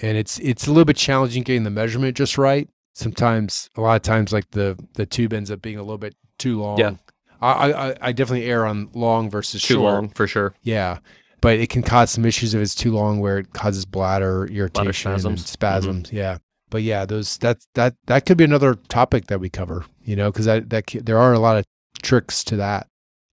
[0.00, 2.68] and it's it's a little bit challenging getting the measurement just right.
[2.94, 6.14] Sometimes a lot of times like the the tube ends up being a little bit
[6.38, 6.78] too long.
[6.78, 6.94] Yeah.
[7.40, 9.92] I, I I definitely err on long versus Too short.
[9.94, 10.54] long for sure.
[10.62, 10.98] Yeah,
[11.40, 15.10] but it can cause some issues if it's too long, where it causes bladder irritation
[15.10, 15.40] and spasms.
[15.40, 15.48] Mm-hmm.
[15.48, 16.12] spasms.
[16.12, 16.38] Yeah,
[16.70, 19.84] but yeah, those that that that could be another topic that we cover.
[20.04, 21.64] You know, because that that there are a lot of
[22.00, 22.86] tricks to that.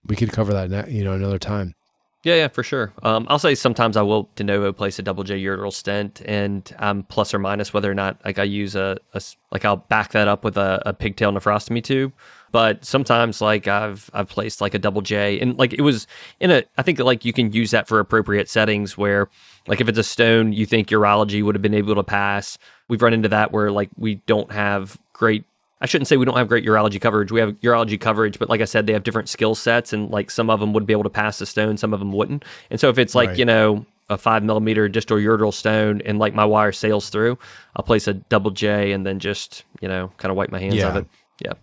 [0.05, 1.75] We could cover that, you know, another time.
[2.23, 2.91] Yeah, yeah, for sure.
[3.01, 6.69] Um, I'll say sometimes I will de novo place a double J uretral stent, and
[6.77, 9.21] I'm plus or minus whether or not like I use a, a
[9.51, 12.11] like I'll back that up with a, a pigtail nephrostomy tube.
[12.51, 16.07] But sometimes like I've I've placed like a double J, and like it was
[16.41, 19.29] in a I think like you can use that for appropriate settings where
[19.67, 22.57] like if it's a stone you think urology would have been able to pass.
[22.89, 25.45] We've run into that where like we don't have great
[25.81, 27.31] I shouldn't say we don't have great urology coverage.
[27.31, 30.29] We have urology coverage, but like I said, they have different skill sets, and like
[30.29, 32.43] some of them would be able to pass the stone, some of them wouldn't.
[32.69, 33.37] And so if it's like Right.
[33.39, 37.37] you know a five millimeter distal uretral stone, and like my wire sails through,
[37.75, 40.75] I'll place a double J and then just you know kind of wipe my hands
[40.89, 41.05] of it.
[41.43, 41.53] Yeah.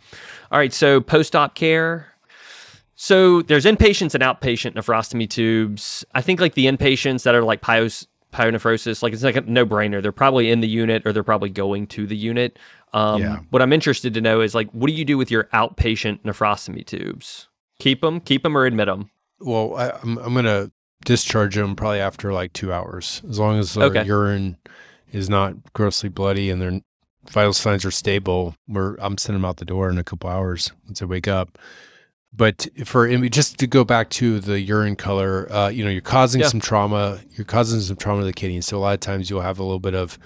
[0.51, 0.73] All right.
[0.73, 2.13] So post op care.
[2.95, 6.05] So there's inpatients and outpatient nephrostomy tubes.
[6.15, 9.67] I think like the inpatients that are like pios, pyonephrosis, like it's like a no
[9.67, 10.01] brainer.
[10.01, 12.59] They're probably in the unit or they're probably going to the unit.
[12.93, 13.39] Um, Yeah.
[13.51, 16.85] What I'm interested to know is like, what do you do with your outpatient nephrostomy
[16.87, 17.49] tubes?
[17.79, 19.11] Keep them, keep them, or admit them.
[19.41, 20.71] Well, I, I'm I'm gonna
[21.05, 24.05] discharge them probably after like two hours, as long as their Okay.
[24.05, 24.57] urine
[25.13, 26.81] is not grossly bloody and their
[27.31, 28.55] vital signs are stable.
[28.67, 31.59] We're I'm sending them out the door in a couple hours once I wake up.
[32.33, 36.41] but for just to go back to the urine color, uh, you know, you're causing
[36.41, 36.49] yeah.
[36.49, 37.19] some trauma.
[37.37, 38.61] You're causing some trauma to the kidney.
[38.63, 40.19] So a lot of times you'll have a little bit of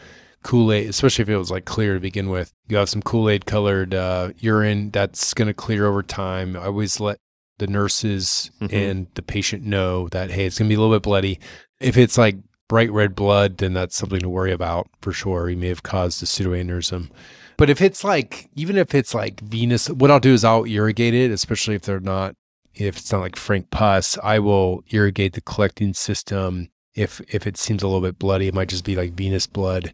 [0.42, 2.52] Kool Aid, especially if it was like clear to begin with.
[2.68, 6.56] You have some Kool Aid colored uh, urine that's going to clear over time.
[6.56, 7.18] I always let
[7.58, 8.74] the nurses mm-hmm.
[8.74, 11.38] and the patient know that hey, it's going to be a little bit bloody.
[11.78, 12.36] If it's like
[12.68, 15.50] bright red blood, then that's something to worry about for sure.
[15.50, 17.10] You may have caused a pseudoaneurysm.
[17.56, 21.12] But if it's like, even if it's like venous, what I'll do is I'll irrigate
[21.12, 22.34] it, especially if they're not,
[22.74, 26.70] if it's not like frank pus, I will irrigate the collecting system.
[26.94, 29.92] If if it seems a little bit bloody, it might just be like venous blood.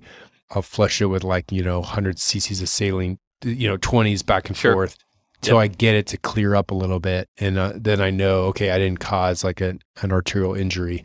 [0.51, 4.49] I'll flush it with like you know 100 cc's of saline, you know 20s back
[4.49, 4.73] and sure.
[4.73, 4.97] forth,
[5.41, 5.63] till yep.
[5.63, 8.71] I get it to clear up a little bit, and uh, then I know okay
[8.71, 11.05] I didn't cause like a, an arterial injury.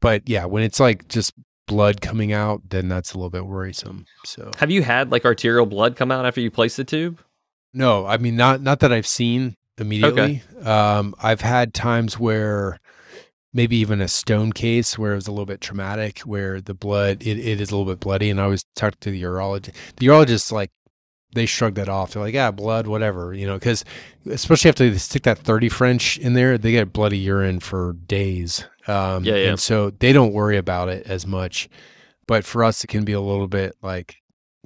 [0.00, 1.32] But yeah, when it's like just
[1.66, 4.06] blood coming out, then that's a little bit worrisome.
[4.24, 7.20] So, have you had like arterial blood come out after you place the tube?
[7.72, 10.42] No, I mean not not that I've seen immediately.
[10.56, 10.68] Okay.
[10.68, 12.80] Um, I've had times where
[13.52, 17.22] maybe even a stone case where it was a little bit traumatic, where the blood
[17.22, 19.74] it, it is a little bit bloody, and I was talking to the urologist.
[19.96, 20.70] The urologist like
[21.34, 22.12] they shrug that off.
[22.12, 23.84] They're like, yeah, blood, whatever, you know, because
[24.26, 28.64] especially after they stick that 30 French in there, they get bloody urine for days.
[28.86, 29.50] Um, yeah, yeah.
[29.50, 31.68] And so they don't worry about it as much.
[32.26, 34.16] But for us, it can be a little bit like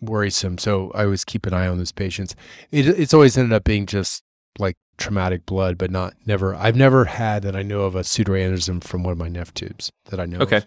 [0.00, 0.58] worrisome.
[0.58, 2.34] So I always keep an eye on those patients.
[2.70, 4.22] It, it's always ended up being just
[4.58, 6.54] like traumatic blood, but not never.
[6.54, 9.90] I've never had that I know of a pseudoaneurysm from one of my neph tubes
[10.06, 10.38] that I know.
[10.38, 10.58] Okay.
[10.58, 10.66] Of.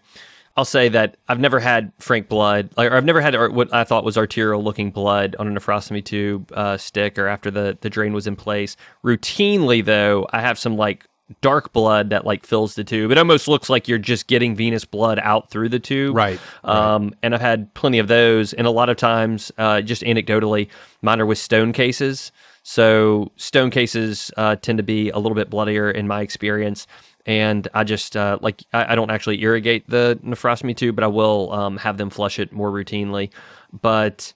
[0.57, 4.05] I'll say that I've never had frank blood, or I've never had what I thought
[4.05, 8.13] was arterial looking blood on a nephrostomy tube uh, stick or after the, the drain
[8.13, 8.77] was in place.
[9.03, 11.07] Routinely, though, I have some like
[11.41, 13.11] dark blood that like fills the tube.
[13.11, 16.15] It almost looks like you're just getting venous blood out through the tube.
[16.15, 16.39] Right.
[16.63, 17.13] Um, right.
[17.23, 18.53] And I've had plenty of those.
[18.53, 20.69] And a lot of times, uh, just anecdotally,
[21.01, 22.31] mine are with stone cases.
[22.67, 26.87] So stone cases uh, tend to be a little bit bloodier in my experience.
[27.27, 31.07] And I just uh, like I, I, don't actually irrigate the nephrostomy tube, but I
[31.07, 33.29] will um, have them flush it more routinely.
[33.71, 34.33] But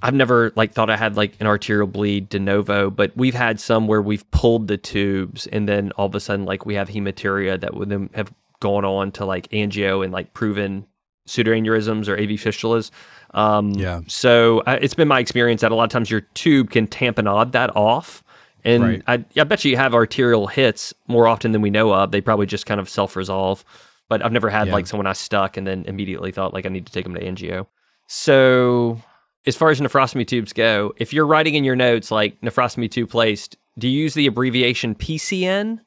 [0.00, 3.58] I've never like thought I had like an arterial bleed de novo, but we've had
[3.58, 6.88] some where we've pulled the tubes and then all of a sudden like we have
[6.88, 10.86] hematuria that would then have gone on to like angio and like proven
[11.26, 12.90] pseudoaneurysms or AV fistulas.
[13.34, 14.00] Um, yeah.
[14.06, 17.52] So uh, it's been my experience that a lot of times your tube can tamponade
[17.52, 18.24] that off.
[18.64, 19.02] And right.
[19.06, 22.10] I, I bet you have arterial hits more often than we know of.
[22.10, 23.64] They probably just kind of self resolve.
[24.08, 24.72] But I've never had yeah.
[24.74, 27.20] like someone I stuck and then immediately thought like I need to take them to
[27.20, 27.66] angio.
[28.08, 29.00] So
[29.46, 33.08] as far as nephrostomy tubes go, if you're writing in your notes like nephrostomy tube
[33.08, 35.80] placed, do you use the abbreviation PCN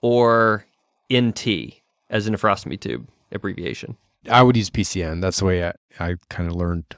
[0.00, 0.64] or
[1.12, 1.74] NT
[2.08, 3.96] as a nephrostomy tube abbreviation?
[4.28, 5.20] I would use PCN.
[5.20, 6.96] That's the way I, I kind of learned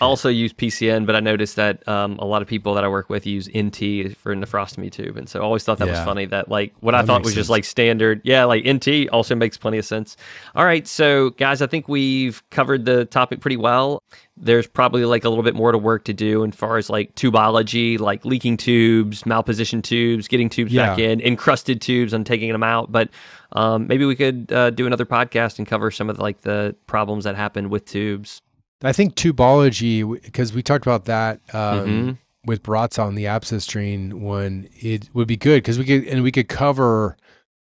[0.00, 3.10] also use PCN, but I noticed that um, a lot of people that I work
[3.10, 5.92] with use NT for nephrostomy tube, and so I always thought that yeah.
[5.92, 6.26] was funny.
[6.26, 7.40] That like what that I thought was sense.
[7.40, 10.16] just like standard, yeah, like NT also makes plenty of sense.
[10.54, 14.02] All right, so guys, I think we've covered the topic pretty well.
[14.36, 17.14] There's probably like a little bit more to work to do as far as like
[17.14, 20.88] tubology, like leaking tubes, malpositioned tubes, getting tubes yeah.
[20.88, 22.90] back in, encrusted tubes, and taking them out.
[22.90, 23.10] But
[23.52, 26.74] um, maybe we could uh, do another podcast and cover some of the, like the
[26.86, 28.40] problems that happen with tubes.
[28.82, 32.10] I think tubology, because we talked about that um, mm-hmm.
[32.44, 36.22] with Barraza on the abscess drain one, it would be good because we could, and
[36.22, 37.16] we could cover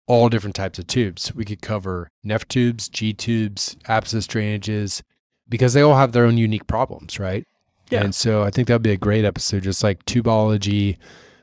[0.07, 1.35] all different types of tubes.
[1.35, 5.03] We could cover neph tubes, G tubes, abscess drainages,
[5.49, 7.45] because they all have their own unique problems, right?
[7.91, 8.03] Yeah.
[8.05, 10.97] And so I think that'd be a great episode, just like tubology,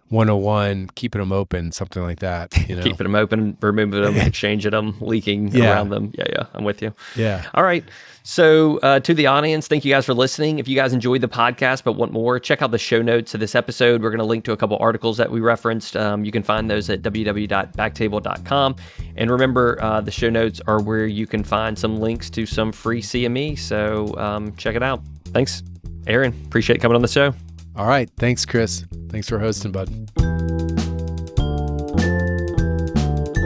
[0.09, 2.55] 101, keeping them open, something like that.
[2.69, 2.83] You know?
[2.83, 5.73] keeping them open, removing them, changing them, leaking yeah.
[5.73, 6.11] around them.
[6.15, 6.93] Yeah, yeah, I'm with you.
[7.15, 7.45] Yeah.
[7.53, 7.83] All right.
[8.27, 10.57] So, uh, to the audience, thank you guys for listening.
[10.57, 13.39] If you guys enjoyed the podcast but want more, check out the show notes of
[13.39, 14.01] this episode.
[14.01, 15.95] We're going to link to a couple articles that we referenced.
[15.95, 18.75] Um, you can find those at www.backtable.com.
[19.15, 22.71] And remember, uh, the show notes are where you can find some links to some
[22.71, 23.59] free CME.
[23.59, 25.03] So, um, check it out.
[25.25, 25.61] Thanks,
[26.07, 26.33] Aaron.
[26.47, 27.31] Appreciate coming on the show.
[27.75, 28.09] All right.
[28.17, 28.85] Thanks, Chris.
[29.09, 30.84] Thanks for hosting, bud.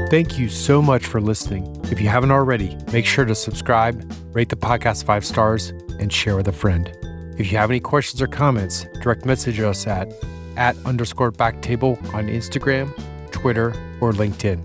[0.09, 1.79] Thank you so much for listening.
[1.91, 5.69] If you haven't already, make sure to subscribe, rate the podcast five stars,
[5.99, 6.91] and share with a friend.
[7.37, 10.11] If you have any questions or comments, direct message us at
[10.57, 12.91] at underscore backtable on Instagram,
[13.31, 13.67] Twitter,
[14.01, 14.63] or LinkedIn.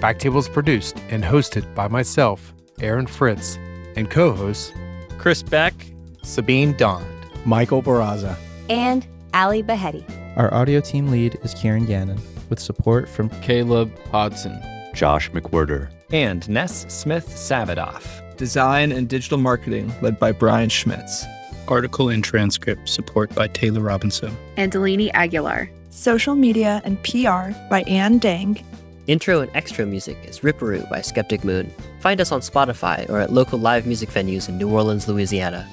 [0.00, 3.58] Backtable is produced and hosted by myself, Aaron Fritz,
[3.94, 4.72] and co-hosts
[5.18, 5.74] Chris Beck,
[6.22, 7.04] Sabeen Dhand,
[7.44, 8.36] Michael Barraza,
[8.70, 10.02] and Ali Behetti.
[10.36, 12.18] Our audio team lead is Kieran Gannon,
[12.52, 14.62] with support from Caleb Hodson,
[14.92, 18.04] Josh McWhirter, and Ness Smith Savadoff.
[18.36, 21.24] Design and digital marketing led by Brian Schmitz.
[21.66, 24.36] Article and transcript support by Taylor Robinson.
[24.58, 25.70] And Delaney Aguilar.
[25.88, 28.62] social media and PR by Ann Dang.
[29.06, 31.72] Intro and extra music is Ripperoo by Skeptic Moon.
[32.00, 35.66] Find us on Spotify or at local live music venues in New Orleans, Louisiana.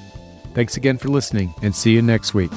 [0.54, 2.50] Thanks again for listening and see you next week.